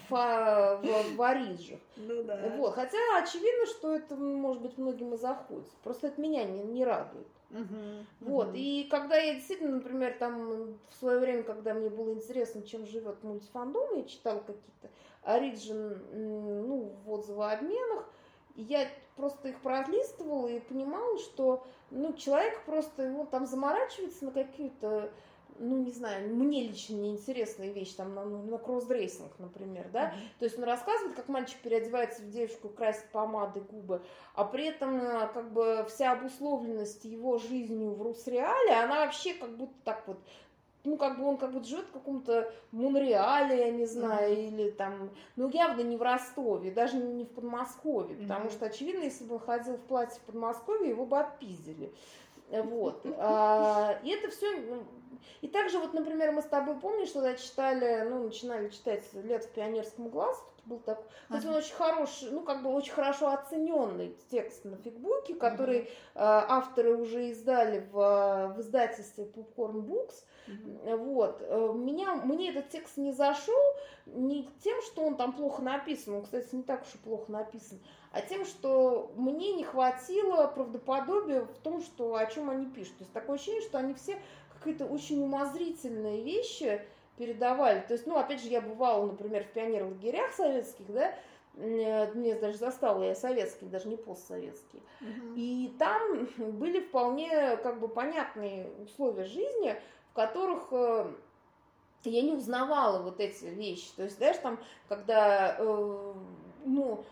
в, 0.10 0.12
в. 0.12 1.16
Ну 1.98 2.24
да. 2.24 2.54
Вот. 2.58 2.74
Хотя 2.74 2.98
очевидно, 3.22 3.66
что 3.66 3.96
это, 3.96 4.16
может 4.16 4.62
быть, 4.62 4.78
многим 4.78 5.14
и 5.14 5.18
заходит. 5.18 5.70
Просто 5.84 6.08
это 6.08 6.22
меня 6.22 6.44
не, 6.44 6.64
не 6.64 6.86
радует. 6.86 7.28
Uh-huh, 7.50 8.06
вот, 8.20 8.52
и 8.56 8.88
когда 8.92 9.16
я 9.16 9.36
действительно, 9.36 9.78
например, 9.78 10.18
там 10.20 10.78
в 10.90 10.94
свое 11.00 11.20
время, 11.20 11.44
когда 11.44 11.74
мне 11.74 11.90
было 11.90 12.12
интересно, 12.14 12.62
чем 12.62 12.86
живет 12.86 13.24
мультифандом, 13.24 13.96
я 13.96 14.04
читала 14.04 14.40
какие-то 14.40 14.90
оригин, 15.24 16.68
ну, 16.68 16.94
в 17.06 17.12
отзывообменах, 17.12 18.10
и 18.56 18.64
я 18.64 18.88
просто 19.16 19.50
их 19.50 19.62
пролистывала 19.62 20.48
и 20.48 20.60
понимала, 20.60 21.18
что, 21.20 21.66
ну, 21.90 22.14
человек 22.14 22.64
просто, 22.66 23.04
его 23.04 23.26
там 23.26 23.46
заморачивается 23.46 24.26
на 24.26 24.32
какие-то 24.32 25.10
ну, 25.60 25.78
не 25.78 25.92
знаю, 25.92 26.34
мне 26.36 26.64
лично 26.64 26.96
неинтересная 26.96 27.72
вещь, 27.72 27.94
там, 27.94 28.14
на, 28.14 28.26
на 28.26 28.58
кроссдрессинг, 28.58 29.32
например, 29.40 29.88
да, 29.92 30.06
mm-hmm. 30.06 30.40
то 30.40 30.46
есть 30.46 30.58
он 30.58 30.64
рассказывает, 30.64 31.16
как 31.16 31.28
мальчик 31.28 31.58
переодевается 31.60 32.22
в 32.22 32.30
девушку, 32.30 32.70
красит 32.70 33.06
помады, 33.12 33.62
губы, 33.62 34.02
а 34.36 34.44
при 34.46 34.68
этом, 34.68 34.98
э, 34.98 35.28
как 35.34 35.52
бы, 35.52 35.86
вся 35.90 36.12
обусловленность 36.12 37.06
его 37.06 37.38
жизнью 37.38 37.94
в 37.94 38.02
Русреале, 38.02 38.74
она 38.74 39.06
вообще 39.06 39.34
как 39.34 39.56
будто 39.56 39.76
так 39.84 40.08
вот 40.08 40.18
ну, 40.84 40.96
как 40.96 41.20
бы 41.20 41.26
он 41.26 41.36
как 41.36 41.52
будто 41.52 41.68
живет 41.68 41.86
в 41.88 41.92
каком-то 41.92 42.50
Монреале, 42.72 43.58
я 43.58 43.72
не 43.72 43.86
знаю, 43.86 44.32
mm-hmm. 44.32 44.48
или 44.48 44.72
там, 44.72 45.10
ну, 45.36 45.50
явно 45.50 45.82
не 45.82 45.98
в 45.98 46.02
Ростове, 46.02 46.72
даже 46.72 46.96
не 46.96 47.26
в 47.26 47.30
Подмосковье, 47.30 48.16
mm-hmm. 48.16 48.22
потому 48.22 48.50
что, 48.50 48.68
очевидно, 48.68 49.04
если 49.04 49.26
бы 49.26 49.36
он 49.36 49.42
ходил 49.42 49.76
в 49.76 49.82
платье 49.82 50.18
в 50.20 50.22
Подмосковье, 50.22 50.90
его 50.90 51.06
бы 51.06 51.20
отпиздили. 51.20 51.92
Вот. 52.50 53.06
А, 53.20 54.00
и 54.04 54.10
это 54.12 54.30
все 54.30 54.58
ну, 54.62 54.84
и 55.42 55.48
также 55.48 55.80
вот, 55.80 55.94
например, 55.94 56.32
мы 56.32 56.42
с 56.42 56.46
тобой, 56.46 56.76
помнишь, 56.80 57.12
когда 57.12 57.36
читали, 57.36 58.08
ну, 58.10 58.24
начинали 58.24 58.70
читать 58.70 59.04
«Лет 59.14 59.46
в 59.46 59.50
пионерском 59.52 60.10
глазу», 60.10 60.42
был 60.68 60.80
такой, 60.80 61.06
ага. 61.30 61.42
то 61.42 61.48
он 61.48 61.56
очень 61.56 61.74
хороший, 61.74 62.32
ну, 62.32 62.42
как 62.42 62.62
бы 62.62 62.70
очень 62.70 62.92
хорошо 62.92 63.30
оцененный 63.30 64.16
текст 64.30 64.66
на 64.66 64.78
фигбуке, 64.78 65.36
который 65.36 65.90
ага. 66.14 66.46
э, 66.46 66.46
авторы 66.50 66.96
уже 66.96 67.30
издали 67.30 67.88
в, 67.92 68.54
в 68.56 68.62
издательстве 68.62 69.26
Popcorn 69.26 69.86
Books. 69.86 70.26
Ага. 70.48 70.98
Вот. 70.98 71.42
Э, 71.42 71.74
меня, 71.74 72.16
мне 72.16 72.52
этот 72.52 72.70
текст 72.70 72.98
не 72.98 73.12
зашел 73.12 73.56
не 74.06 74.50
тем, 74.64 74.82
что 74.84 75.04
он 75.04 75.18
там 75.18 75.34
плохо 75.34 75.62
написан, 75.62 76.16
он, 76.16 76.24
кстати, 76.24 76.54
не 76.54 76.64
так 76.64 76.84
уж 76.84 76.96
и 76.96 76.98
плохо 76.98 77.32
написан, 77.32 77.80
а 78.12 78.22
тем, 78.22 78.46
что 78.46 79.12
мне 79.16 79.54
не 79.54 79.64
хватило 79.64 80.48
правдоподобия 80.48 81.42
в 81.42 81.58
том, 81.60 81.82
что, 81.82 82.16
о 82.16 82.26
чем 82.26 82.50
они 82.50 82.66
пишут. 82.66 82.98
То 82.98 83.04
есть 83.04 83.14
такое 83.14 83.36
ощущение, 83.36 83.62
что 83.62 83.78
они 83.78 83.94
все 83.94 84.18
какие-то 84.58 84.86
очень 84.86 85.24
умозрительные 85.24 86.24
вещи 86.24 86.82
передавали. 87.18 87.82
То 87.88 87.94
есть, 87.94 88.06
ну, 88.08 88.18
опять 88.18 88.42
же, 88.42 88.50
я 88.50 88.62
бывала, 88.62 89.06
например, 89.06 89.44
в 89.44 89.52
пионер-лагерях 89.52 90.34
советских, 90.34 90.86
да, 90.88 91.14
мне 91.58 92.36
даже 92.36 92.58
застала 92.58 93.04
я 93.04 93.16
советский, 93.16 93.66
даже 93.66 93.88
не 93.88 93.98
постсоветский. 93.98 94.80
Угу. 95.02 95.34
И 95.36 95.74
там 95.80 96.28
были 96.38 96.82
вполне 96.82 97.58
как 97.58 97.80
бы 97.80 97.88
понятные 97.88 98.70
условия 98.84 99.26
жизни, 99.26 99.76
в 100.12 100.14
которых 100.14 100.68
э, 100.72 101.12
я 102.04 102.22
не 102.22 102.34
узнавала 102.34 103.02
вот 103.02 103.20
эти 103.20 103.46
вещи. 103.46 103.88
То 103.96 104.04
есть, 104.04 104.18
знаешь, 104.18 104.38
там, 104.38 104.60
когда, 104.88 105.56
э, 105.58 106.14
ну, 106.66 107.04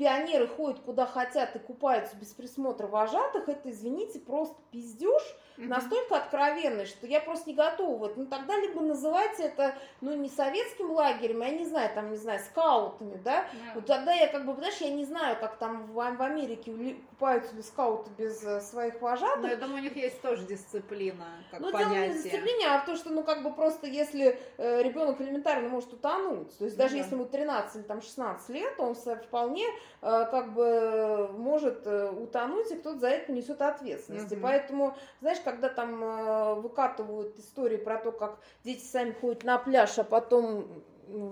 пионеры 0.00 0.48
ходят 0.48 0.80
куда 0.80 1.04
хотят 1.04 1.54
и 1.56 1.58
купаются 1.58 2.16
без 2.16 2.28
присмотра 2.28 2.86
вожатых, 2.86 3.50
это, 3.50 3.70
извините, 3.70 4.18
просто 4.18 4.56
пиздеж, 4.72 5.22
mm-hmm. 5.58 5.68
настолько 5.68 6.16
откровенный, 6.16 6.86
что 6.86 7.06
я 7.06 7.20
просто 7.20 7.50
не 7.50 7.54
готова. 7.54 7.98
Вот, 7.98 8.16
ну 8.16 8.24
тогда 8.24 8.56
либо 8.56 8.80
называйте 8.80 9.42
это, 9.42 9.74
ну 10.00 10.14
не 10.14 10.30
советским 10.30 10.90
лагерем, 10.92 11.42
я 11.42 11.50
не 11.50 11.66
знаю, 11.66 11.90
там, 11.94 12.10
не 12.10 12.16
знаю, 12.16 12.40
скаутами, 12.40 13.20
да, 13.22 13.40
yeah. 13.40 13.74
вот 13.74 13.84
тогда 13.84 14.14
я 14.14 14.28
как 14.28 14.46
бы, 14.46 14.54
знаешь, 14.54 14.78
я 14.78 14.90
не 14.90 15.04
знаю, 15.04 15.36
как 15.38 15.58
там 15.58 15.86
в, 15.88 15.92
в 15.92 16.22
Америке 16.22 16.96
купаются 17.10 17.54
ли 17.54 17.60
скауты 17.60 18.10
без 18.16 18.42
э, 18.42 18.62
своих 18.62 19.02
вожатых. 19.02 19.42
Ну, 19.42 19.48
я 19.48 19.56
думаю, 19.56 19.80
у 19.80 19.84
них 19.84 19.96
есть 19.96 20.22
тоже 20.22 20.46
дисциплина, 20.46 21.26
как 21.50 21.60
ну, 21.60 21.72
понятие. 21.72 22.08
Ну, 22.08 22.22
дисциплине, 22.22 22.68
а 22.68 22.86
то, 22.86 22.96
что, 22.96 23.10
ну, 23.10 23.22
как 23.22 23.42
бы 23.42 23.52
просто, 23.52 23.86
если 23.86 24.40
э, 24.56 24.82
ребенок 24.82 25.20
элементарно 25.20 25.68
может 25.68 25.92
утонуть, 25.92 26.56
то 26.56 26.64
есть 26.64 26.78
даже 26.78 26.96
yeah. 26.96 27.00
если 27.00 27.16
ему 27.16 27.26
13 27.26 27.76
или 27.76 27.82
там 27.82 28.00
16 28.00 28.48
лет, 28.48 28.72
он 28.78 28.94
вполне 28.94 29.66
как 30.00 30.54
бы 30.54 31.28
может 31.36 31.86
э, 31.86 32.10
утонуть, 32.10 32.70
и 32.70 32.76
кто-то 32.76 33.00
за 33.00 33.08
это 33.08 33.32
несет 33.32 33.60
ответственность. 33.60 34.32
И 34.32 34.36
поэтому, 34.36 34.96
знаешь, 35.20 35.40
когда 35.44 35.68
там 35.68 36.02
э, 36.02 36.54
выкатывают 36.54 37.38
истории 37.38 37.76
про 37.76 37.98
то, 37.98 38.12
как 38.12 38.38
дети 38.64 38.82
сами 38.82 39.12
ходят 39.12 39.44
на 39.44 39.58
пляж, 39.58 39.98
а 39.98 40.04
потом, 40.04 40.66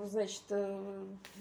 значит, 0.04 0.42
э, 0.50 0.78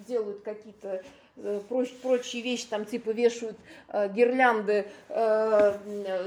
делают 0.07 0.41
какие-то 0.41 1.03
э, 1.36 1.61
проч, 1.68 1.93
прочие 1.95 2.41
вещи, 2.43 2.68
там 2.68 2.86
типа 2.86 3.09
вешают 3.09 3.57
э, 3.89 4.07
гирлянды, 4.09 4.88
э, 5.09 5.78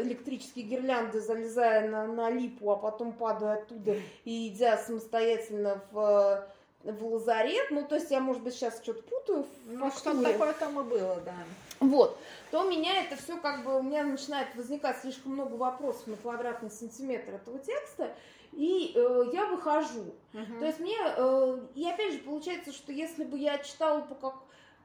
электрические 0.02 0.66
гирлянды, 0.66 1.20
залезая 1.20 1.88
на, 1.88 2.06
на 2.06 2.30
липу, 2.30 2.70
а 2.70 2.76
потом 2.76 3.12
падая 3.12 3.54
оттуда 3.62 3.96
и 4.24 4.48
идя 4.48 4.76
самостоятельно 4.76 5.80
в 5.92 6.46
в 6.84 7.06
лазарет, 7.06 7.70
ну, 7.70 7.84
то 7.86 7.96
есть 7.96 8.10
я, 8.10 8.20
может 8.20 8.42
быть, 8.42 8.54
сейчас 8.54 8.80
что-то 8.82 9.02
путаю. 9.02 9.46
Ну, 9.66 9.90
что 9.90 10.20
такое 10.22 10.52
там 10.54 10.80
и 10.80 10.84
было, 10.84 11.20
да. 11.24 11.34
Вот, 11.80 12.18
то 12.50 12.62
у 12.62 12.70
меня 12.70 13.02
это 13.02 13.16
все 13.16 13.38
как 13.38 13.64
бы, 13.64 13.78
у 13.78 13.82
меня 13.82 14.04
начинает 14.04 14.54
возникать 14.54 14.98
слишком 15.00 15.32
много 15.32 15.54
вопросов 15.54 16.06
на 16.06 16.16
квадратный 16.16 16.70
сантиметр 16.70 17.34
этого 17.34 17.58
текста, 17.58 18.14
и 18.52 18.92
э, 18.94 19.24
я 19.32 19.46
выхожу. 19.46 20.14
Uh-huh. 20.32 20.58
То 20.58 20.66
есть 20.66 20.80
мне, 20.80 20.96
э, 20.98 21.58
и 21.74 21.88
опять 21.88 22.14
же, 22.14 22.18
получается, 22.18 22.72
что 22.72 22.92
если 22.92 23.24
бы 23.24 23.38
я 23.38 23.58
читала 23.58 24.00
по 24.00 24.14
как 24.14 24.34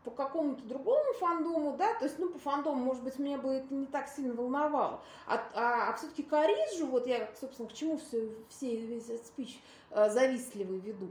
по 0.06 0.12
какому-то 0.12 0.64
другому 0.64 1.14
фандому, 1.20 1.76
да, 1.78 1.96
то 1.96 2.06
есть, 2.06 2.20
ну, 2.20 2.30
по 2.30 2.38
фандому, 2.38 2.76
может 2.76 3.04
быть, 3.04 3.18
меня 3.18 3.40
бы 3.40 3.50
это 3.50 3.74
не 3.74 3.88
так 3.88 4.08
сильно 4.08 4.36
волновало. 4.36 5.02
А, 5.26 5.44
а, 5.56 5.90
а 5.90 5.98
все-таки 5.98 6.22
Кариджу, 6.22 6.86
вот 6.86 7.08
я, 7.08 7.28
собственно, 7.40 7.68
к 7.68 7.74
чему 7.74 7.98
все, 7.98 8.30
все 8.50 8.76
весь 8.76 9.10
этот 9.10 9.26
спич 9.26 9.60
э, 9.90 10.10
завистливый 10.12 10.80
веду, 10.80 11.08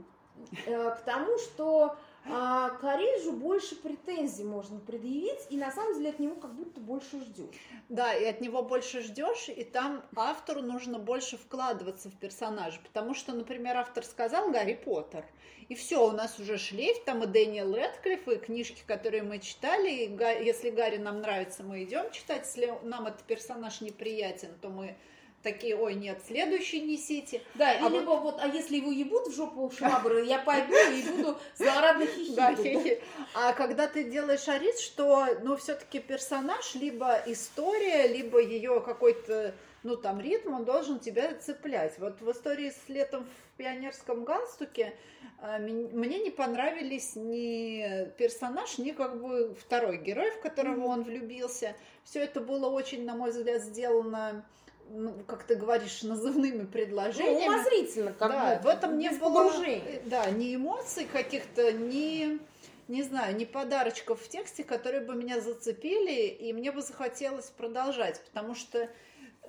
к 0.65 1.01
тому, 1.05 1.37
что 1.37 1.97
а 2.27 2.69
Кариджу 2.81 3.33
больше 3.33 3.75
претензий 3.75 4.43
можно 4.43 4.79
предъявить, 4.79 5.45
и 5.51 5.57
на 5.57 5.71
самом 5.71 5.93
деле 5.95 6.09
от 6.09 6.19
него 6.19 6.35
как 6.35 6.55
будто 6.55 6.81
больше 6.81 7.19
ждешь. 7.21 7.55
Да, 7.87 8.15
и 8.15 8.25
от 8.25 8.41
него 8.41 8.63
больше 8.63 9.01
ждешь, 9.01 9.47
и 9.49 9.63
там 9.63 10.03
автору 10.15 10.61
нужно 10.61 10.97
больше 10.97 11.37
вкладываться 11.37 12.09
в 12.09 12.15
персонажа, 12.15 12.79
потому 12.83 13.13
что, 13.13 13.33
например, 13.33 13.77
автор 13.77 14.03
сказал 14.03 14.49
Гарри 14.49 14.73
Поттер, 14.73 15.23
и 15.69 15.75
все, 15.75 16.03
у 16.03 16.11
нас 16.11 16.39
уже 16.39 16.57
шлейф, 16.57 17.03
там 17.03 17.23
и 17.23 17.27
Дэниел 17.27 17.75
Рэдклифф, 17.75 18.27
и 18.27 18.35
книжки, 18.37 18.81
которые 18.87 19.21
мы 19.21 19.37
читали, 19.37 19.89
и 19.89 20.43
если 20.43 20.71
Гарри 20.71 20.97
нам 20.97 21.21
нравится, 21.21 21.63
мы 21.63 21.83
идем 21.83 22.09
читать, 22.11 22.43
если 22.45 22.73
нам 22.81 23.05
этот 23.05 23.21
персонаж 23.23 23.81
неприятен, 23.81 24.49
то 24.61 24.69
мы 24.69 24.97
такие, 25.45 25.75
ой, 25.75 25.93
нет, 25.93 26.17
следующий 26.27 26.81
несите. 26.81 27.41
Да, 27.53 27.69
а 27.69 27.87
либо 27.89 28.09
вот... 28.09 28.23
вот, 28.23 28.39
а 28.41 28.47
если 28.47 28.77
его 28.77 28.91
ебут 28.91 29.27
в 29.27 29.35
жопу 29.35 29.71
швабры, 29.71 30.25
я 30.25 30.39
пойду 30.39 30.73
и 30.73 31.03
буду 31.03 31.37
злорадно 31.55 32.07
хихикать. 32.07 32.99
А 33.35 33.53
когда 33.53 33.87
ты 33.87 34.05
делаешь 34.05 34.47
арит, 34.49 34.79
что, 34.79 35.27
ну, 35.43 35.55
все-таки 35.55 35.99
персонаж, 35.99 36.73
либо 36.75 37.21
история, 37.27 38.07
либо 38.07 38.41
ее 38.41 38.81
какой-то, 38.81 39.53
ну, 39.83 39.95
там, 39.95 40.19
ритм, 40.19 40.55
он 40.55 40.65
должен 40.65 40.99
тебя 40.99 41.35
цеплять. 41.35 41.93
Вот 41.99 42.19
в 42.21 42.31
истории 42.31 42.71
с 42.71 42.89
летом 42.89 43.23
в 43.25 43.57
пионерском 43.57 44.23
галстуке 44.25 44.95
э, 45.41 45.59
мне 45.59 46.19
не 46.23 46.31
понравились 46.31 47.15
ни 47.15 48.09
персонаж, 48.17 48.79
ни 48.79 48.91
как 48.91 49.21
бы 49.21 49.53
второй 49.53 49.97
герой, 49.97 50.31
в 50.31 50.41
которого 50.41 50.85
он 50.87 51.03
влюбился. 51.03 51.75
Все 52.03 52.23
это 52.23 52.41
было 52.41 52.67
очень, 52.67 53.05
на 53.05 53.13
мой 53.13 53.29
взгляд, 53.29 53.61
сделано 53.61 54.43
ну, 54.89 55.13
как 55.27 55.43
ты 55.43 55.55
говоришь, 55.55 56.03
назывными 56.03 56.65
предложениями. 56.65 57.45
Ну, 57.45 57.53
умозрительно, 57.53 58.13
как 58.13 58.31
да, 58.31 58.61
в 58.63 58.67
этом 58.67 58.97
не 58.97 59.09
было, 59.09 59.51
э, 59.65 60.01
да, 60.05 60.29
ни 60.31 60.55
эмоций 60.55 61.05
каких-то, 61.05 61.71
ни, 61.71 62.39
не 62.87 63.03
знаю, 63.03 63.35
ни 63.35 63.45
подарочков 63.45 64.21
в 64.21 64.29
тексте, 64.29 64.63
которые 64.63 65.01
бы 65.01 65.15
меня 65.15 65.41
зацепили, 65.41 66.27
и 66.27 66.53
мне 66.53 66.71
бы 66.71 66.81
захотелось 66.81 67.47
продолжать, 67.47 68.21
потому 68.25 68.55
что 68.55 68.89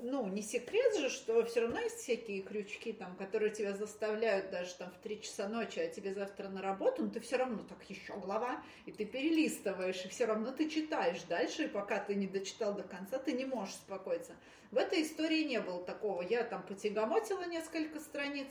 ну, 0.02 0.26
не 0.28 0.42
секрет 0.42 0.96
же, 0.96 1.08
что 1.08 1.44
все 1.44 1.62
равно 1.62 1.80
есть 1.80 1.98
всякие 1.98 2.42
крючки, 2.42 2.92
там, 2.92 3.16
которые 3.16 3.50
тебя 3.50 3.74
заставляют 3.74 4.50
даже 4.50 4.74
там 4.74 4.90
в 4.90 4.98
3 4.98 5.22
часа 5.22 5.48
ночи, 5.48 5.78
а 5.78 5.88
тебе 5.88 6.14
завтра 6.14 6.48
на 6.48 6.62
работу, 6.62 7.04
но 7.04 7.10
ты 7.10 7.20
все 7.20 7.36
равно 7.36 7.62
так 7.68 7.82
еще 7.88 8.14
глава, 8.14 8.62
и 8.84 8.92
ты 8.92 9.04
перелистываешь, 9.04 10.04
и 10.04 10.08
все 10.08 10.26
равно 10.26 10.52
ты 10.52 10.68
читаешь 10.68 11.22
дальше, 11.22 11.64
и 11.64 11.68
пока 11.68 11.98
ты 11.98 12.14
не 12.14 12.26
дочитал 12.26 12.74
до 12.74 12.82
конца, 12.82 13.18
ты 13.18 13.32
не 13.32 13.44
можешь 13.44 13.74
успокоиться. 13.74 14.34
В 14.70 14.78
этой 14.78 15.02
истории 15.02 15.44
не 15.44 15.60
было 15.60 15.82
такого. 15.84 16.22
Я 16.22 16.44
там 16.44 16.62
потягомотила 16.66 17.46
несколько 17.46 18.00
страниц, 18.00 18.48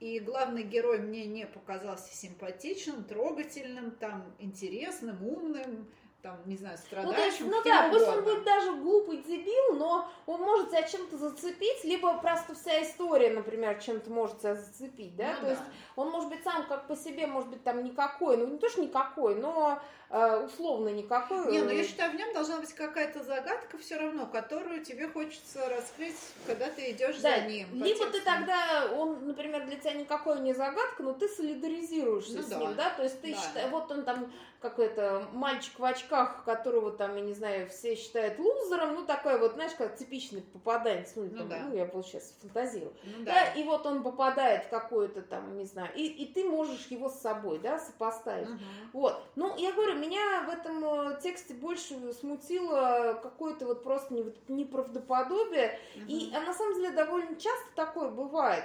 и 0.00 0.20
главный 0.20 0.62
герой 0.62 0.98
мне 0.98 1.26
не 1.26 1.46
показался 1.46 2.14
симпатичным, 2.14 3.04
трогательным, 3.04 3.90
там, 3.90 4.34
интересным, 4.38 5.26
умным, 5.26 5.88
там, 6.22 6.36
не 6.46 6.56
знаю, 6.56 6.76
страдающим. 6.78 7.14
Ну, 7.16 7.24
есть, 7.24 7.40
ну 7.40 7.62
да, 7.64 7.88
пусть 7.90 8.08
он 8.08 8.24
будет 8.24 8.44
даже 8.44 8.74
глупый 8.74 9.18
дебил, 9.18 9.76
но 9.76 10.08
он 10.26 10.40
может 10.40 10.70
тебя 10.70 10.82
чем-то 10.82 11.16
зацепить, 11.16 11.84
либо 11.84 12.18
просто 12.18 12.54
вся 12.54 12.82
история, 12.82 13.30
например, 13.30 13.80
чем-то 13.80 14.10
может 14.10 14.38
тебя 14.40 14.54
зацепить, 14.56 15.14
да, 15.16 15.34
ну, 15.34 15.36
то 15.36 15.42
да. 15.42 15.50
есть 15.50 15.62
он 15.96 16.10
может 16.10 16.28
быть 16.28 16.42
сам 16.42 16.66
как 16.66 16.88
по 16.88 16.96
себе, 16.96 17.26
может 17.26 17.50
быть, 17.50 17.62
там 17.62 17.84
никакой, 17.84 18.36
ну 18.36 18.46
не 18.46 18.58
то, 18.58 18.68
что 18.68 18.82
никакой, 18.82 19.36
но 19.36 19.80
условно 20.10 20.88
никакой. 20.88 21.50
Не, 21.52 21.60
ну 21.60 21.70
я 21.70 21.84
считаю, 21.84 22.12
в 22.12 22.14
нем 22.14 22.32
должна 22.32 22.58
быть 22.58 22.72
какая-то 22.72 23.22
загадка 23.22 23.76
все 23.78 23.96
равно, 23.96 24.26
которую 24.26 24.82
тебе 24.84 25.08
хочется 25.08 25.68
раскрыть, 25.68 26.16
когда 26.46 26.70
ты 26.70 26.92
идешь 26.92 27.18
да, 27.18 27.36
за 27.36 27.46
ним. 27.46 27.68
Либо 27.84 28.06
ты 28.06 28.20
тогда, 28.22 28.90
он, 28.96 29.26
например, 29.26 29.66
для 29.66 29.76
тебя 29.76 29.92
никакой 29.92 30.40
не 30.40 30.54
загадка, 30.54 31.02
но 31.02 31.12
ты 31.12 31.28
солидаризируешься 31.28 32.38
ну, 32.38 32.42
с 32.42 32.46
да. 32.46 32.56
ним, 32.58 32.74
да, 32.74 32.90
то 32.90 33.02
есть 33.02 33.20
ты 33.20 33.34
да, 33.34 33.40
считаешь, 33.40 33.70
да. 33.70 33.78
вот 33.78 33.90
он 33.90 34.04
там 34.04 34.32
какой-то 34.60 35.28
мальчик 35.32 35.78
в 35.78 35.84
очках, 35.84 36.44
которого 36.44 36.90
там, 36.90 37.14
я 37.16 37.22
не 37.22 37.34
знаю, 37.34 37.68
все 37.68 37.94
считают 37.94 38.38
лузером, 38.38 38.94
ну 38.94 39.06
такой 39.06 39.38
вот, 39.38 39.52
знаешь, 39.52 39.72
как 39.78 39.96
типичный 39.96 40.42
попаданец, 40.42 41.12
ну, 41.14 41.28
ну, 41.30 41.38
там, 41.38 41.48
да. 41.48 41.60
ну 41.68 41.76
я 41.76 41.84
вот 41.84 42.04
сейчас 42.04 42.34
фантазирую, 42.40 42.92
ну, 43.04 43.24
да. 43.24 43.32
да, 43.34 43.52
и 43.52 43.62
вот 43.62 43.86
он 43.86 44.02
попадает 44.02 44.64
в 44.64 44.68
какое-то 44.68 45.22
там, 45.22 45.56
не 45.56 45.64
знаю, 45.64 45.90
и, 45.94 46.06
и 46.06 46.32
ты 46.32 46.44
можешь 46.44 46.86
его 46.88 47.08
с 47.08 47.20
собой, 47.20 47.60
да, 47.60 47.78
сопоставить, 47.78 48.48
угу. 48.48 48.58
вот, 48.94 49.22
ну 49.36 49.56
я 49.56 49.72
говорю, 49.72 49.94
меня 49.98 50.44
в 50.46 50.50
этом 50.50 50.84
э, 50.84 51.20
тексте 51.22 51.54
больше 51.54 51.94
смутило 52.14 53.18
какое-то 53.22 53.66
вот 53.66 53.82
просто 53.82 54.14
неправдоподобие, 54.48 55.78
угу. 55.96 56.04
и 56.06 56.32
а 56.34 56.40
на 56.40 56.54
самом 56.54 56.74
деле 56.74 56.90
довольно 56.90 57.36
часто 57.36 57.66
такое 57.74 58.08
бывает, 58.08 58.64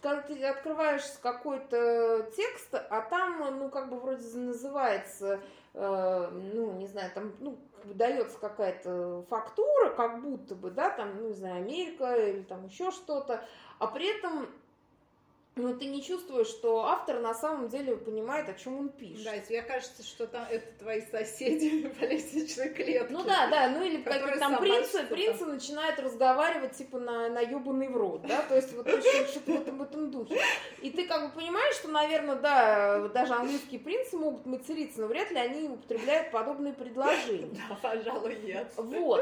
когда 0.00 0.22
ты 0.22 0.44
открываешь 0.44 1.04
какой-то 1.22 2.30
текст, 2.36 2.74
а 2.74 3.00
там, 3.02 3.58
ну, 3.58 3.68
как 3.70 3.88
бы 3.88 3.98
вроде 4.00 4.36
называется, 4.36 5.40
э, 5.74 6.28
ну, 6.54 6.72
не 6.72 6.86
знаю, 6.86 7.10
там, 7.14 7.32
ну, 7.40 7.58
дается 7.84 8.38
какая-то 8.38 9.24
фактура, 9.28 9.90
как 9.90 10.20
будто 10.20 10.54
бы, 10.54 10.70
да, 10.70 10.90
там, 10.90 11.16
ну, 11.16 11.28
не 11.28 11.34
знаю, 11.34 11.56
Америка 11.56 12.14
или 12.14 12.42
там 12.42 12.66
еще 12.66 12.90
что-то, 12.90 13.44
а 13.78 13.86
при 13.86 14.16
этом 14.16 14.48
но 15.54 15.74
ты 15.74 15.84
не 15.84 16.02
чувствуешь, 16.02 16.46
что 16.46 16.86
автор 16.86 17.20
на 17.20 17.34
самом 17.34 17.68
деле 17.68 17.96
понимает, 17.96 18.48
о 18.48 18.54
чем 18.54 18.78
он 18.78 18.88
пишет. 18.88 19.24
Да, 19.24 19.38
тебе 19.38 19.60
кажется, 19.60 20.02
что 20.02 20.26
там 20.26 20.46
это 20.50 20.66
твои 20.78 21.02
соседи 21.02 21.88
по 22.00 22.04
лестничной 22.04 22.70
клетке. 22.70 23.06
Ну 23.10 23.22
да, 23.22 23.48
да, 23.48 23.68
ну 23.68 23.82
или 23.84 24.00
как 24.00 24.38
там 24.38 24.58
принцы, 24.58 25.04
принцы 25.04 25.44
начинают 25.44 25.98
разговаривать 25.98 26.72
типа 26.72 26.98
на, 26.98 27.28
на 27.28 27.40
ебаный 27.40 27.88
в 27.88 27.96
рот, 27.96 28.22
да, 28.22 28.42
то 28.42 28.56
есть 28.56 28.72
вот 28.72 28.88
что-то 28.88 29.52
в 29.52 29.60
этом, 29.60 29.78
в 29.78 29.82
этом 29.82 30.10
духе. 30.10 30.40
И 30.80 30.90
ты 30.90 31.06
как 31.06 31.28
бы 31.28 31.40
понимаешь, 31.40 31.74
что, 31.74 31.88
наверное, 31.88 32.36
да, 32.36 33.08
даже 33.08 33.34
английские 33.34 33.80
принцы 33.80 34.16
могут 34.16 34.46
материться, 34.46 35.02
но 35.02 35.06
вряд 35.06 35.30
ли 35.30 35.38
они 35.38 35.68
употребляют 35.68 36.30
подобные 36.30 36.72
предложения. 36.72 37.54
Да, 37.68 37.76
пожалуй, 37.82 38.36
нет. 38.42 38.72
Вот. 38.76 39.20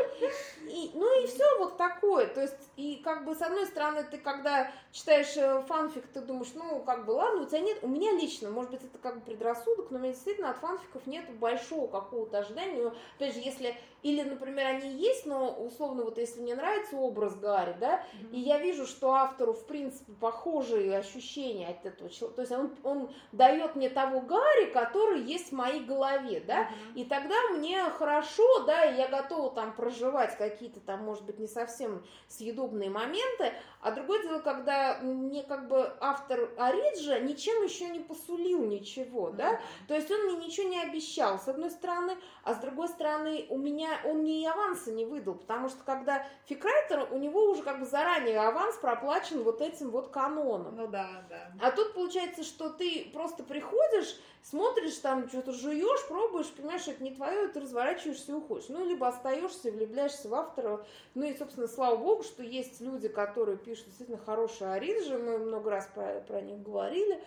И, 0.63 0.91
ну 0.95 1.25
и 1.25 1.27
все 1.27 1.45
вот 1.59 1.77
такое, 1.77 2.29
то 2.29 2.41
есть 2.41 2.55
и 2.77 3.01
как 3.03 3.25
бы 3.25 3.35
с 3.35 3.43
одной 3.43 3.67
стороны 3.67 4.05
ты 4.09 4.19
когда 4.19 4.71
читаешь 4.93 5.37
э, 5.37 5.63
фанфик, 5.69 6.07
ты 6.09 6.21
думаешь, 6.21 6.51
ну, 6.55 6.81
как 6.81 7.05
бы, 7.05 7.13
ладно, 7.13 7.43
у 7.43 7.47
тебя 7.47 7.61
нет, 7.61 7.79
у 7.83 7.89
меня 7.89 8.13
лично, 8.13 8.51
может 8.51 8.73
быть, 8.73 8.83
это 8.83 8.99
как 8.99 9.17
бы 9.17 9.21
предрассудок, 9.21 9.91
но 9.91 9.99
у 9.99 10.01
меня 10.01 10.13
действительно 10.13 10.51
от 10.51 10.59
фанфиков 10.59 11.07
нет 11.07 11.31
большого 11.39 11.87
какого-то 11.87 12.39
ожидания. 12.39 12.93
Опять 13.17 13.35
же, 13.35 13.41
если, 13.41 13.77
или, 14.03 14.23
например, 14.23 14.67
они 14.67 14.91
есть, 14.91 15.27
но, 15.27 15.53
условно, 15.53 16.03
вот 16.03 16.19
если 16.19 16.41
мне 16.41 16.57
нравится 16.57 16.97
образ 16.97 17.37
Гарри, 17.37 17.77
да, 17.79 17.99
mm-hmm. 17.99 18.33
и 18.33 18.41
я 18.41 18.59
вижу, 18.59 18.87
что 18.87 19.13
автору, 19.13 19.53
в 19.53 19.65
принципе, 19.67 20.13
похожие 20.21 20.99
ощущения 20.99 21.69
от 21.69 21.87
этого 21.87 22.11
человека, 22.11 22.37
то 22.37 22.43
есть 22.43 22.53
он, 22.53 22.77
он 22.83 23.11
дает 23.31 23.77
мне 23.77 23.91
того 23.91 24.21
Гарри, 24.21 24.73
который 24.73 25.23
есть 25.23 25.51
в 25.51 25.55
моей 25.55 25.85
голове, 25.85 26.43
да, 26.45 26.63
mm-hmm. 26.63 26.95
и 26.97 27.05
тогда 27.05 27.37
мне 27.55 27.85
хорошо, 27.91 28.65
да, 28.65 28.85
и 28.87 28.97
я 28.97 29.07
готова 29.07 29.51
там 29.51 29.73
проживать 29.73 30.37
какие-то 30.37 30.81
там, 30.81 31.05
может 31.05 31.25
быть, 31.25 31.39
не 31.39 31.47
совсем 31.47 32.05
съедобные 32.27 32.91
моменты, 32.91 33.53
а 33.83 33.93
другое 33.93 34.23
дело, 34.23 34.39
когда 34.41 34.99
мне 35.03 35.43
как 35.43 35.69
бы 35.69 35.93
автор 36.01 36.51
Ориджа 36.57 37.19
ничем 37.21 37.63
еще 37.63 37.89
не 37.89 38.01
посулил 38.01 38.65
ничего, 38.65 39.31
да, 39.31 39.61
то 39.89 39.95
есть 39.95 40.11
он 40.11 40.27
мне 40.27 40.47
ничего 40.47 40.69
не 40.69 40.81
обещал, 40.81 41.39
с 41.39 41.49
одной 41.49 41.71
стороны, 41.71 42.17
а 42.45 42.55
с 42.55 42.59
другой 42.59 42.89
стороны, 42.89 43.47
у 43.49 43.59
меня 43.59 44.01
он 44.05 44.19
мне 44.19 44.43
и 44.43 44.47
аванса 44.47 44.93
не 44.93 45.05
выдал, 45.05 45.35
потому 45.35 45.69
что 45.69 45.83
когда 45.85 46.27
фикрайтер, 46.47 47.09
у 47.11 47.19
него 47.19 47.45
уже 47.51 47.63
как 47.63 47.81
бы 47.81 47.87
заранее 47.87 48.41
аванс 48.41 48.77
проплачен 48.77 49.43
вот 49.43 49.61
этим 49.61 49.91
вот 49.91 50.09
каноном. 50.09 50.77
Ну 50.77 50.87
да, 50.87 51.25
да. 51.29 51.53
А 51.61 51.71
тут 51.71 51.95
получается, 51.95 52.45
что 52.45 52.71
ты 52.71 53.11
просто 53.13 53.43
приходишь, 53.43 54.17
смотришь 54.43 54.97
там, 54.97 55.29
что-то 55.29 55.53
жуешь, 55.53 56.07
пробуешь, 56.09 56.51
понимаешь, 56.51 56.89
это 56.89 57.03
не 57.03 57.15
твое, 57.15 57.49
ты 57.49 57.61
разворачиваешься 57.61 58.33
и 58.33 58.35
уходишь. 58.35 58.69
Ну, 58.69 58.87
либо 58.87 59.09
остаешься 59.09 59.69
и 59.69 59.71
влюбляешься 59.71 60.29
в 60.29 60.35
автора. 60.35 60.85
Ну 61.15 61.25
и, 61.25 61.37
собственно, 61.37 61.69
слава 61.69 61.97
богу, 61.97 62.23
что 62.23 62.43
есть 62.43 62.81
люди, 62.81 63.09
которые 63.09 63.59
пишут 63.59 63.87
действительно 63.87 64.19
хорошие 64.19 64.73
ориджи, 64.73 65.19
мы 65.19 65.39
много 65.39 65.71
раз 65.71 65.89
про, 65.95 66.21
про 66.21 66.41
них 66.41 66.63
говорили. 66.63 67.23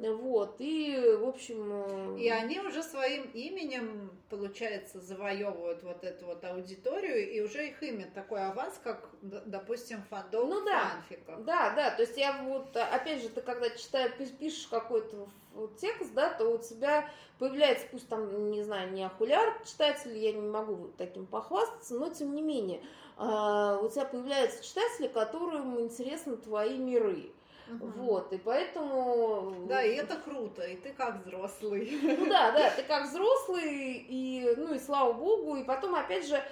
Угу. 0.00 0.16
Вот, 0.16 0.56
и, 0.58 1.16
в 1.18 1.26
общем... 1.26 2.16
Э, 2.16 2.18
и 2.18 2.28
они 2.28 2.60
уже 2.60 2.82
своим 2.82 3.24
именем, 3.32 4.10
получается, 4.30 5.00
завоевывают 5.00 5.82
вот 5.82 6.04
эту 6.04 6.26
вот 6.26 6.44
аудиторию, 6.44 7.30
и 7.30 7.40
уже 7.40 7.68
их 7.68 7.82
имя 7.82 8.10
такой 8.14 8.44
аванс, 8.46 8.80
как, 8.82 9.08
допустим, 9.20 10.02
фандом 10.08 10.48
ну, 10.48 10.64
да. 10.64 10.90
фанфиков. 10.90 11.44
Да, 11.44 11.74
да, 11.74 11.90
то 11.90 12.02
есть 12.02 12.16
я 12.16 12.42
вот, 12.44 12.76
опять 12.76 13.22
же, 13.22 13.28
ты 13.28 13.40
когда 13.40 13.70
читаешь, 13.70 14.12
пишешь 14.38 14.66
какой-то 14.66 15.28
текст, 15.80 16.12
да, 16.14 16.30
то 16.30 16.46
у 16.48 16.58
тебя 16.58 17.08
появляется, 17.38 17.86
пусть 17.90 18.08
там, 18.08 18.50
не 18.50 18.62
знаю, 18.62 18.92
не 18.92 19.04
окуляр 19.04 19.54
читатель, 19.64 20.16
я 20.16 20.32
не 20.32 20.40
могу 20.40 20.90
таким 20.98 21.26
похвастаться, 21.26 21.94
но 21.94 22.08
тем 22.10 22.34
не 22.34 22.42
менее, 22.42 22.82
а, 23.16 23.78
у 23.82 23.88
тебя 23.88 24.04
появляются 24.04 24.64
читатели, 24.64 25.08
которым 25.08 25.80
интересны 25.80 26.36
твои 26.36 26.76
миры. 26.76 27.30
Угу. 27.68 27.86
Вот, 27.96 28.32
и 28.32 28.38
поэтому... 28.38 29.66
Да, 29.68 29.82
и 29.82 29.94
это 29.94 30.16
круто, 30.16 30.62
и 30.62 30.76
ты 30.76 30.92
как 30.92 31.24
взрослый. 31.24 31.98
Ну 32.02 32.26
да, 32.28 32.52
да, 32.52 32.70
ты 32.76 32.82
как 32.82 33.08
взрослый, 33.08 34.04
и, 34.08 34.54
ну 34.56 34.74
и 34.74 34.78
слава 34.78 35.12
богу, 35.12 35.56
и 35.56 35.64
потом, 35.64 35.94
опять 35.94 36.26
же, 36.26 36.42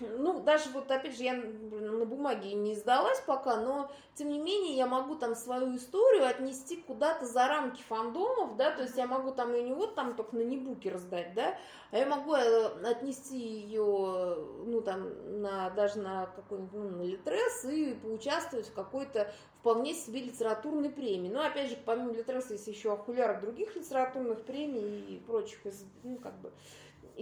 ну, 0.00 0.40
даже 0.40 0.70
вот, 0.70 0.90
опять 0.90 1.16
же, 1.16 1.22
я 1.22 1.34
на 1.34 2.04
бумаге 2.04 2.54
не 2.54 2.74
сдалась 2.74 3.20
пока, 3.20 3.56
но, 3.56 3.90
тем 4.14 4.28
не 4.28 4.38
менее, 4.38 4.76
я 4.76 4.86
могу 4.86 5.14
там 5.14 5.34
свою 5.34 5.76
историю 5.76 6.26
отнести 6.26 6.76
куда-то 6.76 7.26
за 7.26 7.46
рамки 7.46 7.82
фандомов, 7.82 8.56
да, 8.56 8.70
то 8.72 8.82
есть 8.82 8.96
я 8.96 9.06
могу 9.06 9.32
там 9.32 9.54
ее 9.54 9.62
не 9.62 9.72
вот 9.72 9.94
там 9.94 10.14
только 10.14 10.36
на 10.36 10.42
небуке 10.42 10.90
раздать, 10.90 11.34
да, 11.34 11.56
а 11.92 11.98
я 11.98 12.06
могу 12.06 12.34
э, 12.34 12.66
отнести 12.84 13.38
ее, 13.38 14.36
ну, 14.66 14.80
там, 14.82 15.40
на, 15.40 15.70
даже 15.70 15.98
на 15.98 16.26
какой-нибудь, 16.26 16.72
ну, 16.72 16.90
на 16.90 17.02
Литрес 17.02 17.64
и 17.64 17.94
поучаствовать 17.94 18.68
в 18.68 18.74
какой-то 18.74 19.32
вполне 19.60 19.94
себе 19.94 20.20
литературной 20.20 20.90
премии. 20.90 21.28
Ну, 21.28 21.40
опять 21.40 21.70
же, 21.70 21.76
помимо 21.84 22.12
Литреса 22.12 22.52
есть 22.52 22.68
еще 22.68 22.92
окуляр 22.92 23.40
других 23.40 23.74
литературных 23.74 24.42
премий 24.42 25.00
и 25.08 25.18
прочих, 25.26 25.58
ну, 26.04 26.18
как 26.18 26.40
бы, 26.40 26.52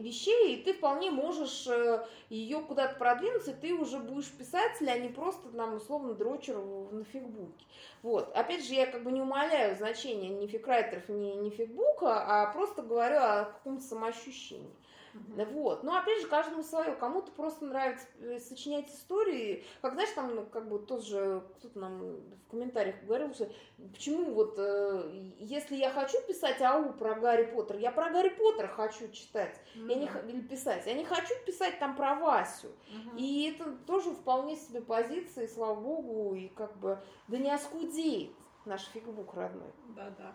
вещей, 0.00 0.54
и 0.56 0.62
ты 0.62 0.72
вполне 0.72 1.10
можешь 1.10 1.66
э, 1.66 2.04
ее 2.28 2.60
куда-то 2.60 2.96
продвинуться, 2.96 3.52
и 3.52 3.54
ты 3.54 3.74
уже 3.74 3.98
будешь 3.98 4.30
писатель, 4.30 4.90
а 4.90 4.98
не 4.98 5.08
просто 5.08 5.48
нам 5.50 5.74
условно 5.74 6.14
дрочер 6.14 6.56
на 6.56 7.04
фигбуке. 7.04 7.64
Вот. 8.02 8.30
Опять 8.34 8.66
же, 8.66 8.74
я 8.74 8.86
как 8.86 9.02
бы 9.02 9.12
не 9.12 9.20
умаляю 9.20 9.76
значения 9.76 10.28
ни 10.28 10.46
фикрайтеров, 10.46 11.08
ни, 11.08 11.32
ни 11.36 11.50
фигбука, 11.50 12.24
а 12.26 12.52
просто 12.52 12.82
говорю 12.82 13.16
о 13.18 13.44
каком-то 13.44 13.82
самоощущении. 13.82 14.70
Mm-hmm. 15.14 15.52
Вот. 15.52 15.82
Но 15.84 15.96
опять 15.96 16.20
же, 16.20 16.26
каждому 16.26 16.62
свое. 16.62 16.92
Кому-то 16.92 17.30
просто 17.32 17.64
нравится 17.64 18.06
э, 18.20 18.38
сочинять 18.40 18.90
истории. 18.90 19.64
Как 19.80 19.94
знаешь, 19.94 20.10
там, 20.10 20.34
ну, 20.34 20.44
как 20.44 20.68
бы 20.68 20.78
тот 20.78 21.04
же 21.04 21.42
кто-то 21.58 21.78
нам 21.78 22.00
в 22.00 22.50
комментариях 22.50 22.96
говорил, 23.04 23.32
что 23.32 23.48
почему 23.92 24.32
вот 24.32 24.56
э, 24.58 25.32
если 25.38 25.76
я 25.76 25.90
хочу 25.90 26.16
писать 26.26 26.60
АУ 26.60 26.92
про 26.94 27.14
Гарри 27.14 27.44
Поттер, 27.44 27.78
я 27.78 27.92
про 27.92 28.10
Гарри 28.10 28.30
Поттера 28.30 28.68
хочу 28.68 29.08
читать. 29.10 29.60
Mm-hmm. 29.76 29.88
Я 29.88 29.94
не, 29.96 30.32
или 30.32 30.40
писать. 30.40 30.86
Я 30.86 30.94
не 30.94 31.04
хочу 31.04 31.34
писать 31.46 31.78
там 31.78 31.96
про 31.96 32.16
Васю. 32.16 32.68
Mm-hmm. 32.68 33.18
И 33.18 33.50
это 33.50 33.70
тоже 33.86 34.10
вполне 34.10 34.56
себе 34.56 34.80
позиции, 34.80 35.46
слава 35.46 35.74
богу, 35.74 36.34
и 36.34 36.48
как 36.48 36.76
бы 36.78 36.98
да 37.28 37.38
не 37.38 37.52
оскудеет 37.52 38.32
наш 38.66 38.82
фигбук 38.92 39.34
родной. 39.34 39.72
Да-да. 39.88 40.34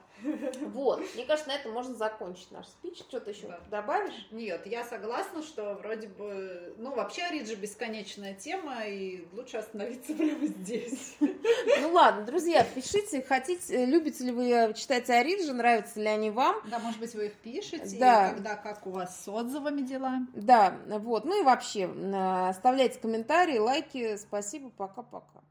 Вот, 0.68 1.02
мне 1.16 1.26
кажется, 1.26 1.50
на 1.50 1.56
этом 1.56 1.72
можно 1.74 1.96
закончить 1.96 2.52
наш 2.52 2.68
спич. 2.68 3.00
Что-то 3.00 3.32
еще 3.32 3.48
да. 3.48 3.60
добавишь? 3.70 4.28
Нет, 4.32 4.66
я 4.66 4.84
согласна, 4.84 5.42
что 5.44 5.76
вроде 5.76 6.08
бы, 6.08 6.74
ну, 6.78 6.96
вообще 6.96 7.24
Ориджи 7.24 7.56
бесконечная 7.56 8.34
тема, 8.34 8.86
и 8.86 9.28
лучше 9.34 9.58
остановиться 9.58 10.14
прямо 10.14 10.46
здесь. 10.48 11.18
Ну 11.20 11.92
ладно, 11.92 12.26
друзья, 12.26 12.66
пишите, 12.76 13.22
хотите, 13.22 13.86
любите 13.86 14.24
ли 14.26 14.32
вы 14.32 14.74
читать 14.76 15.10
Ориджи, 15.10 15.54
нравятся 15.54 16.00
ли 16.00 16.08
они 16.08 16.30
вам. 16.30 16.56
Да, 16.70 16.80
может 16.80 17.00
быть, 17.00 17.14
вы 17.16 17.28
их 17.28 17.34
пишете, 17.34 17.98
да. 18.00 18.32
когда 18.32 18.56
как 18.56 18.86
у 18.88 18.92
вас 18.92 19.24
с 19.24 19.28
отзывами 19.28 19.82
дела. 19.82 20.20
Да, 20.34 20.78
вот, 20.86 21.26
ну 21.26 21.40
и 21.42 21.44
вообще, 21.44 21.90
оставляйте 22.50 23.00
комментарии, 23.00 23.58
лайки, 23.58 24.18
спасибо, 24.18 24.70
пока-пока. 24.70 25.42